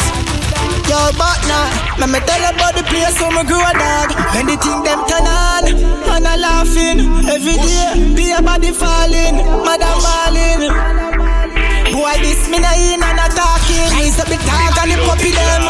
Yo, 0.86 1.10
but 1.18 1.34
now, 1.50 1.66
let 1.98 2.06
me 2.06 2.22
tell 2.22 2.38
about 2.46 2.78
the 2.78 2.86
place 2.86 3.18
where 3.18 3.34
me 3.34 3.42
grew 3.42 3.58
a 3.58 3.74
dog. 3.74 4.14
When 4.38 4.46
the 4.46 4.54
thing 4.54 4.86
them 4.86 5.02
turn 5.10 5.26
on, 5.26 5.66
and 5.66 6.22
I 6.22 6.38
laughing 6.38 7.02
every 7.26 7.58
day. 7.58 8.14
Be 8.14 8.30
a 8.30 8.38
body 8.38 8.70
falling, 8.70 9.42
madam 9.66 9.98
balling. 9.98 10.70
Boy, 11.90 12.14
this 12.22 12.46
me 12.46 12.62
na 12.62 12.70
in 12.78 13.02
and 13.02 13.18
a 13.18 13.26
talking. 13.34 13.90
Rise 13.98 14.22
up 14.22 14.30
the 14.30 14.38
dog 14.46 14.78
and 14.78 14.94
the 14.94 14.98
puppy 15.02 15.34
them. 15.34 15.66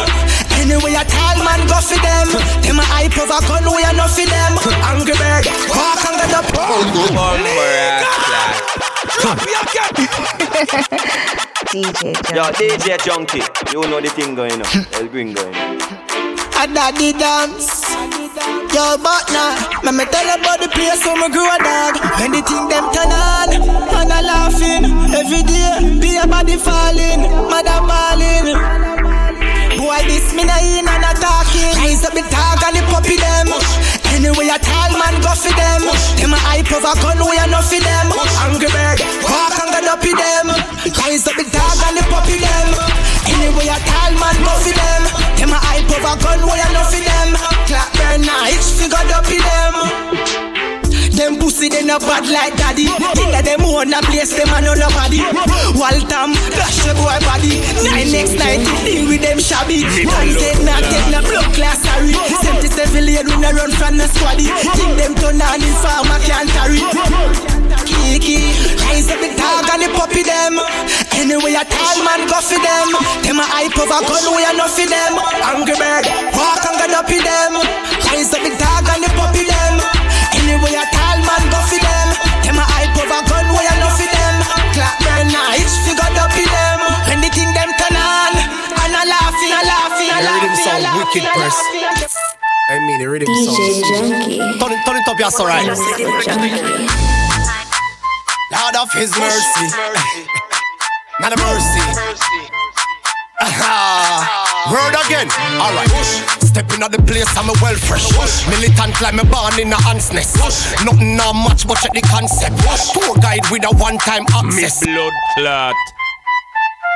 Anyway, 0.61 0.93
a 0.93 1.01
tall 1.09 1.41
man 1.41 1.65
go 1.65 1.81
for 1.81 1.97
them. 1.97 2.29
Them 2.61 2.77
a 2.77 2.85
hype 2.85 3.17
over 3.17 3.41
gun, 3.49 3.65
we 3.73 3.81
are 3.81 3.97
not 3.97 4.13
for 4.13 4.21
them. 4.21 4.53
Angry 4.85 5.17
bird, 5.17 5.49
walk 5.73 6.05
and 6.05 6.21
get 6.21 6.37
up. 6.37 6.45
DJ 11.69 12.13
Junky. 12.13 12.35
Yo, 12.35 12.43
DJ 12.53 12.97
Junky. 12.97 13.41
You 13.73 13.81
know 13.89 13.99
the 13.99 14.09
thing 14.09 14.35
going 14.35 14.53
on. 14.53 14.67
El 14.93 15.07
Gringo. 15.07 15.41
And 16.59 16.73
daddy 16.75 17.13
dance. 17.13 17.89
Yo, 18.73 18.97
but 19.01 19.25
nah, 19.33 19.57
let 19.81 19.95
me 19.95 20.05
tell 20.05 20.29
about 20.29 20.61
the 20.61 20.69
place 20.69 21.01
where 21.05 21.17
me 21.17 21.27
grew 21.33 21.45
a 21.45 21.57
dog. 21.57 21.97
When 22.21 22.31
the 22.31 22.41
thing 22.45 22.69
them 22.69 22.85
turn 22.93 23.09
on, 23.09 23.49
and 23.49 24.13
I 24.13 24.21
laughing 24.21 24.85
every 25.09 25.41
day. 25.41 25.99
Be 25.99 26.17
a 26.17 26.27
body 26.27 26.57
falling, 26.57 27.25
mother 27.49 27.81
balling. 27.89 28.53
Boy, 29.77 30.01
this 30.05 30.33
me 30.35 30.43
nah 30.45 30.61
in 30.61 30.85
and 30.85 31.05
a 31.05 31.11
talking. 31.17 31.73
Rise 31.81 32.05
up 32.05 32.13
the 32.13 32.21
dog 32.29 32.61
and 32.61 32.75
the 32.77 32.83
puppy 32.93 33.17
them. 33.17 33.49
Anyway, 34.19 34.51
a 34.51 34.59
tall 34.59 34.91
man 34.99 35.15
go 35.23 35.31
for 35.31 35.47
them. 35.55 35.79
Them 36.19 36.35
a 36.35 36.39
hype 36.43 36.67
a 36.67 36.91
gun, 36.99 37.23
we 37.23 37.39
are 37.39 37.47
not 37.47 37.63
for 37.63 37.79
them. 37.79 38.11
Angry 38.43 38.67
bird, 38.67 38.99
walk 39.23 39.55
and 39.63 39.71
get 39.71 39.87
up 39.87 40.03
with 40.03 40.19
them. 40.19 40.51
Rise 40.91 41.23
up 41.23 41.39
the 41.39 41.47
dog 41.47 41.79
and 41.87 41.95
the 41.95 42.03
puppy 42.11 42.35
them. 42.35 42.67
Anyway, 43.31 43.71
a 43.71 43.79
tall 43.79 44.11
man 44.19 44.35
go 44.43 44.51
for 44.59 44.75
them. 44.75 45.01
Them 45.39 45.55
a 45.55 45.59
hype 45.63 45.87
a 45.87 46.13
gun, 46.19 46.43
we 46.43 46.59
are 46.59 46.73
not 46.75 46.91
for 46.91 46.99
them. 46.99 47.29
Clap 47.63 47.95
burn 47.95 48.27
nights, 48.27 48.75
figure 48.75 49.07
up 49.15 49.23
with 49.23 49.39
them. 49.39 50.58
Them 51.19 51.35
pussy 51.35 51.67
they 51.67 51.83
no 51.83 51.99
bad 51.99 52.31
like 52.31 52.55
daddy. 52.55 52.87
Think 52.87 53.35
that 53.35 53.43
them 53.43 53.67
own 53.67 53.91
a 53.91 53.99
place 54.07 54.31
them 54.31 54.47
and 54.55 54.63
no 54.63 54.71
nobody. 54.71 55.19
Waltham, 55.75 56.31
dash 56.55 56.79
the 56.87 56.95
boy 56.95 57.19
body. 57.27 57.59
Nine 57.83 58.07
next 58.07 58.39
night 58.39 58.63
deal 58.87 59.03
with 59.03 59.19
them 59.19 59.35
shabby. 59.35 59.83
Man 59.83 60.31
said 60.31 60.63
not 60.63 60.79
take 60.87 61.11
no 61.11 61.19
blood 61.19 61.51
class 61.51 61.83
sorry. 61.83 62.15
77 62.71 63.03
lane 63.03 63.27
we 63.27 63.35
no 63.35 63.51
run 63.51 63.67
from 63.75 63.99
the 63.99 64.07
squaddy. 64.07 64.47
Think 64.79 64.95
them 64.95 65.11
turn 65.19 65.43
on 65.43 65.59
in 65.59 65.75
farmer 65.83 66.23
can't 66.23 66.47
carry. 66.55 66.79
Kiki, 67.83 68.55
rise 68.87 69.11
up 69.11 69.19
the 69.19 69.29
dog 69.35 69.67
and 69.75 69.83
the 69.83 69.91
puppy 69.91 70.23
them. 70.23 70.55
Anyway 71.19 71.51
a 71.51 71.67
tall 71.67 71.99
man 71.99 72.31
go 72.31 72.39
for 72.39 72.55
them. 72.63 72.95
Them 73.27 73.43
a 73.43 73.45
hype 73.45 73.75
a 73.75 73.83
gun 73.91 74.25
we 74.39 74.47
are 74.47 74.55
not 74.55 74.71
for 74.71 74.87
them. 74.87 75.19
Angry 75.51 75.75
bird, 75.75 76.07
walk 76.31 76.63
and 76.63 76.79
get 76.79 76.95
up 76.95 77.11
with 77.11 77.27
them. 77.27 77.59
Rise 78.07 78.31
up 78.31 78.39
the 78.39 78.55
dog 78.55 78.87
and 78.87 79.03
the 79.03 79.11
puppy 79.19 79.28
nights, 86.15 86.17
figure 86.17 86.21
up 86.21 86.31
with 86.33 86.49
them. 86.49 86.79
When 87.09 87.19
the 87.21 87.29
thing 87.29 87.51
them 87.53 87.69
turn 87.77 87.95
on, 87.97 88.33
and 88.37 88.93
a 88.93 89.03
laughing, 89.05 89.51
a 89.53 89.61
laughing, 89.65 90.09
a 90.09 90.17
The 90.19 90.29
rhythm 90.33 90.49
laughing, 90.49 90.51
a 90.51 90.63
sound 90.63 90.83
laughing, 90.83 90.99
wicked 90.99 91.25
a 91.25 91.33
press. 91.33 91.57
I 92.69 92.79
mean, 92.85 92.99
the 92.99 93.09
rhythm 93.09 93.27
DJ 93.27 93.81
sound. 93.81 94.13
Junky. 94.13 94.37
Turn 94.59 94.71
it, 94.71 94.85
turn 94.85 94.97
it 94.97 95.07
up, 95.07 95.19
yes, 95.19 95.39
alright. 95.39 95.65
Lord 98.51 98.75
of 98.75 98.91
His 98.93 99.11
mercy. 99.17 99.67
Not 101.19 101.33
a 101.33 101.37
mercy. 101.37 101.81
Aha. 103.41 104.38
Word 104.67 104.91
again. 105.07 105.31
Alright. 105.55 105.87
Stepping 106.43 106.83
out 106.83 106.91
the 106.91 106.99
place, 107.07 107.31
I'm 107.39 107.47
a 107.47 107.55
well 107.63 107.79
fresh. 107.79 108.11
Push. 108.11 108.43
Militant 108.51 108.99
like 108.99 109.15
me 109.15 109.23
born 109.23 109.55
in 109.55 109.71
a 109.71 109.79
ants 109.87 110.11
nest. 110.11 110.35
Nothing 110.83 111.15
not 111.15 111.33
much, 111.33 111.63
but 111.63 111.79
check 111.79 111.93
the 111.95 112.03
concept. 112.03 112.59
Push. 112.67 112.91
Tour 112.91 113.15
guide 113.23 113.47
with 113.47 113.63
a 113.63 113.71
one 113.79 113.97
time 114.03 114.27
access. 114.35 114.83
blood 114.83 115.13
clot. 115.39 115.75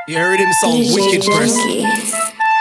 You 0.08 0.18
heard 0.20 0.40
him 0.40 0.52
sound 0.60 0.84
DJ 0.84 0.94
wicked 0.94 1.24
press. 1.24 1.56
Junky. 1.56 1.88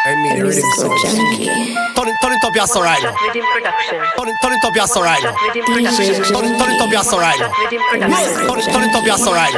I 0.06 0.14
mean, 0.22 0.38
you 0.38 0.46
heard 0.46 0.54
him 0.54 0.70
sound. 0.78 0.94
junkie. 1.02 1.74
Turn 1.98 2.06
it, 2.06 2.16
turn 2.22 2.32
it 2.38 2.44
up, 2.44 2.54
yes, 2.54 2.76
alright. 2.76 3.02
Turn 3.02 4.28
it, 4.30 4.36
turn 4.38 4.52
it 4.54 4.62
up, 4.62 4.74
yes, 4.76 4.96
alright. 4.96 5.22
DJ 5.50 5.66
Turn 5.66 6.46
it, 6.46 6.54
turn 6.54 6.70
it 6.70 6.80
up, 6.80 6.90
yes, 6.94 7.12
alright. 7.12 7.38
Turn 7.38 8.58
it, 8.58 8.70
turn 8.70 8.84
it 8.86 8.94
up, 8.94 9.04
yes, 9.04 9.26
alright. 9.26 9.54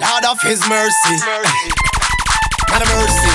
Lord 0.00 0.24
of 0.24 0.40
His 0.42 0.60
mercy. 0.68 1.93
Not 2.74 2.82
a 2.82 2.86
mercy. 2.96 3.30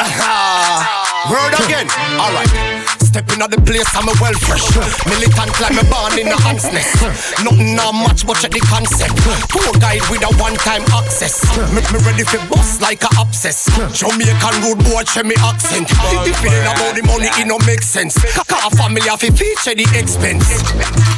Word 1.30 1.52
again. 1.66 1.86
Alright. 2.18 2.73
Stepping 3.00 3.40
out 3.42 3.50
the 3.50 3.60
place, 3.62 3.86
I'm 3.94 4.08
a 4.10 4.14
well 4.20 4.34
fresh. 4.34 4.66
Militant 5.06 5.54
like 5.62 5.74
me 5.74 5.84
born 5.86 6.18
in 6.18 6.28
a 6.28 6.38
ants 6.50 6.66
nest. 6.74 6.98
Nothing 7.46 7.78
not 7.78 7.94
much, 7.94 8.26
but 8.26 8.36
check 8.42 8.50
the 8.50 8.60
concept. 8.66 9.14
Tour 9.50 9.72
guide 9.78 10.02
with 10.10 10.26
a 10.26 10.30
one 10.42 10.58
time 10.66 10.82
access. 10.90 11.40
Make 11.70 11.86
me 11.94 12.02
ready 12.02 12.24
for 12.26 12.42
boss 12.50 12.80
like 12.82 13.02
a 13.06 13.10
abscess. 13.16 13.70
Jamaican 13.94 14.54
road 14.66 14.82
boy, 14.84 15.02
check 15.06 15.24
me 15.24 15.38
accent. 15.38 15.88
If 16.26 16.42
it 16.42 16.50
ain't 16.50 16.66
about 16.66 16.92
the 16.98 17.02
money, 17.06 17.30
it 17.38 17.46
no 17.46 17.58
make 17.64 17.86
sense. 17.86 18.18
Car 18.50 18.70
family 18.74 19.06
have 19.06 19.22
to 19.22 19.30
feature 19.30 19.78
the 19.78 19.86
expense. 19.94 20.44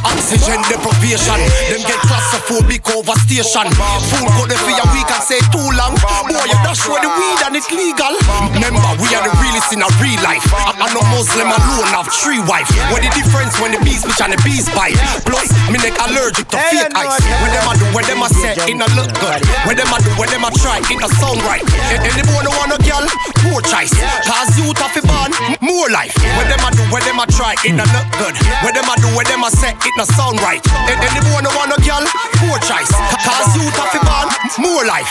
Oxygen 0.05 0.61
deprivation. 0.69 1.41
Them 1.73 1.83
get 1.89 2.01
claustrophobic 2.05 2.85
over 2.93 3.17
station. 3.25 3.67
Food 4.13 4.29
go 4.37 4.45
there 4.45 4.61
for 4.61 4.77
a 4.77 4.87
week 4.93 5.09
and 5.09 5.25
say 5.25 5.41
too 5.49 5.69
long. 5.75 5.97
Boy, 6.29 6.45
you 6.45 6.59
dash 6.61 6.85
where 6.85 7.01
the 7.01 7.09
weed 7.09 7.41
and 7.49 7.57
it's 7.57 7.73
legal. 7.73 8.13
Remember, 8.53 8.93
we 9.01 9.09
are 9.17 9.25
the 9.25 9.33
realest 9.41 9.73
in 9.73 9.81
a 9.81 9.89
real 9.97 10.21
life. 10.21 10.45
I, 10.53 10.77
I 10.77 10.87
know 10.93 11.03
Muslim 11.11 11.49
alone 11.57 11.89
have 11.97 12.09
three 12.13 12.41
wife. 12.45 12.69
What 12.93 13.01
the 13.03 13.11
difference 13.17 13.57
when 13.61 13.73
the 13.73 13.81
bees 13.83 14.05
bitch 14.05 14.21
and 14.23 14.33
the 14.33 14.41
bees 14.45 14.69
bite? 14.77 14.97
Plus, 15.25 15.49
me 15.73 15.81
neck 15.81 15.97
allergic 16.05 16.49
to 16.53 16.59
fake 16.71 16.93
ice. 16.95 17.17
When 17.43 17.51
them 17.53 17.67
a 17.69 17.73
do, 17.79 17.85
when 17.97 18.05
them 18.07 18.21
a 18.23 18.29
say, 18.31 18.55
it 18.69 18.77
no 18.77 18.87
look 18.95 19.11
good. 19.19 19.41
When 19.65 19.77
them 19.77 19.89
a 19.93 19.99
do, 20.03 20.11
when 20.21 20.29
them 20.31 20.45
a 20.45 20.51
try, 20.61 20.79
it 20.85 20.99
no 21.01 21.09
sound 21.21 21.41
right. 21.49 21.63
A- 21.93 22.03
Any 22.05 22.23
boy 22.29 22.43
no 22.45 22.53
want 22.61 22.71
no 22.75 22.79
girl, 22.85 23.05
poor 23.45 23.61
choice. 23.65 23.93
Cause 24.29 24.51
youth 24.61 24.77
have 24.79 24.93
to 24.95 25.03
born 25.07 25.33
more 25.65 25.89
life. 25.91 26.13
When 26.39 26.47
them 26.53 26.61
a 26.63 26.69
do, 26.77 26.83
when 26.93 27.03
them 27.09 27.19
a 27.21 27.27
try, 27.31 27.57
it 27.65 27.73
no 27.75 27.85
look 27.97 28.09
good. 28.21 28.35
When 28.63 28.73
them 28.77 28.87
a 28.89 28.95
do, 29.01 29.09
when 29.17 29.27
them 29.27 29.43
a 29.45 29.51
say, 29.51 29.73
it 29.73 29.95
no 29.97 30.05
sound 30.17 30.39
right. 30.45 30.61
A- 30.91 30.99
Any 31.01 31.21
boy 31.33 31.41
no 31.43 31.51
want 31.57 31.73
no 31.73 31.79
girl, 31.83 32.05
poor 32.43 32.57
choice. 32.63 32.91
Cause 33.25 33.47
youth 33.57 33.75
have 33.81 33.93
to 33.97 34.01
born 34.05 34.29
more 34.61 34.85
life. 34.85 35.09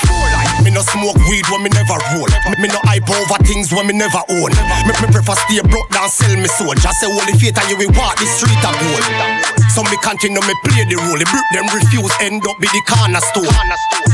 Me 0.63 0.71
no 0.71 0.81
smoke 0.81 1.17
weed 1.29 1.45
when 1.49 1.61
me 1.63 1.69
never 1.73 1.97
roll. 2.13 2.29
Me, 2.49 2.55
me 2.65 2.67
no 2.69 2.79
hype 2.85 3.07
over 3.09 3.37
things 3.45 3.71
when 3.73 3.87
me 3.87 3.93
never 3.93 4.21
own. 4.29 4.51
Me, 4.87 4.91
me 5.01 5.07
prefer 5.13 5.35
stay 5.47 5.61
broke 5.61 5.89
than 5.89 6.09
sell 6.09 6.34
me 6.39 6.49
soul. 6.49 6.73
Just 6.75 6.99
say 6.99 7.07
holy 7.07 7.33
faith 7.37 7.57
and 7.57 7.67
you 7.69 7.77
will 7.77 7.93
walk 7.95 8.17
the 8.17 8.25
street 8.25 8.61
of 8.65 8.75
gold. 8.79 9.05
So 9.75 9.83
me 9.83 9.99
continue 9.99 10.39
me 10.39 10.55
play 10.63 10.87
the 10.87 10.95
role. 10.95 11.19
The 11.19 11.27
brick 11.27 11.47
them 11.51 11.67
refuse 11.75 12.13
end 12.23 12.43
up 12.47 12.55
be 12.63 12.67
the 12.71 12.81
cornerstone. 12.87 13.51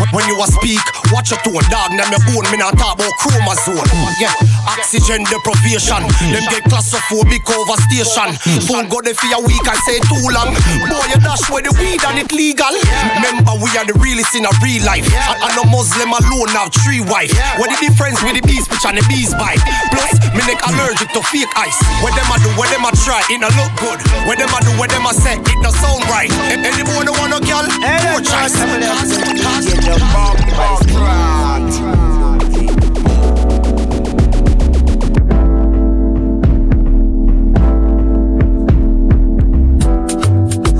When 0.10 0.26
you 0.26 0.36
a 0.42 0.48
speak, 0.50 0.82
watch 1.14 1.30
your 1.30 1.38
tone, 1.46 1.62
dog. 1.70 1.94
Them 1.94 2.10
your 2.10 2.24
bone, 2.26 2.50
me 2.50 2.58
not 2.58 2.74
talk 2.76 2.98
about 2.98 3.14
chromosome. 3.22 3.86
Yeah, 4.18 4.34
oxygen 4.66 5.22
deprivation. 5.30 6.02
Them 6.34 6.44
get 6.50 6.66
claustrophobic 6.66 7.46
over 7.46 7.78
station. 7.86 8.34
Phone 8.66 8.90
go 8.90 9.06
there 9.06 9.14
for 9.14 9.30
a 9.30 9.40
week 9.46 9.62
and 9.62 9.80
say 9.86 10.02
too 10.02 10.26
long. 10.34 10.50
Boy, 10.90 11.06
you 11.14 11.22
dash 11.22 11.46
where 11.54 11.62
the 11.62 11.70
weed 11.78 12.02
and 12.10 12.26
it 12.26 12.34
legal. 12.34 12.74
Remember, 13.22 13.54
we 13.62 13.70
are 13.78 13.86
the 13.86 13.96
realest 14.02 14.34
in 14.34 14.50
a 14.50 14.54
real 14.66 14.82
life. 14.82 15.06
And, 15.06 15.38
and 15.46 15.54
no 15.54 15.64
Muslim 15.70 16.10
alone 16.10 16.50
have 16.58 16.74
three 16.82 17.06
wife. 17.06 17.32
What 17.62 17.70
the 17.70 17.78
difference 17.86 18.18
with 18.26 18.34
the 18.34 18.44
bees 18.44 18.66
bitch 18.66 18.84
and 18.90 18.98
the 18.98 19.06
bees 19.06 19.32
bite? 19.38 19.62
Plus, 19.94 20.18
me 20.34 20.42
neck 20.50 20.60
allergic 20.66 21.14
to 21.14 21.22
fake 21.30 21.54
ice. 21.54 21.78
What 22.12 22.20
them 22.20 22.32
a 22.36 22.40
do, 22.44 22.50
what 22.60 22.70
them 22.70 22.84
a 22.84 22.92
try, 22.92 23.24
it 23.30 23.40
no 23.40 23.48
look 23.56 23.72
good. 23.80 24.02
What 24.28 24.38
them 24.38 24.50
a 24.50 24.60
do, 24.60 24.78
what 24.78 24.90
them 24.90 25.06
a 25.06 25.14
say, 25.14 25.40
it 25.40 25.60
no 25.64 25.70
sound 25.72 26.04
right. 26.12 26.30
Any 26.52 26.84
boy 26.84 27.04
no 27.08 27.14
want 27.14 27.32
no 27.32 27.40
girl, 27.40 27.64
poor 27.64 28.20
choice. 28.20 28.52
Cause, 28.52 29.16
cause, 29.40 29.72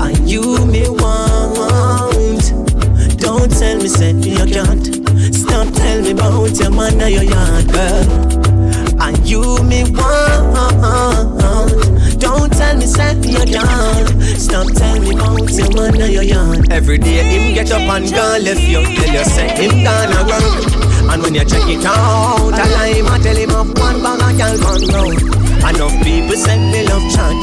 And 0.00 0.28
you 0.28 0.66
me 0.66 0.86
want 0.88 2.52
Don't 3.18 3.50
tell 3.50 3.76
me 3.78 3.88
say 3.88 4.12
you 4.12 4.44
can't 4.52 4.84
Stop 5.34 5.72
tell 5.72 6.02
me 6.02 6.10
about 6.10 6.58
your 6.58 6.70
man 6.70 7.00
and 7.00 7.14
your 7.14 7.22
yard 7.22 7.72
girl 7.72 8.31
And 8.31 8.31
you 9.32 9.40
me 9.64 9.80
want 9.96 10.52
Don't 12.20 12.52
tell 12.52 12.76
me 12.76 12.84
say 12.86 13.16
you 13.24 13.44
can't 13.48 14.22
Stop 14.36 14.68
telling 14.76 15.02
me 15.02 15.12
about 15.16 15.50
your 15.50 15.72
man 15.74 16.00
and 16.02 16.12
your 16.12 16.22
yard 16.22 16.70
Every 16.70 16.98
day 16.98 17.24
him 17.24 17.54
get 17.54 17.72
up 17.72 17.80
and 17.80 18.04
go 18.12 18.24
left 18.44 18.60
you 18.60 18.82
Tell 18.84 19.14
you 19.16 19.24
say 19.24 19.48
him 19.56 19.84
gonna 19.84 20.20
work 20.28 20.44
And 21.10 21.22
when 21.22 21.34
you 21.34 21.44
check 21.46 21.66
it 21.66 21.84
out 21.86 22.52
A 22.52 22.64
lie 22.76 23.00
I 23.08 23.18
tell 23.24 23.36
him 23.36 23.50
up 23.50 23.72
one 23.78 24.02
bag 24.04 24.20
of 24.20 24.32
girl 24.36 24.56
gone 24.60 24.84
round 24.92 25.16
Enough 25.64 25.96
people 26.04 26.36
send 26.36 26.70
me 26.70 26.84
love 26.86 27.06
chat 27.14 27.38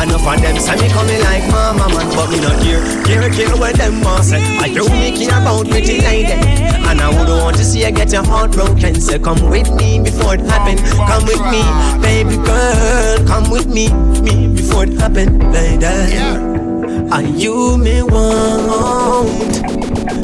Enough 0.00 0.26
of 0.26 0.40
them 0.40 0.58
say 0.58 0.76
me 0.80 0.88
coming 0.88 1.20
like 1.20 1.46
mama 1.50 1.86
man 1.88 2.08
But 2.16 2.30
me 2.30 2.40
not 2.40 2.60
here, 2.62 2.82
care, 3.04 3.30
care 3.30 3.56
what 3.56 3.76
them 3.76 4.00
want 4.00 4.24
say. 4.24 4.40
I 4.58 4.68
do 4.68 4.88
me 4.88 5.16
care 5.16 5.40
about 5.40 5.68
pretty 5.68 6.00
lady. 6.00 6.32
And 6.32 7.00
I 7.00 7.08
would 7.08 7.28
want 7.28 7.56
to 7.58 7.64
see 7.64 7.84
you 7.84 7.92
get 7.92 8.12
your 8.12 8.24
heart 8.24 8.52
broken. 8.52 9.00
So 9.00 9.18
come 9.18 9.48
with 9.48 9.70
me 9.74 10.00
before 10.00 10.34
it 10.34 10.40
happen. 10.40 10.78
Come 11.06 11.24
with 11.24 11.42
me, 11.52 11.62
baby 12.02 12.36
girl. 12.36 13.26
Come 13.26 13.50
with 13.50 13.66
me, 13.66 13.92
me 14.22 14.54
before 14.54 14.84
it 14.84 14.94
happen 14.98 15.52
Lady 15.52 15.86
And 15.86 17.40
you 17.40 17.78
me 17.78 18.02
want. 18.02 19.62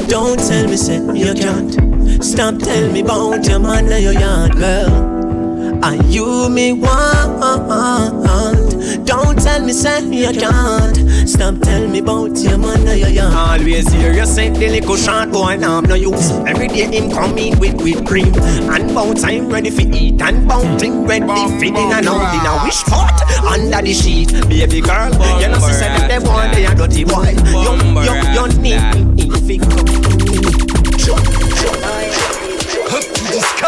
Don't 0.09 0.39
tell 0.39 0.67
me 0.67 0.77
say 0.77 0.99
you 1.15 1.35
can't. 1.35 2.25
Stop 2.25 2.59
tell 2.59 2.91
me 2.91 3.01
about 3.01 3.47
your 3.47 3.61
man 3.61 3.93
and 3.93 4.03
your 4.03 4.13
yard 4.15 4.57
girl. 4.57 5.85
And 5.85 6.05
you 6.13 6.49
me 6.49 6.73
want 6.73 8.68
Don't 9.05 9.39
tell 9.41 9.65
me 9.65 9.73
say 9.73 10.03
you 10.05 10.33
can't. 10.39 10.97
Stop 11.29 11.61
tell 11.61 11.87
me 11.89 11.99
about 11.99 12.37
your 12.39 12.57
man 12.59 12.89
or 12.89 12.95
your 12.95 13.09
yard 13.09 13.35
Always 13.35 13.93
hear 13.93 14.13
you 14.13 14.25
say 14.27 14.49
the 14.49 14.69
little 14.69 14.97
short 14.97 15.31
boy 15.31 15.57
now 15.57 15.77
have 15.77 15.89
no 15.89 15.95
use. 15.95 16.31
Every 16.47 16.69
day 16.69 16.87
him 16.87 17.11
come 17.11 17.37
in 17.39 17.59
with 17.59 17.81
whipped 17.83 18.07
cream. 18.07 18.35
And 18.73 18.95
bout 18.95 19.19
time 19.19 19.49
ready 19.51 19.71
for 19.71 19.83
eat 19.83 20.21
And 20.23 20.49
bout 20.49 20.81
him 20.83 21.05
ready 21.07 21.27
for 21.27 21.65
in 21.65 21.77
and 21.77 22.07
out 22.09 22.35
in 22.35 22.47
a 22.47 22.65
wish 22.65 22.83
pot 22.85 23.21
Under 23.45 23.83
the 23.83 23.93
sheet. 23.93 24.33
Baby 24.49 24.81
girl 24.81 25.11
You 25.41 25.49
know 25.49 25.59
she 25.61 25.73
said 25.75 25.93
that 25.97 26.09
they 26.09 26.19
want 26.19 26.55
they 26.55 26.65
a 26.65 26.75
dirty 26.75 27.05
boy. 27.05 27.35
You, 27.53 27.77
you, 28.05 28.15
you 28.35 28.47
need 28.63 29.17
me 29.17 29.25
if 29.25 29.51
it 29.51 29.61
come 29.61 29.89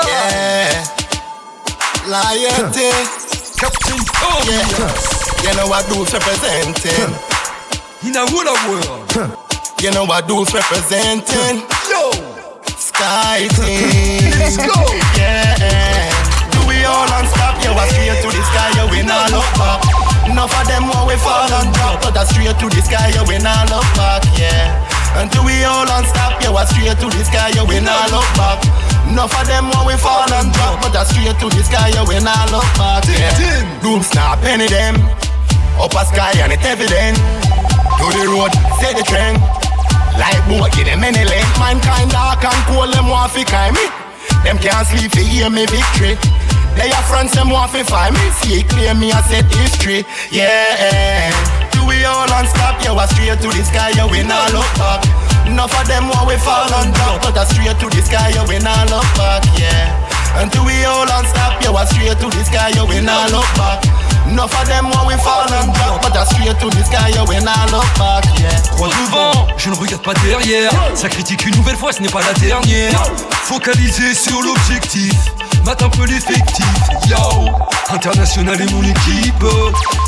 Yeah. 0.06 0.84
representing. 2.08 3.19
Captain 3.60 4.00
oh 4.24 4.40
yeah. 4.48 5.44
You 5.44 5.52
know 5.52 5.68
what 5.68 5.84
dudes 5.92 6.16
representing. 6.16 7.12
In 8.08 8.16
a 8.16 8.24
whole 8.24 8.48
world. 8.64 9.36
You 9.80 9.90
know 9.92 10.04
what 10.04 10.28
dudes 10.28 10.52
representing. 10.52 11.64
Yo. 11.88 12.12
Sky 12.76 13.48
team. 13.56 14.28
Let's 14.40 14.60
go. 14.60 14.76
Yeah. 15.16 15.56
Do 16.52 16.60
we 16.68 16.84
all 16.84 17.08
unstop? 17.16 17.56
Yeah, 17.64 17.72
we're 17.72 17.88
straight 17.88 18.20
to 18.20 18.28
the 18.28 18.44
sky. 18.44 18.76
Yeah, 18.76 18.92
we 18.92 19.00
not 19.00 19.32
look 19.32 19.48
back. 19.56 19.80
Enough 20.28 20.52
of 20.52 20.64
them 20.68 20.84
when 20.84 21.08
we 21.08 21.16
fall 21.16 21.48
and 21.48 21.72
drop, 21.72 22.00
but 22.04 22.12
that's 22.12 22.28
straight 22.28 22.52
to 22.60 22.68
the 22.68 22.80
sky. 22.84 23.08
Yeah, 23.16 23.24
we 23.24 23.40
not 23.40 23.72
look 23.72 23.88
back. 23.96 24.20
Yeah. 24.36 24.68
Until 25.16 25.48
we 25.48 25.64
all 25.64 25.88
unstop, 25.88 26.44
yeah, 26.44 26.52
we're 26.52 26.68
straight 26.68 27.00
to 27.00 27.08
the 27.08 27.24
sky. 27.24 27.48
Yeah, 27.56 27.64
we 27.64 27.80
not 27.80 28.12
look 28.12 28.28
back. 28.36 28.60
Enough 29.10 29.34
of 29.42 29.46
them 29.50 29.66
when 29.74 29.90
we 29.90 29.94
fall 29.98 30.30
and 30.30 30.54
drop, 30.54 30.78
but 30.80 30.94
that's 30.94 31.10
straight 31.10 31.34
to 31.42 31.50
the 31.50 31.62
sky. 31.66 31.90
Yeah, 31.90 32.06
we 32.06 32.22
not 32.22 32.46
look 32.54 32.64
back. 32.78 33.02
Yeah. 33.10 33.34
Doom 33.82 34.02
snap 34.06 34.38
any 34.46 34.64
of 34.64 34.70
them. 34.70 34.94
Up 35.82 35.90
a 35.98 36.06
sky 36.06 36.30
and 36.38 36.54
it 36.54 36.62
evident. 36.62 37.18
To 37.98 38.06
the 38.14 38.30
road, 38.30 38.54
say 38.78 38.94
the 38.94 39.02
trend. 39.02 39.42
Like 40.14 40.38
boat, 40.46 40.70
give 40.72 40.86
them 40.86 41.02
any 41.02 41.26
length. 41.26 41.58
Mankind 41.58 42.14
dark 42.14 42.44
and 42.46 42.62
cold, 42.70 42.94
them 42.94 43.10
want 43.10 43.32
fi 43.32 43.42
climb 43.42 43.74
me. 43.74 43.90
Them 44.46 44.58
can't 44.62 44.86
sleep 44.86 45.10
fi 45.10 45.26
hear 45.26 45.50
me 45.50 45.66
victory. 45.66 46.14
They 46.78 46.88
are 46.94 47.04
friends, 47.10 47.32
them 47.32 47.50
want 47.50 47.72
fi 47.72 47.82
find 47.82 48.14
me. 48.14 48.30
See, 48.40 48.62
clear 48.62 48.94
me, 48.94 49.10
I 49.10 49.20
set 49.26 49.44
history. 49.58 50.06
Yeah. 50.30 51.34
Do 51.74 51.84
we 51.84 52.04
all 52.06 52.30
unstop? 52.30 52.78
Yeah, 52.84 52.94
we're 52.94 53.10
straight 53.10 53.42
to 53.42 53.48
the 53.50 53.64
sky, 53.66 53.90
yeah, 53.96 54.06
we 54.06 54.22
not 54.22 54.54
look 54.54 54.70
back. 54.78 55.02
Enough 55.50 55.80
of 55.80 55.88
them 55.88 56.08
want 56.08 56.28
we 56.28 56.36
fall 56.38 56.72
and 56.78 56.94
drop, 56.94 57.22
but 57.22 57.34
that's 57.34 57.50
straight 57.50 57.76
to 57.80 57.88
the 57.90 58.00
sky, 58.02 58.30
yeah, 58.32 58.46
we 58.46 58.58
not 58.60 58.88
look 58.88 59.04
back, 59.18 59.42
yeah. 59.58 60.40
Until 60.40 60.64
we 60.64 60.84
all 60.84 61.02
unstop, 61.02 61.60
yeah, 61.60 61.74
we're 61.74 61.84
straight 61.86 62.16
to 62.22 62.30
the 62.30 62.44
sky, 62.44 62.70
yeah, 62.72 62.84
we 62.84 63.00
not 63.00 63.32
look 63.32 63.44
back. 63.58 63.82
Enough 64.30 64.54
of 64.54 64.68
them 64.68 64.88
want 64.90 65.08
we 65.08 65.16
fall 65.18 65.50
and 65.52 65.74
drop, 65.74 66.02
but 66.02 66.14
that's 66.14 66.30
straight 66.30 66.56
to 66.60 66.70
the 66.70 66.84
sky, 66.84 67.10
yeah, 67.10 67.26
we 67.26 67.36
not 67.42 67.66
look 67.72 67.84
back, 67.98 68.24
yeah. 68.38 68.54
Crois 68.70 68.88
devant, 68.88 69.48
je 69.56 69.70
ne 69.70 69.74
regarde 69.74 70.02
pas 70.02 70.14
derrière. 70.22 70.70
Ça 70.94 71.08
critique 71.08 71.44
une 71.44 71.56
nouvelle 71.56 71.76
fois, 71.76 71.92
ce 71.92 72.00
n'est 72.00 72.08
pas 72.08 72.22
la 72.22 72.32
dernière. 72.34 73.02
Focalisé 73.42 74.14
sur 74.14 74.40
l'objectif, 74.40 75.12
mate 75.64 75.82
un 75.82 75.90
peu 75.90 76.04
l'effectif. 76.04 76.64
Yo, 77.08 77.50
international 77.92 78.60
est 78.60 78.72
mon 78.72 78.82
équipe. 78.82 79.44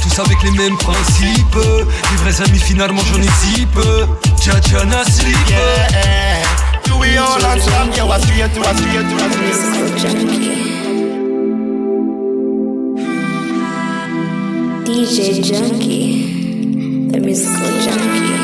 Tous 0.03 0.21
avec 0.21 0.43
les 0.43 0.51
mêmes 0.53 0.77
principes. 0.77 1.57
Les 1.57 2.17
vrais 2.17 2.43
amis, 2.43 2.59
finalement, 2.59 3.03
j'en 3.13 3.21
ai 3.21 3.29
si 3.41 3.67
peu. 3.67 4.07
Jaja 4.41 4.85
Nasli. 4.85 5.33
Yeah. 5.49 6.43
Do 6.85 6.99
we 6.99 7.17
all 7.17 7.43
unstop? 7.45 7.95
Yeah, 7.97 8.05
we're 8.05 8.19
straight 8.19 8.53
to, 8.55 8.61
we're 8.61 8.75
straight 8.75 9.09
to, 9.09 9.15
we're 9.15 9.33
straight 9.99 10.19
to. 10.19 10.53
DJ 14.85 15.43
Junky, 15.43 17.11
the 17.13 17.19
musical 17.21 17.73
junkie. 17.81 18.42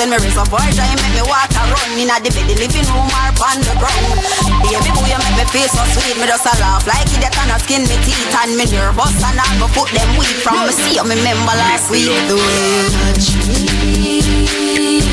When 0.00 0.08
me 0.08 0.16
raise 0.16 0.40
up 0.40 0.48
boy 0.48 0.56
he 0.64 0.80
make 0.96 1.12
me 1.12 1.20
water 1.28 1.60
run 1.60 1.92
Inna 2.00 2.16
the 2.24 2.32
bed, 2.32 2.48
the 2.48 2.56
living 2.56 2.88
room 2.88 3.04
or 3.04 3.36
on 3.44 3.60
the 3.60 3.74
ground. 3.76 4.16
Baby 4.64 4.88
boy 4.96 5.12
you 5.12 5.20
make 5.20 5.36
me 5.36 5.44
feel 5.52 5.68
so 5.68 5.84
sweet. 5.92 6.16
Me 6.16 6.24
just 6.24 6.48
a 6.48 6.52
laugh 6.56 6.88
like 6.88 7.04
it 7.04 7.20
that 7.20 7.36
cannot 7.36 7.60
skin 7.60 7.84
me 7.84 8.00
teeth. 8.00 8.32
And 8.40 8.56
me 8.56 8.64
nervous 8.72 9.20
and 9.20 9.36
I 9.36 9.44
go 9.60 9.68
put 9.76 9.92
them 9.92 10.08
weed 10.16 10.40
From 10.40 10.64
me 10.64 10.72
see 10.72 10.96
you 10.96 11.04
me 11.04 11.20
remember 11.20 11.52
last 11.52 11.92
week. 11.92 12.08
The 12.32 12.40
way 12.40 12.64
you 12.80 12.88
touch 12.96 13.28
me 13.44 15.04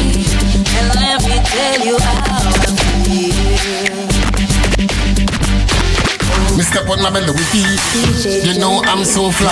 And 0.72 0.88
let 0.96 1.20
me 1.20 1.36
tell 1.44 1.80
you 1.84 2.00
how 2.00 2.48
I 2.48 2.72
feel. 3.04 3.36
Put 6.88 7.04
my 7.04 7.12
belly 7.12 7.36
with 7.36 7.52
You 8.48 8.56
know 8.56 8.80
I'm 8.88 9.04
so 9.04 9.32
fly. 9.36 9.52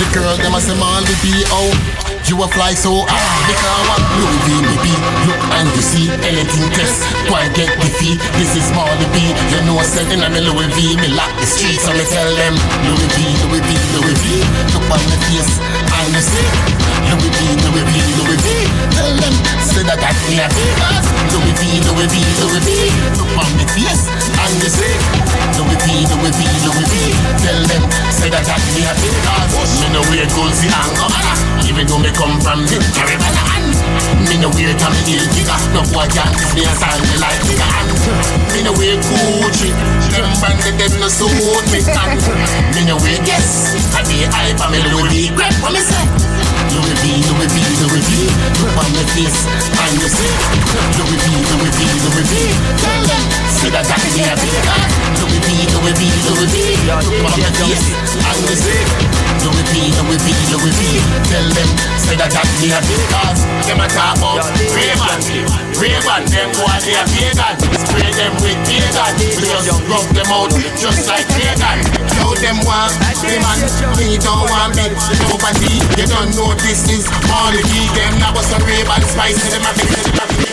The 0.00 0.08
girl 0.16 0.36
them 0.40 0.54
a 0.54 0.60
say 0.64 0.72
Molly 0.80 1.12
B. 1.20 1.44
Oh. 1.52 2.01
You 2.32 2.40
a 2.40 2.48
fly 2.48 2.72
so 2.72 3.04
high 3.04 3.44
because 3.44 3.80
what 3.92 4.00
Louis 4.16 4.40
V 4.48 4.64
me 4.64 4.76
be 4.80 4.92
Look 5.28 5.42
and 5.52 5.68
you 5.68 5.84
see 5.84 6.08
anything 6.24 6.64
test. 6.72 7.04
Why 7.28 7.44
get 7.52 7.68
the 7.76 7.92
fee 8.00 8.16
This 8.40 8.56
is 8.56 8.64
Marley 8.72 9.04
B 9.12 9.36
You 9.52 9.60
know 9.68 9.76
I 9.76 9.84
said 9.84 10.08
in 10.08 10.24
a 10.24 10.32
Louis 10.32 10.64
V 10.72 10.96
Me 10.96 11.12
lock 11.12 11.28
the 11.36 11.44
streets. 11.44 11.84
So 11.84 11.92
me 11.92 12.00
tell 12.08 12.32
them 12.32 12.56
Louis 12.88 13.04
V, 13.12 13.36
Louis 13.44 13.60
V, 13.60 13.70
Louis 14.00 14.16
V. 14.16 14.26
Look 14.72 14.88
on 14.88 15.04
my 15.12 15.16
face 15.28 15.60
and 15.60 16.08
you 16.08 16.24
see 16.24 16.48
Louis 17.12 17.32
V, 17.36 17.40
Louis 17.68 17.84
V, 17.84 17.94
Louis 18.24 18.40
V. 18.40 18.48
Tell 18.96 19.12
them 19.12 19.34
say 19.60 19.84
that 19.84 20.00
that 20.00 20.16
me 20.32 20.40
a 20.40 20.48
Vegas 20.56 21.04
Louis 21.36 21.52
V, 21.60 21.84
Louis 21.84 22.08
V, 22.08 22.16
Louis 22.48 22.64
V. 22.64 22.70
Look 23.12 23.28
on 23.44 23.50
my 23.60 23.66
face 23.76 24.08
and 24.08 24.56
you 24.56 24.72
see 24.72 24.96
Louis 25.60 25.76
V, 25.84 26.08
Louis 26.16 26.32
V, 26.32 26.40
Louis 26.64 26.86
V. 26.88 26.96
Tell 27.44 27.60
them 27.68 27.84
say 28.08 28.32
that 28.32 28.48
that 28.48 28.62
me 28.72 28.88
a 28.88 28.92
Vegas 29.04 29.84
Me 29.84 29.88
know 29.92 30.04
where 30.08 30.24
goes 30.32 30.56
the 30.64 31.51
Even 31.72 31.88
though 31.88 32.04
me 32.04 32.12
come 32.12 32.36
from 32.44 32.68
the 32.68 32.76
Caribbean 32.92 33.32
land. 33.32 33.72
Me 34.28 34.36
no 34.36 34.52
wear 34.52 34.76
no 35.72 35.80
boy 35.88 36.04
can 36.12 36.28
kiss 36.36 36.52
me 36.52 36.68
and 36.68 36.76
sign 36.76 37.00
me 37.00 37.16
like 37.16 37.40
hand. 37.64 37.88
Me 38.52 38.60
no 38.60 38.76
wear 38.76 39.00
Gucci, 39.00 39.72
them 40.12 40.28
branded 40.36 40.76
them 40.76 40.92
no 41.00 41.08
suit 41.08 41.32
me. 41.72 41.80
Me 42.76 42.84
no 42.84 43.00
wear 43.00 43.16
Guess, 43.24 43.72
I 43.96 44.04
be 44.04 44.20
hype 44.28 44.60
and 44.60 44.68
me. 45.08 45.32
Grab 45.32 45.56
what 45.64 45.72
me 45.72 45.80
say. 45.80 46.04
Louis 46.76 46.96
V, 47.00 47.24
Louis 47.32 47.48
V, 47.48 47.56
Louis 47.88 48.04
V. 48.04 48.12
Look 48.60 48.76
on 48.76 48.92
my 48.92 49.04
face 49.16 49.48
and 49.48 49.96
you 49.96 50.12
see. 50.12 50.28
Louis 51.00 51.20
V, 51.24 51.40
Louis 51.56 51.72
V, 51.72 51.80
Louis 52.04 52.26
V. 52.28 52.34
Tell 52.84 53.00
them, 53.08 53.24
see 53.62 53.70
that 53.70 53.86
I 53.86 53.94
can 53.94 54.10
hear 54.18 54.34
me. 54.42 54.50
Louis 55.22 55.38
V, 55.38 55.48
Louis 55.78 55.94
V, 55.94 56.02
Louis 56.26 56.50
V. 56.50 56.82
And 56.90 58.38
you 58.42 58.58
see. 58.58 58.82
Louis 59.46 59.66
V, 59.70 59.94
Louis 60.02 60.18
V, 60.18 60.28
Louis 60.50 60.74
V. 60.74 60.82
Tell 61.30 61.46
them, 61.54 61.70
say 61.94 62.18
that 62.18 62.34
that 62.34 62.48
me 62.58 62.74
a 62.74 62.78
because 62.82 63.42
them 63.66 63.78
a 63.78 63.86
talk 63.86 64.18
about 64.18 64.42
Ray-Ban 64.74 65.18
Ray-Ban, 65.78 66.22
them 66.30 66.50
boy 66.58 66.74
they 66.82 66.98
a 66.98 67.02
pagan. 67.06 67.54
Spray 67.86 68.10
them 68.18 68.34
with 68.42 68.58
pagan. 68.66 69.14
We 69.38 69.46
just 69.46 69.82
rub 69.86 70.06
them 70.10 70.30
out 70.34 70.50
just 70.74 71.06
like 71.06 71.26
pagan. 71.30 71.86
Now 72.18 72.34
them 72.42 72.58
want 72.66 72.94
the 73.22 73.38
man. 73.38 73.58
Me 73.98 74.18
don't 74.18 74.50
want 74.50 74.74
me 74.74 74.90
Nobody, 75.30 75.78
you 75.94 76.06
don't 76.10 76.34
know 76.34 76.54
this 76.58 76.82
is 76.90 77.06
all 77.30 77.50
the 77.52 77.62
key 77.62 77.86
Them 77.94 78.18
now 78.18 78.34
was 78.34 78.50
a 78.52 78.58
Ray-Ban 78.64 79.02
spice 79.02 79.38
Them 79.50 79.62
a 79.62 79.72
fix 79.74 80.02
them 80.02 80.18
a 80.18 80.26
fix 80.34 80.51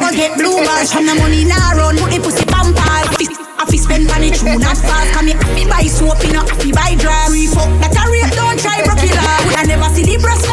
gon' 0.00 0.16
get 0.16 0.36
blue 0.36 0.56
balls 0.64 0.92
from 0.92 1.06
the 1.06 1.14
money 1.14 1.44
nah 1.44 1.76
run. 1.76 1.96
Put 2.00 2.10
the 2.10 2.18
pussy 2.18 2.44
vampire. 2.48 3.06
I 3.60 3.68
fi 3.68 3.76
spend 3.76 4.08
money 4.08 4.30
true 4.32 4.56
not 4.56 4.76
fast. 4.80 5.12
Come 5.12 5.28
here, 5.28 5.38
fi 5.54 5.68
buy 5.68 5.86
soap, 5.86 6.24
you 6.24 6.32
know, 6.32 6.44
fi 6.58 6.72
buy 6.72 6.96
dry. 6.96 7.28
Free 7.28 7.46
fuck 7.46 7.68
that 7.84 7.92
a 7.92 8.02
rape, 8.08 8.32
don't 8.32 8.58
try 8.58 8.80
off. 8.88 8.96
I 9.60 9.64
never 9.68 9.88
see 9.92 10.04
the 10.04 10.16
breast, 10.16 10.48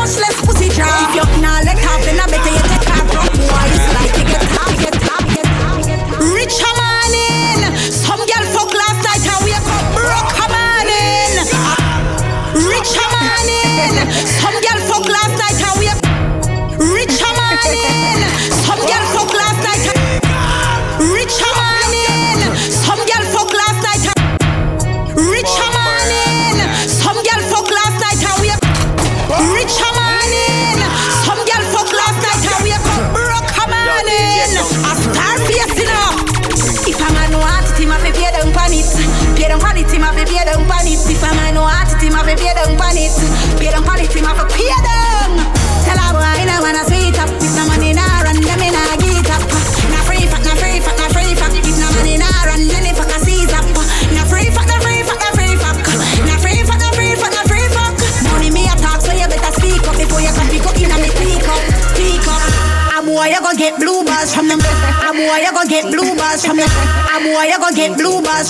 boy 65.28 65.44
you 65.44 65.52
gon' 65.52 65.68
get 65.68 65.84
blue 65.92 66.16
balls 66.16 66.42
from 66.46 66.58
them. 66.58 66.72
A 67.12 67.20
boy 67.20 67.52
you 67.52 67.60
gon' 67.60 67.76
get 67.76 67.92
blue 68.00 68.24
balls. 68.24 68.48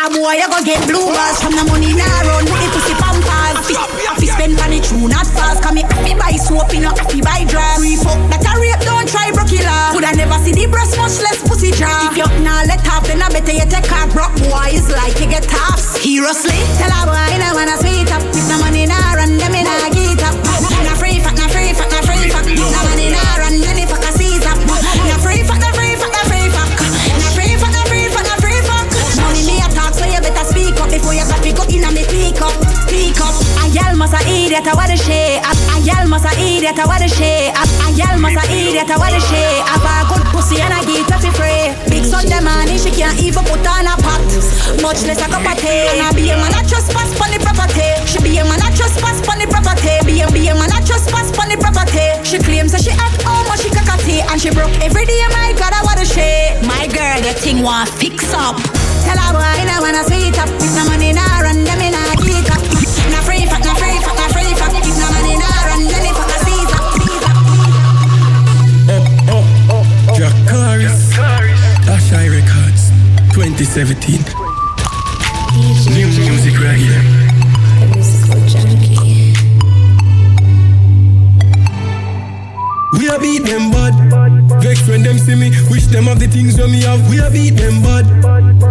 A 0.00 0.08
boy 0.08 0.40
you 0.40 0.48
gon' 0.48 0.64
get 0.64 0.80
blue 0.88 1.04
balls 1.04 1.36
from 1.44 1.52
the 1.52 1.64
money 1.68 1.92
nah 1.92 2.24
run. 2.24 2.48
The 2.48 2.66
pussy 2.72 2.94
pampers. 2.96 3.68
Fi 4.16 4.26
spend 4.26 4.56
money 4.56 4.80
true 4.80 5.06
not 5.06 5.28
fast. 5.28 5.62
Come 5.62 5.76
here, 5.76 5.88
fi 6.00 6.16
buy 6.16 6.34
soap, 6.40 6.72
you 6.72 6.80
know, 6.80 6.96
fi 7.12 7.20
buy 7.20 7.44
dry. 7.44 7.76
Free 7.76 8.00
fuck 8.00 8.16
that 8.32 8.40
a 8.40 8.52
rape, 8.56 8.80
don't 8.88 9.04
try 9.04 9.28
broke. 9.36 9.52
Coulda 9.92 10.16
never 10.16 10.40
see 10.40 10.56
the 10.56 10.64
breast, 10.66 10.96
much 10.96 11.20
less 11.20 11.44
pussy 11.44 11.70
dry. 11.76 11.92
If 12.08 12.16
you 12.16 12.28
nah 12.40 12.64
let 12.64 12.80
off, 12.88 13.04
then 13.04 13.20
I 13.20 13.28
better 13.28 13.52
you 13.52 13.68
take 13.68 13.92
off. 13.92 14.08
Rock 14.16 14.32
boy 14.48 14.72
is 14.72 14.88
like 14.88 15.20
you 15.20 15.28
get 15.28 15.44
tough. 15.44 15.78
Seriously, 16.00 16.56
tell 16.80 16.88
a 16.88 17.00
boy 17.04 17.20
you 17.36 17.38
know 17.44 17.52
wanna 17.52 17.76
sweet 17.76 18.08
up. 18.08 18.24
If 18.32 18.48
the 18.48 18.56
money 18.64 18.88
nah 18.88 19.17
must 34.18 34.26
a 34.26 34.34
idiot, 34.34 34.66
a 34.66 34.74
what 34.74 34.90
a 34.90 34.96
shit. 34.96 35.38
A 35.42 35.76
gal 35.86 36.08
must 36.08 36.26
a 36.26 36.32
idiot, 36.34 36.78
a 36.78 36.84
what 36.86 37.02
a 37.02 37.08
shit. 37.08 37.54
A 37.54 37.86
gal 37.94 38.18
must 38.18 38.36
a 38.36 38.42
idiot, 38.50 38.90
a 38.90 38.96
what 38.98 39.14
a 39.14 39.20
shit. 39.20 39.62
Have 39.62 39.86
a 39.86 39.94
good 40.10 40.26
pussy 40.34 40.60
and 40.60 40.74
I 40.74 40.82
get 40.82 41.06
her 41.06 41.32
free. 41.38 41.70
Big 41.90 42.04
Sunday 42.04 42.40
money, 42.40 42.78
she 42.78 42.90
can't 42.90 43.18
even 43.22 43.44
put 43.44 43.62
on 43.66 43.86
a 43.86 43.94
pot. 44.02 44.22
Much 44.82 45.06
less 45.06 45.22
a 45.22 45.26
cup 45.30 45.46
of 45.46 45.56
tea. 45.58 45.86
And 45.94 46.02
I 46.02 46.10
be 46.12 46.30
a 46.30 46.36
man 46.36 46.54
a 46.54 46.62
trespass 46.66 47.14
pon 47.14 47.30
the 47.30 47.38
property. 47.38 47.86
She 48.06 48.18
be 48.22 48.38
a 48.38 48.44
man 48.44 48.58
a 48.58 48.68
trespass 48.74 49.22
pon 49.22 49.38
the 49.38 49.46
property. 49.46 49.94
Be 50.02 50.20
a 50.22 50.26
be 50.34 50.48
a 50.50 50.54
man 50.54 50.72
a 50.74 50.78
trespass 50.82 51.30
pon 51.30 51.48
the 51.48 51.56
property. 51.58 52.06
She 52.26 52.38
claims 52.42 52.72
that 52.74 52.82
she 52.82 52.90
how 52.90 53.46
much 53.46 53.62
she 53.62 53.70
cockatee 53.70 54.22
and 54.26 54.40
she 54.40 54.50
broke 54.50 54.74
every 54.82 55.06
day. 55.06 55.22
My 55.30 55.54
God, 55.54 55.70
I 55.70 55.82
what 55.86 55.98
a 56.00 56.06
shit. 56.06 56.58
My 56.66 56.90
girl, 56.90 57.18
the 57.22 57.34
thing 57.38 57.62
want 57.62 57.88
fix 57.88 58.34
up. 58.34 58.58
Tell 59.06 59.16
her 59.16 59.32
boy, 59.32 59.46
I 59.46 59.78
wanna 59.80 60.02
sweet 60.04 60.17
2017. 73.58 74.22
New 75.90 76.06
music 76.30 76.54
right 76.62 76.78
here. 76.78 77.02
We 82.94 83.08
a 83.08 83.18
beat 83.18 83.42
them 83.42 83.72
bad. 83.74 84.62
Vex 84.62 84.86
when 84.86 85.02
them 85.02 85.18
see 85.18 85.34
me. 85.34 85.50
Wish 85.70 85.86
them 85.86 86.04
have 86.04 86.20
the 86.20 86.28
things 86.28 86.56
when 86.56 86.70
me 86.70 86.82
have. 86.82 87.02
We 87.10 87.18
a 87.18 87.28
beat 87.30 87.56
them 87.58 87.82
bad. 87.82 88.06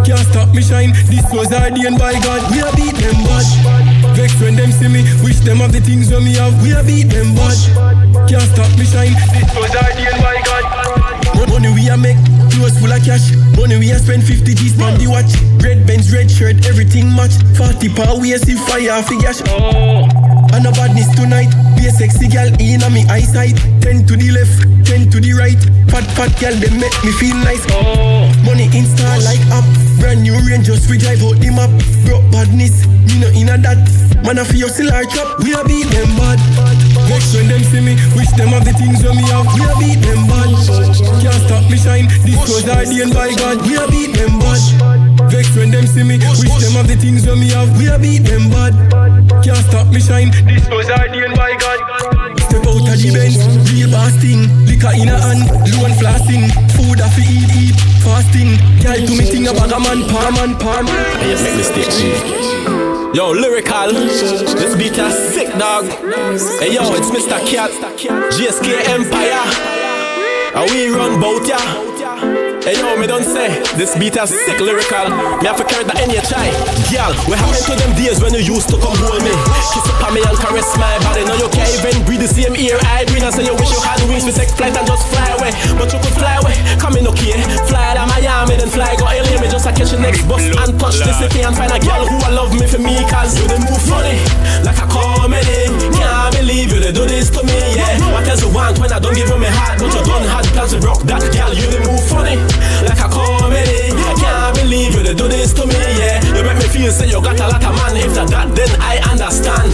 Can't 0.06 0.24
stop 0.32 0.54
me 0.54 0.62
shine. 0.62 0.92
This 1.12 1.24
was 1.36 1.52
ordained 1.52 1.98
by 1.98 2.14
God. 2.24 2.40
We 2.50 2.60
a 2.64 2.72
beat 2.72 2.96
them 2.96 3.20
bad. 3.28 3.44
Vex 4.16 4.40
when 4.40 4.56
them 4.56 4.72
see 4.72 4.88
me. 4.88 5.04
Wish 5.22 5.40
them 5.40 5.58
have 5.58 5.72
the 5.72 5.80
things 5.80 6.10
when 6.10 6.24
me 6.24 6.32
have. 6.40 6.56
We 6.62 6.72
a 6.72 6.82
beat 6.82 7.12
them 7.12 7.34
bad. 7.36 7.60
Can't 8.24 8.48
stop 8.56 8.72
me 8.80 8.88
shine. 8.88 9.12
This 9.36 9.52
was 9.52 9.68
ordained 9.68 10.22
by 10.24 10.40
God. 10.48 10.64
What 11.36 11.50
money 11.50 11.68
we 11.76 11.88
a 11.88 11.96
make, 11.96 12.16
clothes 12.58 12.78
full 12.78 12.90
of 12.90 13.02
cash. 13.06 13.30
Money 13.54 13.78
we 13.78 13.90
a 13.90 13.98
spend 13.98 14.22
50 14.26 14.54
G's 14.54 14.74
on 14.82 14.98
the 14.98 15.06
watch. 15.06 15.30
Red 15.62 15.86
Benz, 15.86 16.12
red 16.12 16.30
shirt, 16.30 16.66
everything 16.66 17.14
match. 17.14 17.38
40 17.54 17.94
power 17.94 18.18
we 18.18 18.34
a 18.34 18.38
see 18.38 18.58
fire 18.58 19.02
fi 19.02 19.16
gash. 19.22 19.40
Oh. 19.46 20.10
And 20.52 20.64
no 20.64 20.72
badness 20.74 21.08
tonight. 21.14 21.50
Be 21.78 21.86
a 21.86 21.90
sexy 21.94 22.26
girl 22.26 22.50
in 22.58 22.82
a 22.82 22.90
me 22.90 23.06
eyesight. 23.06 23.56
10 23.80 24.06
to 24.10 24.16
the 24.18 24.34
left, 24.34 24.58
10 24.86 25.10
to 25.14 25.20
the 25.22 25.32
right. 25.38 25.60
Fat 25.88 26.04
fat 26.18 26.34
girl 26.42 26.54
they 26.58 26.70
make 26.74 26.94
me 27.06 27.12
feel 27.14 27.36
nice. 27.46 27.62
Oh. 27.70 28.26
Money 28.42 28.66
install 28.74 29.22
like 29.22 29.40
app. 29.54 29.66
Brand 30.02 30.22
new 30.22 30.34
range 30.42 30.66
just 30.66 30.90
we 30.90 30.98
drive 30.98 31.22
out 31.22 31.38
the 31.38 31.50
map. 31.54 31.70
Broke 32.04 32.26
badness, 32.34 32.86
me 33.06 33.22
no 33.22 33.28
in 33.38 33.48
a 33.48 33.56
that. 33.62 33.78
Man 34.26 34.38
a 34.38 34.44
fi 34.44 34.66
hustle 34.66 34.90
our 34.90 35.06
trap. 35.06 35.38
We 35.46 35.54
a 35.54 35.62
beat 35.64 35.86
them 35.94 36.10
bad. 36.18 36.87
Vex 37.08 37.34
when 37.34 37.48
them 37.48 37.64
see 37.64 37.80
me, 37.80 37.96
wish 38.12 38.28
them 38.36 38.52
have 38.52 38.68
the 38.68 38.72
things 38.76 39.00
when 39.00 39.16
me 39.16 39.24
have. 39.32 39.48
We 39.56 39.64
a 39.64 39.72
beat 39.80 40.04
them 40.04 40.28
bad. 40.28 40.52
Can't 41.24 41.40
stop 41.48 41.64
me 41.72 41.80
shine. 41.80 42.06
This 42.20 42.36
was 42.44 42.68
ordained 42.68 43.16
by 43.16 43.32
God. 43.32 43.64
We 43.64 43.80
a 43.80 43.88
beat 43.88 44.12
them 44.12 44.36
bad. 44.38 44.60
Vex 45.32 45.48
when 45.56 45.70
them 45.72 45.86
see 45.88 46.04
me, 46.04 46.20
wish 46.20 46.52
them 46.60 46.76
have 46.76 46.86
the 46.86 46.96
things 47.00 47.26
when 47.26 47.40
me 47.40 47.48
have. 47.56 47.72
We 47.80 47.88
a 47.88 47.98
beat 47.98 48.28
them 48.28 48.52
bad. 48.52 48.76
Can't 49.40 49.64
stop 49.72 49.88
me 49.88 50.00
shine. 50.00 50.30
This 50.44 50.68
was 50.68 50.88
ordained 50.92 51.32
by 51.32 51.56
God. 51.56 51.80
Step 52.44 52.68
out 52.68 52.84
of 52.84 52.98
the 53.00 53.10
bench, 53.16 53.40
real 53.72 53.88
boss 53.88 54.12
thing. 54.20 54.44
Liquor 54.68 54.92
in 54.92 55.08
a 55.08 55.16
hand, 55.16 55.48
loan 55.80 55.96
flossing. 55.96 56.52
Food 56.76 57.00
I 57.00 57.08
fi 57.08 57.24
eat, 57.24 57.72
eat, 57.72 57.76
fasting. 58.04 58.52
Girl 58.84 59.00
do 59.00 59.16
me 59.16 59.24
thing 59.24 59.48
about 59.48 59.72
a 59.72 59.80
man, 59.80 60.04
palm 60.12 60.34
man, 60.36 60.52
palm. 60.60 60.86
I 60.88 61.24
just 61.24 61.44
make 61.44 61.56
mistake, 61.56 61.88
G. 61.88 62.77
Yo, 63.14 63.30
lyrical. 63.30 63.92
This 63.92 64.76
beat 64.76 64.98
a 64.98 65.10
sick 65.10 65.48
dog. 65.58 65.86
Hey 66.60 66.74
yo, 66.74 66.94
it's 66.94 67.10
Mr. 67.10 67.38
Cat, 67.46 67.70
GSK 68.32 68.88
Empire. 68.88 70.52
And 70.54 70.70
we 70.70 70.88
run 70.90 71.20
bout 71.20 71.46
ya. 71.48 71.87
Hey 72.68 72.76
yo, 72.84 73.00
me 73.00 73.08
don't 73.08 73.24
say 73.24 73.64
this 73.80 73.96
beat 73.96 74.12
a 74.20 74.28
sick 74.28 74.60
lyrical. 74.60 75.08
Me 75.40 75.48
have 75.48 75.56
to 75.56 75.64
carry 75.64 75.88
that 75.88 76.04
in 76.04 76.12
your 76.12 76.20
chai. 76.20 76.52
Girl, 76.92 77.16
what 77.24 77.40
happened 77.40 77.64
to 77.64 77.72
them 77.80 77.96
days 77.96 78.20
when 78.20 78.36
you 78.36 78.44
used 78.44 78.68
to 78.68 78.76
come 78.76 78.92
hold 79.08 79.24
me? 79.24 79.32
Kiss 79.72 79.88
up 79.88 80.04
on 80.04 80.12
me 80.12 80.20
and 80.20 80.36
caress 80.36 80.68
my 80.76 80.92
body. 81.00 81.24
Now 81.24 81.40
you 81.40 81.48
can't 81.48 81.64
even 81.64 82.04
breathe 82.04 82.20
the 82.20 82.28
same 82.28 82.52
air 82.60 82.76
I 82.84 83.08
breathe. 83.08 83.24
And 83.24 83.32
say 83.32 83.48
you 83.48 83.56
wish 83.56 83.72
you 83.72 83.80
had 83.80 84.04
wings 84.04 84.28
for 84.28 84.36
take 84.36 84.52
flight 84.52 84.76
and 84.76 84.84
just 84.84 85.00
fly 85.08 85.32
away. 85.40 85.56
But 85.80 85.88
you 85.88 85.96
could 85.96 86.12
fly 86.12 86.36
away. 86.44 86.60
Come 86.76 87.00
in 87.00 87.08
okay. 87.08 87.40
Fly 87.72 87.96
to 87.96 88.04
Miami, 88.04 88.60
then 88.60 88.68
fly 88.68 88.92
go 89.00 89.08
alien. 89.08 89.40
Me 89.40 89.48
just 89.48 89.64
a 89.64 89.72
catch 89.72 89.88
the 89.88 90.00
next 90.04 90.28
bus 90.28 90.44
and 90.44 90.76
touch 90.76 91.00
the 91.00 91.12
city 91.16 91.40
and 91.48 91.56
find 91.56 91.72
a 91.72 91.80
girl 91.80 92.04
who 92.04 92.20
will 92.20 92.36
love 92.36 92.52
me 92.52 92.68
for 92.68 92.84
me. 92.84 93.00
Cause 93.08 93.32
you 93.40 93.48
they 93.48 93.64
move 93.64 93.80
funny. 93.80 94.20
Like 94.60 94.76
a 94.76 94.84
comedy. 94.92 95.72
Can't 95.96 96.36
believe 96.36 96.68
you 96.68 96.84
they 96.84 96.92
do 96.92 97.08
this 97.08 97.32
to 97.32 97.40
me, 97.48 97.56
yeah. 97.80 97.96
What 98.12 98.28
else 98.28 98.44
you 98.44 98.52
want 98.52 98.76
when 98.76 98.92
I 98.92 99.00
don't 99.00 99.16
give 99.16 99.32
you 99.32 99.40
my 99.40 99.48
heart? 99.48 99.80
But 99.80 99.88
you 99.88 100.04
don't 100.04 100.28
have 100.28 100.44
plans 100.52 100.76
to 100.76 100.84
rock 100.84 101.00
that 101.08 101.24
girl. 101.32 101.56
You 101.56 101.64
they 101.64 101.80
move 101.80 102.04
funny 102.04 102.57
like 102.84 103.00
a 103.00 103.08
comedy. 103.08 103.92
I 103.94 104.12
can't 104.16 104.54
believe 104.56 104.94
you 104.94 105.02
they 105.02 105.14
do 105.14 105.28
this 105.28 105.52
to 105.54 105.66
me, 105.66 105.78
yeah. 105.98 106.22
You 106.34 106.42
make 106.44 106.58
me 106.58 106.68
feel 106.68 106.92
say 106.92 107.08
you 107.08 107.20
got 107.20 107.38
a 107.40 107.46
lot 107.48 107.62
of 107.62 107.74
man. 107.74 107.96
If 107.96 108.14
that, 108.14 108.28
that 108.30 108.48
then 108.54 108.70
I 108.80 109.02
understand. 109.10 109.70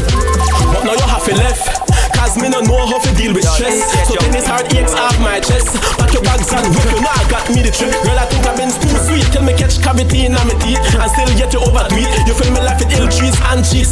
But 0.72 0.82
now 0.85 0.95
you 0.97 1.07
have 1.07 1.24
to 1.24 1.35
left. 1.37 1.85
Cause 2.16 2.41
me 2.41 2.49
no 2.49 2.61
know 2.64 2.87
how 2.89 2.99
to 2.99 3.11
deal 3.14 3.35
with 3.35 3.45
stress. 3.45 3.85
So 4.09 4.16
tennis 4.16 4.47
heart 4.47 4.72
aches 4.72 4.95
off 4.95 5.18
my 5.20 5.41
chest. 5.41 5.76
Pack 6.01 6.12
your 6.12 6.24
bags 6.24 6.49
and 6.53 6.64
whip 6.72 6.89
you 6.89 7.01
now 7.05 7.20
got 7.28 7.45
me 7.53 7.61
the 7.61 7.70
trick. 7.70 7.93
Girl, 8.03 8.16
I 8.16 8.24
think 8.26 8.47
I've 8.49 8.57
been 8.57 8.72
too 8.72 8.97
sweet. 9.05 9.28
Till 9.28 9.45
me 9.45 9.53
catch 9.53 9.76
cavity 9.82 10.26
in 10.26 10.32
my 10.32 10.57
teeth 10.64 10.80
and 10.97 11.11
still 11.12 11.28
get 11.37 11.53
you 11.53 11.61
overdo 11.61 12.01
it. 12.01 12.24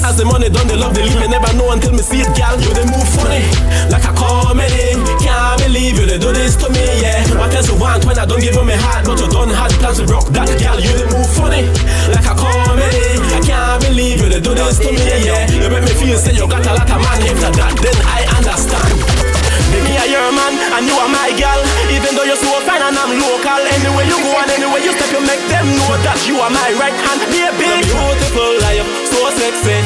As 0.02 0.18
the 0.18 0.24
money 0.24 0.50
done, 0.50 0.66
they 0.66 0.76
love 0.76 0.94
the 0.94 1.02
leave. 1.02 1.18
Me 1.20 1.28
never 1.28 1.52
know 1.54 1.70
until 1.70 1.92
me 1.92 2.02
see 2.02 2.20
it, 2.20 2.30
girl. 2.34 2.58
You 2.58 2.74
they 2.74 2.84
move 2.90 3.06
funny 3.14 3.46
like 3.88 4.04
a 4.04 4.12
comedy. 4.12 4.98
Can't 5.22 5.58
believe 5.62 5.98
you 5.98 6.06
they 6.06 6.18
do 6.18 6.32
this 6.32 6.56
to 6.58 6.68
me, 6.70 6.82
yeah. 7.00 7.22
What 7.38 7.54
else 7.54 7.70
you 7.70 7.78
want 7.78 8.04
when 8.04 8.18
I 8.18 8.26
don't 8.26 8.40
give 8.42 8.54
you 8.54 8.64
my 8.64 8.76
heart, 8.76 9.06
but 9.06 9.20
you 9.20 9.28
don't 9.30 9.50
have 9.50 9.70
plans 9.78 9.98
to 10.02 10.06
rock 10.10 10.26
that 10.34 10.50
girl. 10.58 10.78
You 10.78 10.92
they 10.92 11.08
move 11.10 11.30
funny 11.32 11.70
like 12.10 12.26
a 12.26 12.34
comedy. 12.34 13.22
I 13.30 13.40
can't 13.46 13.78
believe 13.82 14.20
you 14.20 14.28
they 14.28 14.40
do 14.42 14.54
this 14.54 14.78
to 14.82 14.90
me, 14.90 15.06
yeah. 15.22 15.46
You 15.48 15.70
make 15.70 15.86
me 15.86 15.94
feel 15.94 16.18
say 16.18 16.34
you 16.34 16.50
got 16.50 16.66
a 16.66 16.72
lot 16.74 16.90
of 16.90 16.98
man. 16.98 17.22
If 17.22 17.38
that 17.40 17.54
then 17.78 17.98
I 18.02 18.26
understand. 18.36 19.01
Baby, 20.22 20.30
your 20.30 20.38
man 20.38 20.54
and 20.78 20.86
you 20.86 20.94
are 20.94 21.10
my 21.10 21.34
girl. 21.34 21.58
Even 21.90 22.14
though 22.14 22.22
you're 22.22 22.38
so 22.38 22.54
fine 22.62 22.78
and 22.78 22.94
I'm 22.94 23.10
local. 23.18 23.58
Anywhere 23.58 24.06
you 24.06 24.18
go 24.22 24.30
and 24.38 24.50
anywhere 24.54 24.78
you 24.78 24.94
step, 24.94 25.10
you 25.10 25.18
make 25.26 25.42
them 25.50 25.66
know 25.74 25.98
that 26.06 26.18
you 26.30 26.38
are 26.38 26.50
my 26.50 26.70
right 26.78 26.94
hand. 26.94 27.26
Baby, 27.26 27.82
beautiful, 27.82 28.54
like 28.62 28.86
so 29.10 29.18
sexy. 29.34 29.82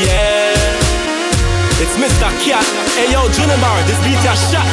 Yeah. 0.00 0.56
It's 1.76 1.96
Mr. 2.00 2.32
Cat. 2.40 2.64
Hey 2.96 3.12
yo, 3.12 3.28
Junior 3.36 3.60
this 3.84 4.00
beat 4.00 4.20
ya 4.24 4.32
shot. 4.32 4.64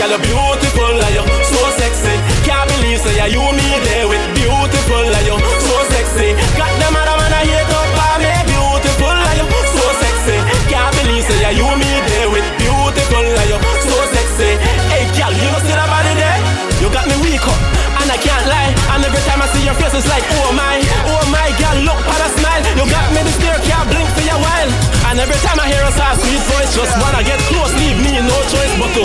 Y'all 0.00 0.08
are 0.08 0.22
beautiful, 0.24 0.92
like 0.96 1.20
so 1.44 1.60
sexy. 1.76 2.16
Can't 2.48 2.64
believe 2.80 3.00
say 3.00 3.20
yeah, 3.20 3.28
you 3.28 3.44
me 3.44 3.68
there 3.84 4.08
with 4.08 4.24
beautiful, 4.32 5.04
like 5.04 5.28
so 5.36 5.76
sexy. 5.92 6.32
Got 6.56 6.72
them 6.80 6.96
other 6.96 7.16
man 7.20 7.32
I 7.32 7.44
hate 7.44 7.68
up 7.68 7.92
on 8.08 8.24
me, 8.24 8.32
beautiful, 8.48 9.16
like 9.20 9.44
so 9.68 9.84
sexy. 10.00 10.36
Can't 10.72 10.92
believe 10.96 11.28
say 11.28 11.44
yeah, 11.44 11.52
you 11.52 11.68
me 11.76 11.92
there 12.08 12.28
with 12.32 12.48
beautiful, 12.56 13.24
like 13.36 13.52
so 13.84 13.96
sexy. 14.08 14.19
Hey 14.40 15.04
girl, 15.20 15.28
you 15.36 15.52
know 15.52 15.60
see 15.68 15.76
that 15.76 15.84
body 15.84 16.16
there? 16.16 16.40
You 16.80 16.88
got 16.88 17.04
me 17.04 17.12
weak 17.20 17.44
up, 17.44 17.60
and 18.00 18.08
I 18.08 18.16
can't 18.16 18.48
lie. 18.48 18.72
And 18.96 19.04
every 19.04 19.20
time 19.28 19.36
I 19.36 19.46
see 19.52 19.68
your 19.68 19.76
face, 19.76 19.92
it's 19.92 20.08
like 20.08 20.24
oh 20.40 20.48
my, 20.56 20.80
oh 21.12 21.24
my 21.28 21.44
girl, 21.60 21.76
look 21.84 22.00
at 22.00 22.20
a 22.24 22.28
smile. 22.40 22.64
You 22.72 22.88
got 22.88 23.04
me 23.12 23.20
the 23.20 23.32
stare, 23.36 23.60
can't 23.68 23.84
blink 23.92 24.08
for 24.16 24.24
a 24.24 24.36
while. 24.40 24.70
And 25.12 25.20
every 25.20 25.36
time 25.44 25.60
I 25.60 25.68
hear 25.68 25.84
a 25.84 25.92
soft 25.92 26.24
sweet 26.24 26.40
voice, 26.56 26.72
just 26.72 26.88
wanna 27.04 27.20
get 27.20 27.36
close, 27.52 27.68
leave 27.76 28.00
me 28.00 28.16
no 28.16 28.32
choice 28.48 28.72
but 28.80 28.88
to 28.96 29.04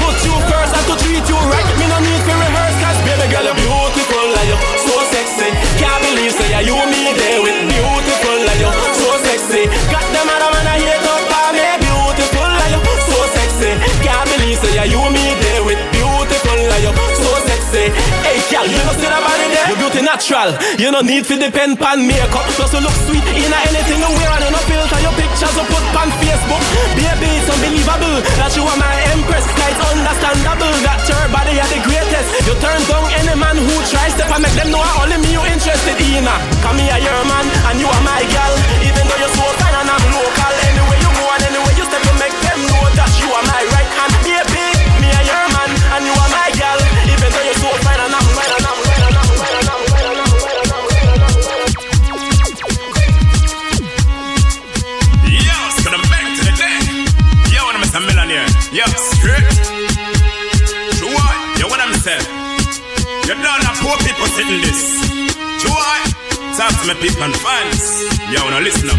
put 0.00 0.16
you 0.24 0.32
first 0.48 0.72
and 0.72 0.84
to 0.88 0.94
treat 1.04 1.28
you 1.28 1.36
right. 1.52 1.68
Me 1.76 1.84
no 1.84 2.00
need 2.00 2.22
to 2.24 2.32
rehearse, 2.40 2.76
cause 2.80 2.96
baby 3.04 3.28
girl, 3.28 3.52
you're 3.52 3.60
beautiful, 3.60 4.26
like 4.32 4.48
you 4.48 4.56
so 4.80 4.96
sexy. 5.12 5.52
Can't 5.76 6.00
believe 6.08 6.32
say 6.32 6.56
yeah, 6.56 6.64
you 6.64 6.80
me 6.88 7.12
there 7.20 7.44
with 7.44 7.68
beautiful, 7.68 8.36
like 8.48 8.64
you 8.64 8.72
so 8.96 9.12
sexy. 9.28 9.68
Got 9.92 10.08
them 10.08 10.24
other 10.24 10.48
man 10.56 10.72
I 10.72 10.80
hate 10.80 11.04
up 11.04 11.19
Can't 14.50 14.66
say 14.66 14.74
yeah, 14.74 14.90
you 14.90 14.98
me 15.14 15.22
there 15.46 15.62
with 15.62 15.78
beautiful, 15.94 16.58
you 16.58 16.90
so 16.90 17.30
sexy. 17.46 17.86
Hey 18.26 18.42
girl, 18.50 18.66
you 18.66 18.82
know 18.82 18.98
see 18.98 19.06
that 19.06 19.22
body 19.22 19.46
there? 19.46 19.62
Your 19.70 19.78
beauty 19.78 20.02
natural, 20.02 20.50
you 20.74 20.90
no 20.90 21.06
need 21.06 21.22
to 21.30 21.38
depend 21.38 21.78
on 21.78 22.02
makeup. 22.02 22.50
Plus 22.58 22.74
you 22.74 22.82
look 22.82 22.90
sweet 23.06 23.22
in 23.30 23.46
anything 23.46 24.02
you 24.02 24.10
wear 24.10 24.26
and 24.26 24.42
you 24.42 24.50
no 24.50 24.58
filter 24.66 24.98
your 25.06 25.14
pictures 25.14 25.54
you 25.54 25.62
put 25.70 25.86
on 25.94 26.10
Facebook. 26.18 26.64
Baby, 26.98 27.30
it's 27.30 27.46
unbelievable 27.46 28.18
that 28.42 28.50
you 28.58 28.66
are 28.66 28.74
my 28.74 28.90
empress. 29.14 29.46
Now 29.54 29.70
it's 29.70 29.82
understandable 29.86 30.74
that 30.82 30.98
your 31.06 31.24
body 31.30 31.54
are 31.54 31.70
the 31.70 31.80
greatest. 31.86 32.28
You 32.42 32.54
turn 32.58 32.82
down 32.90 33.06
any 33.22 33.38
man 33.38 33.54
who 33.54 33.74
tries 33.86 34.18
to 34.18 34.34
make 34.34 34.56
them 34.58 34.74
know 34.74 34.82
I 34.82 35.06
only 35.06 35.18
me 35.22 35.30
you 35.30 35.46
interested 35.46 35.94
in. 35.94 36.26
Come 36.66 36.82
here, 36.82 36.98
you're 36.98 37.22
man 37.22 37.46
and 37.70 37.78
you 37.78 37.86
are 37.86 38.02
my 38.02 38.18
girl. 38.26 38.54
Even 38.82 39.06
though 39.06 39.20
you're 39.22 39.30
so 39.30 39.46
fine 39.62 39.78
and 39.78 39.94
I'm 39.94 40.04
local. 40.10 40.59
Yo, 62.00 62.08
what 62.08 62.16
I'm 62.16 62.24
saying? 62.24 63.28
You 63.28 63.34
don't 63.36 63.64
have 63.68 63.76
poor 63.84 63.96
people 64.00 64.24
sitting 64.32 64.60
this. 64.64 65.04
True 65.60 65.68
what? 65.68 66.00
Talk 66.56 66.72
to 66.80 66.84
my 66.88 66.96
people 66.96 67.28
and 67.28 67.36
fans. 67.36 68.08
Yo, 68.32 68.40
now 68.40 68.64
listen 68.64 68.88
up. 68.88 68.96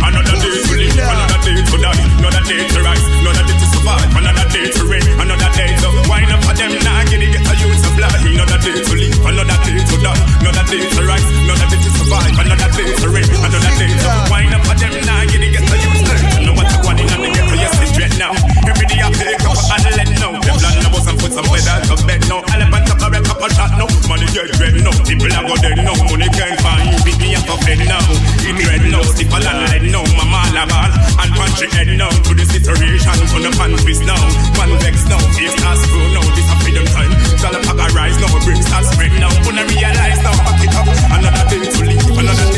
Another 0.00 0.32
day 0.40 0.56
to 0.56 0.72
live, 0.72 0.96
another 0.96 1.40
day 1.44 1.60
to 1.60 1.76
die, 1.76 2.00
another 2.16 2.44
day 2.48 2.64
to 2.64 2.80
rise, 2.80 3.04
another 3.20 3.44
day 3.44 3.52
to 3.52 3.66
survive, 3.68 4.08
another 4.16 4.48
day 4.48 4.64
to 4.64 4.82
reign, 4.88 5.04
another 5.20 5.50
day 5.52 5.76
to 5.76 5.88
wind 6.08 6.32
up 6.32 6.40
for 6.40 6.56
them. 6.56 6.72
Now 6.80 7.04
get 7.04 7.20
it, 7.20 7.36
get 7.36 7.44
a 7.44 7.52
youth 7.60 7.84
supply. 7.84 8.16
Another 8.16 8.58
day 8.64 8.80
to 8.80 8.92
live, 8.96 9.18
another 9.28 9.58
day 9.68 9.76
to 9.84 9.96
die, 10.00 10.20
another 10.40 10.64
day 10.72 10.82
to 10.88 11.02
rise, 11.04 11.28
another 11.44 11.68
day 11.68 11.80
to 11.84 11.90
survive, 12.00 12.32
another 12.32 12.70
day 12.72 12.88
to 12.96 13.08
reign, 13.12 13.28
another 13.44 13.72
day 13.76 13.92
to 13.92 14.08
wind 14.32 14.56
up 14.56 14.64
for 14.64 14.76
them. 14.80 14.92
Now 15.04 15.20
get 15.28 15.44
it, 15.44 15.52
get 15.52 15.68
a 15.68 15.76
youth 15.84 16.00
supply. 16.00 16.48
No 16.48 16.56
matter 16.56 16.80
what 16.80 16.96
in 16.96 17.12
the 17.12 17.28
ghetto, 17.28 17.54
yes 17.60 17.76
it's 17.76 17.92
dread 17.92 18.16
now. 18.16 18.32
Every 18.64 18.88
day 18.88 19.04
I 19.04 19.12
pick 19.12 19.44
up 19.44 19.60
and 19.68 19.84
let 20.00 20.08
know 20.16 20.57
put 20.98 21.06
some 21.06 21.18
put 21.18 21.32
some 21.32 21.46
weather 21.50 21.78
to 21.86 21.94
bed 22.06 22.22
now. 22.26 22.42
Elephant 22.50 22.90
up 22.90 23.02
a 23.02 23.06
red 23.10 23.24
cup 23.24 23.42
a 23.42 23.48
shot 23.54 23.72
now. 23.78 23.86
Money 24.10 24.26
get 24.34 24.50
red 24.58 24.74
now. 24.82 24.94
People 25.06 25.30
are 25.30 25.44
go 25.46 25.54
dead 25.62 25.78
now. 25.78 25.94
Money 26.10 26.28
can't 26.34 26.58
find 26.58 26.90
you. 26.90 26.98
Beat 27.06 27.18
me 27.22 27.34
up 27.38 27.46
a 27.46 27.54
bed 27.62 27.80
now. 27.86 28.02
In 28.42 28.58
red 28.58 28.84
now. 28.90 29.02
Stiff 29.14 29.30
a 29.30 29.38
landline 29.38 29.90
now. 29.94 30.04
Mama 30.18 30.42
la 30.54 30.64
ball 30.66 30.90
and 31.22 31.30
punch 31.38 31.62
pantry 31.62 31.68
head 31.70 31.90
now. 31.94 32.10
To 32.10 32.32
the 32.34 32.44
situation, 32.46 33.14
Turn 33.30 33.42
the 33.46 33.50
pantries 33.54 34.02
now. 34.02 34.18
One 34.58 34.74
vex 34.82 35.06
now. 35.06 35.22
Face 35.38 35.54
as 35.54 35.80
true 35.86 36.08
now. 36.14 36.26
This 36.34 36.48
a 36.50 36.54
freedom 36.66 36.86
time. 36.90 37.12
Dollar 37.38 37.62
pack 37.62 37.78
a 37.78 37.86
rise 37.94 38.18
now. 38.18 38.32
Bricks 38.42 38.66
start 38.66 38.84
spread 38.90 39.14
now. 39.22 39.30
Wanna 39.46 39.64
realize 39.70 40.20
now. 40.26 40.34
Pack 40.42 40.62
it 40.66 40.74
up. 40.74 40.88
Another 41.14 41.44
thing 41.46 41.62
to 41.62 41.80
leave. 41.86 42.02
Another 42.18 42.46
thing 42.50 42.57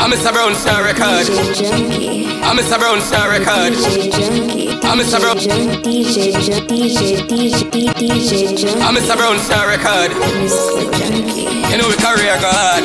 DJ 0.00 0.08
Junky. 0.08 0.08
I'm 0.08 0.10
Mr. 0.10 0.32
Brown 0.32 0.54
Star 0.54 0.82
Record. 0.82 1.28
I'm 2.42 2.56
Mr. 2.56 2.78
Brown 2.78 3.00
Star 3.02 3.28
Record. 3.28 3.74
I'm 4.84 4.98
Mr. 4.98 5.20
Brown. 5.20 5.36
DJ 5.36 6.32
Jun- 6.40 6.66
DJ 6.66 7.20
DJ 7.28 7.92
DJ 7.94 8.80
I'm 8.80 8.94
Mr. 8.96 9.16
Brown 9.16 9.38
Star 9.40 9.68
Record. 9.68 10.12
You 11.70 11.76
know 11.78 11.88
we 11.88 11.96
career 12.00 12.36
God. 12.40 12.82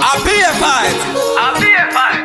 I 0.00 0.12
pay 0.24 0.40
a 0.40 0.52
fight. 0.56 0.96
I 1.36 1.46
pay 1.60 1.74
a 1.76 1.86
fight. 1.92 2.24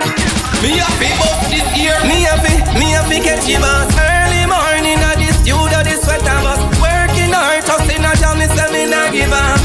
Me 0.63 0.79
a 0.79 0.85
fi 0.95 1.09
bust 1.19 1.51
this 1.51 1.67
year. 1.77 1.97
Me 2.07 2.25
a 2.25 2.35
fi, 2.39 2.55
me 2.79 2.95
a 2.95 3.03
fi 3.03 3.19
catch 3.19 3.47
you 3.49 3.59
boss. 3.59 3.91
Early 3.99 4.45
morning 4.47 4.99
at 5.03 5.17
the 5.19 5.27
studio, 5.43 5.83
the 5.83 5.95
sweater 6.01 6.39
bus. 6.41 6.59
Working 6.79 7.33
hard, 7.35 7.63
hustling 7.67 8.05
a 8.05 8.15
jam, 8.15 8.39
me 8.39 8.47
say 8.47 8.71
me 8.71 8.89
nah 8.89 9.11
give 9.11 9.31
up. 9.33 9.60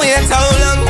Wait 0.00 0.24
how 0.32 0.48
long? 0.64 0.80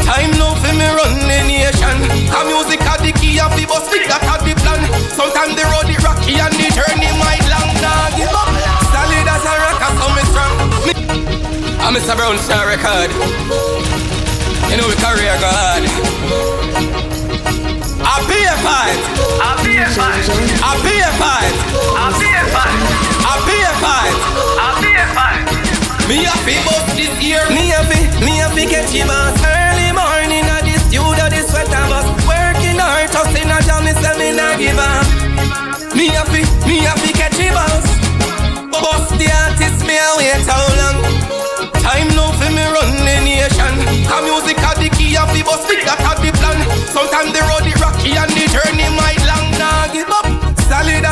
Time 0.00 0.32
now 0.40 0.56
for 0.56 0.72
me 0.72 0.88
run 0.88 1.14
the 1.28 1.38
nation. 1.44 1.96
Cause 2.32 2.46
music 2.48 2.80
a 2.80 2.94
the 3.04 3.12
key 3.20 3.36
of 3.38 3.52
the 3.52 3.68
bus, 3.68 3.84
that 3.92 4.24
a 4.24 4.34
the 4.40 4.52
plan. 4.56 4.80
Sometimes 5.12 5.52
the 5.54 5.64
road 5.68 5.88
is 5.92 6.00
rocky 6.00 6.40
and 6.40 6.54
the 6.56 6.68
journey 6.72 7.12
might 7.20 7.44
long. 7.52 7.70
Nah 7.84 8.08
give 8.16 8.32
up. 8.32 8.48
Solid 8.88 9.28
as 9.28 9.44
a 9.44 9.52
rock, 9.60 9.82
so 9.92 10.06
me 10.16 10.22
strong. 10.32 10.54
Me 10.88 10.92
I'm 11.84 11.92
Mr. 11.94 12.16
Brown 12.16 12.40
Star 12.40 12.64
Record. 12.66 13.12
You 14.72 14.76
know 14.80 14.88
we 14.88 14.96
career 14.96 15.36
God. 15.38 15.84
I 18.00 18.16
be 18.24 18.40
a 18.40 18.56
fight. 18.64 19.00
I 19.40 19.50
be 19.62 19.76
a 19.76 19.88
fight. 19.92 20.24
I 20.64 20.72
be 20.80 20.96
a 20.96 21.10
fight. 21.20 21.56
I 21.92 22.08
be 22.16 22.28
a 22.32 22.44
fight. 22.48 22.76
I 23.20 23.34
be 23.44 23.56
a 23.60 23.72
fight. 23.84 24.16
I 24.58 24.68
be 24.80 24.92
a 24.96 25.06
fight. 25.14 25.89
Me 26.10 26.26
a 26.26 26.34
fi 26.42 26.58
bust 26.66 26.90
this 26.98 27.14
year. 27.22 27.38
Me 27.54 27.70
a 27.70 27.78
fi, 27.86 28.02
me 28.26 28.42
a 28.42 28.50
fi 28.50 28.66
catch 28.66 28.90
you 28.92 29.06
boss. 29.06 29.38
Early 29.46 29.94
morning 29.94 30.42
at 30.42 30.66
the 30.66 30.74
studio, 30.90 31.30
the 31.30 31.38
sweater 31.46 31.86
bus. 31.86 32.02
Working 32.26 32.82
hard, 32.82 33.14
hustling 33.14 33.46
a 33.46 33.62
jam, 33.62 33.86
me 33.86 33.94
say 33.94 34.18
me 34.18 34.34
nah 34.34 34.58
give 34.58 34.74
up. 34.74 35.06
Me 35.94 36.10
a 36.10 36.26
fi, 36.26 36.42
me 36.66 36.82
a 36.82 36.98
fi 36.98 37.14
catch 37.14 37.38
you 37.38 37.54
boss. 37.54 37.86
Bust 38.74 39.14
the 39.22 39.30
artist, 39.30 39.86
me 39.86 39.94
a 40.02 40.10
wait 40.18 40.42
how 40.50 40.58
long? 40.82 40.98
Time 41.78 42.10
now 42.18 42.34
for 42.34 42.50
me 42.50 42.66
run 42.74 42.90
the 43.06 43.16
nation. 43.22 43.74
Cause 44.10 44.26
music 44.26 44.49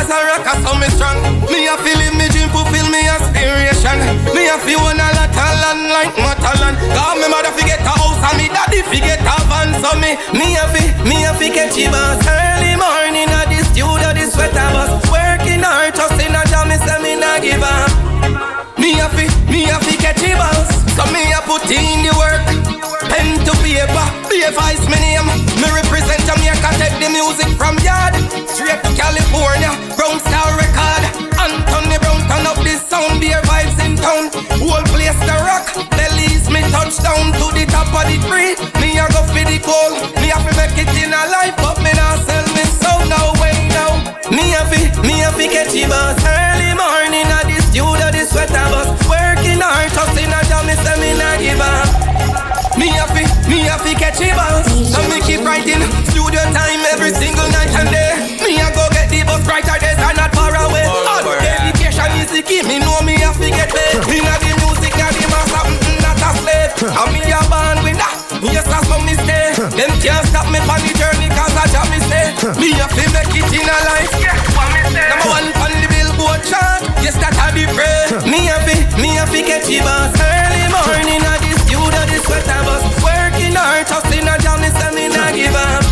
As 0.08 0.16
a 0.16 0.24
rock, 0.24 0.48
so 0.64 0.72
me 0.80 0.88
strong. 0.96 1.20
Me 1.52 1.68
a 1.68 1.76
feel 1.84 2.00
in 2.00 2.16
me 2.16 2.32
dream, 2.32 2.48
fulfill 2.48 2.88
me 2.88 3.04
aspiration. 3.04 4.00
Me 4.32 4.48
a 4.48 4.56
feel 4.64 4.80
one 4.80 4.96
a 4.96 5.04
lot 5.12 5.28
of 5.28 5.36
land 5.36 5.84
like 5.92 6.16
Matalan. 6.16 6.80
Cause 6.96 7.20
me 7.20 7.28
mother 7.28 7.52
forget 7.52 7.84
a 7.84 7.92
house 7.92 8.16
and 8.16 8.40
me 8.40 8.48
daddy 8.48 8.80
forget 8.88 9.20
a 9.20 9.36
van. 9.52 9.68
So 9.84 9.92
me, 10.00 10.16
me 10.32 10.56
a 10.56 10.64
fi, 10.72 10.96
me 11.04 11.28
a 11.28 11.36
fi 11.36 11.52
catch 11.52 11.76
you 11.76 11.92
boss. 11.92 12.24
Early 12.24 12.72
morning 12.80 13.28
at 13.28 13.52
the 13.52 13.60
studio, 13.68 14.08
the 14.16 14.24
sweater 14.32 14.64
bus. 14.72 14.96
Working 15.12 15.60
hard, 15.60 15.92
hustling 15.92 16.32
a 16.32 16.40
jam, 16.48 16.72
me 16.72 16.80
say 16.80 16.96
me 17.04 17.12
nah 17.20 17.36
give 17.44 17.60
up. 17.60 17.92
Me 18.80 18.96
a 19.04 19.12
fi, 19.12 19.28
me 19.52 19.68
a 19.68 19.76
fi 19.76 19.92
catch 20.00 20.24
you 20.24 20.40
boss. 20.40 20.72
So 20.96 21.04
me 21.12 21.20
a 21.36 21.44
put 21.44 21.68
in 21.68 22.00
the 22.00 22.16
work. 22.16 22.40
Pen 23.12 23.36
to 23.44 23.52
paper, 23.60 24.06
BFI's 24.32 24.88
my 24.88 24.96
name. 25.04 25.37
Me 25.58 25.68
represent 25.74 26.22
Jamaica, 26.26 26.70
take 26.78 26.96
the 27.02 27.10
music 27.10 27.50
from 27.58 27.78
yard 27.82 28.14
straight 28.46 28.82
to 28.82 28.92
California. 28.94 29.70
Brown 29.98 30.18
Star 30.22 30.54
Record. 30.58 31.02
Anthony 31.38 31.98
Brown 31.98 32.20
turn 32.30 32.46
up 32.46 32.58
this 32.62 32.82
sound, 32.86 33.20
beer 33.20 33.42
vibes 33.46 33.78
in 33.82 33.94
town. 33.96 34.30
Whole 34.62 34.84
place 34.90 35.18
the 35.26 35.36
rock. 35.46 35.66
Belize 35.94 36.46
me 36.50 36.62
touchdown 36.74 37.34
to 37.38 37.46
the 37.54 37.66
top 37.70 37.90
of 37.90 38.04
the 38.10 38.18
tree. 38.26 38.54
Me 38.82 38.98
a 38.98 39.06
go 39.14 39.22
for 39.26 39.44
the 39.46 39.58
goal. 39.62 39.92
Me 40.22 40.30
a 40.30 40.38
fi 40.42 40.50
make 40.58 40.78
it 40.78 40.90
in 40.98 41.14
a 41.14 41.22
life, 41.30 41.54
but 41.58 41.78
me 41.82 41.92
not 41.94 42.18
sell 42.26 42.46
me 42.54 42.64
soul 42.78 43.02
no 43.06 43.34
way 43.42 43.54
now. 43.74 43.98
Me 44.30 44.54
a 44.54 44.62
fi, 44.70 44.90
me 45.06 45.22
a 45.22 45.30
fi 45.34 45.46
catch 45.46 45.74
you 45.74 45.86
boss. 45.86 46.18
Early 46.22 46.74
morning 46.74 47.26
at 47.30 47.46
the 47.46 47.58
studio, 47.66 48.10
the 48.10 48.22
sweater 48.26 48.66
bus. 48.70 48.90
Working 49.06 49.62
hard, 49.62 49.90
hustling 49.94 50.34
a 50.34 50.40
jam, 50.46 50.66
me 50.66 50.74
say 50.82 50.96
me 50.98 51.18
not 51.18 51.38
give 51.38 51.60
up. 51.60 51.87
Me 53.68 53.74
a 53.74 53.78
fi 53.84 53.92
catch 53.92 54.24
a 54.24 54.32
boss. 54.32 54.64
So 54.88 54.96
me 55.12 55.20
keep 55.20 55.44
writing 55.44 55.84
Studio 56.08 56.40
time 56.56 56.80
every 56.88 57.12
single 57.12 57.44
night 57.52 57.68
and 57.76 57.92
day. 57.92 58.16
Me 58.40 58.56
a 58.64 58.72
go 58.72 58.88
get 58.96 59.12
the 59.12 59.20
bus 59.28 59.44
brighter 59.44 59.76
days 59.76 60.00
are 60.00 60.16
not 60.16 60.32
far 60.32 60.56
away. 60.56 60.88
All 60.88 61.20
dedication 61.36 62.08
is 62.16 62.32
the 62.32 62.40
key 62.40 62.64
Me 62.64 62.80
know 62.80 62.96
me 63.04 63.20
a 63.20 63.28
fi 63.28 63.52
get 63.52 63.68
paid 63.68 64.00
Inna 64.08 64.40
the 64.40 64.56
music 64.64 64.96
na 64.96 65.12
the 65.12 65.20
master 65.28 65.68
mm, 65.68 66.00
Not 66.00 66.16
a 66.16 66.30
slave. 66.40 66.72
And 66.80 67.12
me 67.12 67.20
a 67.28 67.44
born 67.52 67.84
winner 67.84 68.08
Yes 68.40 68.64
that's 68.64 68.88
how 68.88 69.04
me 69.04 69.12
Them 69.20 69.92
can't 70.00 70.24
stop 70.32 70.48
me 70.48 70.64
on 70.64 70.80
the 70.80 70.92
journey 70.96 71.28
Cause 71.36 71.52
I 71.52 71.68
jam 71.68 71.84
me 71.92 72.00
stay 72.08 72.32
Me 72.56 72.72
a 72.72 72.88
fi 72.88 73.04
make 73.12 73.36
it 73.36 73.52
in 73.52 73.68
a 73.68 73.78
life 73.84 74.16
Number 74.96 75.28
one 75.28 75.44
on 75.60 75.72
the 75.76 75.88
billboard 75.92 76.40
chart 76.40 76.88
Yes 77.04 77.20
that 77.20 77.36
a 77.36 77.52
the 77.52 77.68
pray 77.76 78.16
Me 78.24 78.48
a 78.48 78.56
fi, 78.64 78.80
me 78.96 79.20
a 79.20 79.28
fi 79.28 79.44
catch 79.44 79.68
a 79.68 79.84
boss. 79.84 80.16
Early 80.16 80.64
morning 80.72 81.20
at 81.20 81.36
the 81.44 81.52
studio 81.60 82.00
the 82.08 82.16
sweater 82.24 82.64
bus 82.64 83.17
Working 83.58 83.74
hard, 83.74 83.88
hustling 83.90 84.28
a 84.28 84.38
me 84.62 84.70
say 84.70 84.90
me 84.94 85.08
nah 85.10 85.32
give 85.34 85.50
up. 85.50 85.82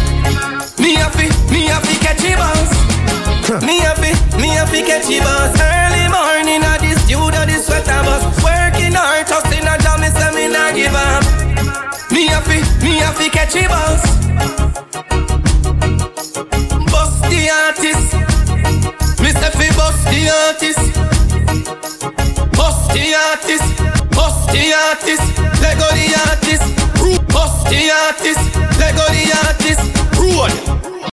Me 0.79 0.95
a 1.03 1.11
fi, 1.11 1.27
me 1.51 1.67
a 1.67 1.81
fi 1.83 1.99
catch 1.99 2.23
a 2.23 2.37
boss 2.39 2.71
Me 3.67 3.83
a 3.83 3.91
fi, 3.99 4.15
me 4.39 4.57
a 4.57 4.67
fi 4.67 4.83
catch 4.87 5.11
a 5.11 5.19
boss 5.19 5.51
Early 5.59 6.07
morning 6.07 6.63
at 6.63 6.79
the 6.79 6.95
studio, 7.03 7.43
the 7.43 7.59
sweater 7.59 8.03
bus. 8.07 8.23
Working 8.45 8.95
hard, 8.95 9.27
hustling 9.27 9.67
a 9.67 9.75
jam, 9.83 9.99
me 9.99 10.09
say 10.15 10.31
me 10.31 10.47
nah 10.47 10.71
give 10.71 10.95
up. 10.95 11.27
Me 12.13 12.29
a 12.31 12.41
fi, 12.47 12.63
me 12.87 13.01
a 13.03 13.11
fi 13.11 13.29
catch 13.29 13.57
a 13.57 13.67
boss 13.67 14.03
Bust 16.87 17.19
the 17.27 17.51
artist. 17.51 18.15
Me 19.19 19.31
say 19.35 19.51
fi 19.59 19.69
bust 19.75 20.07
the 20.07 20.31
artist. 20.31 20.87
Bust 22.55 22.95
the 22.95 23.15
artist 23.15 23.96
Bust 24.17 24.49
the 24.49 24.73
artist, 24.73 25.27
let 25.61 25.79
go 25.79 25.89
the 25.93 26.09
artist. 26.29 26.67
Bust 27.33 27.67
the 27.69 27.91
artist, 27.91 28.57
let 28.81 28.95
go 28.97 29.05
the 29.13 29.25
artist. 29.45 29.83
Rule. 30.19 30.97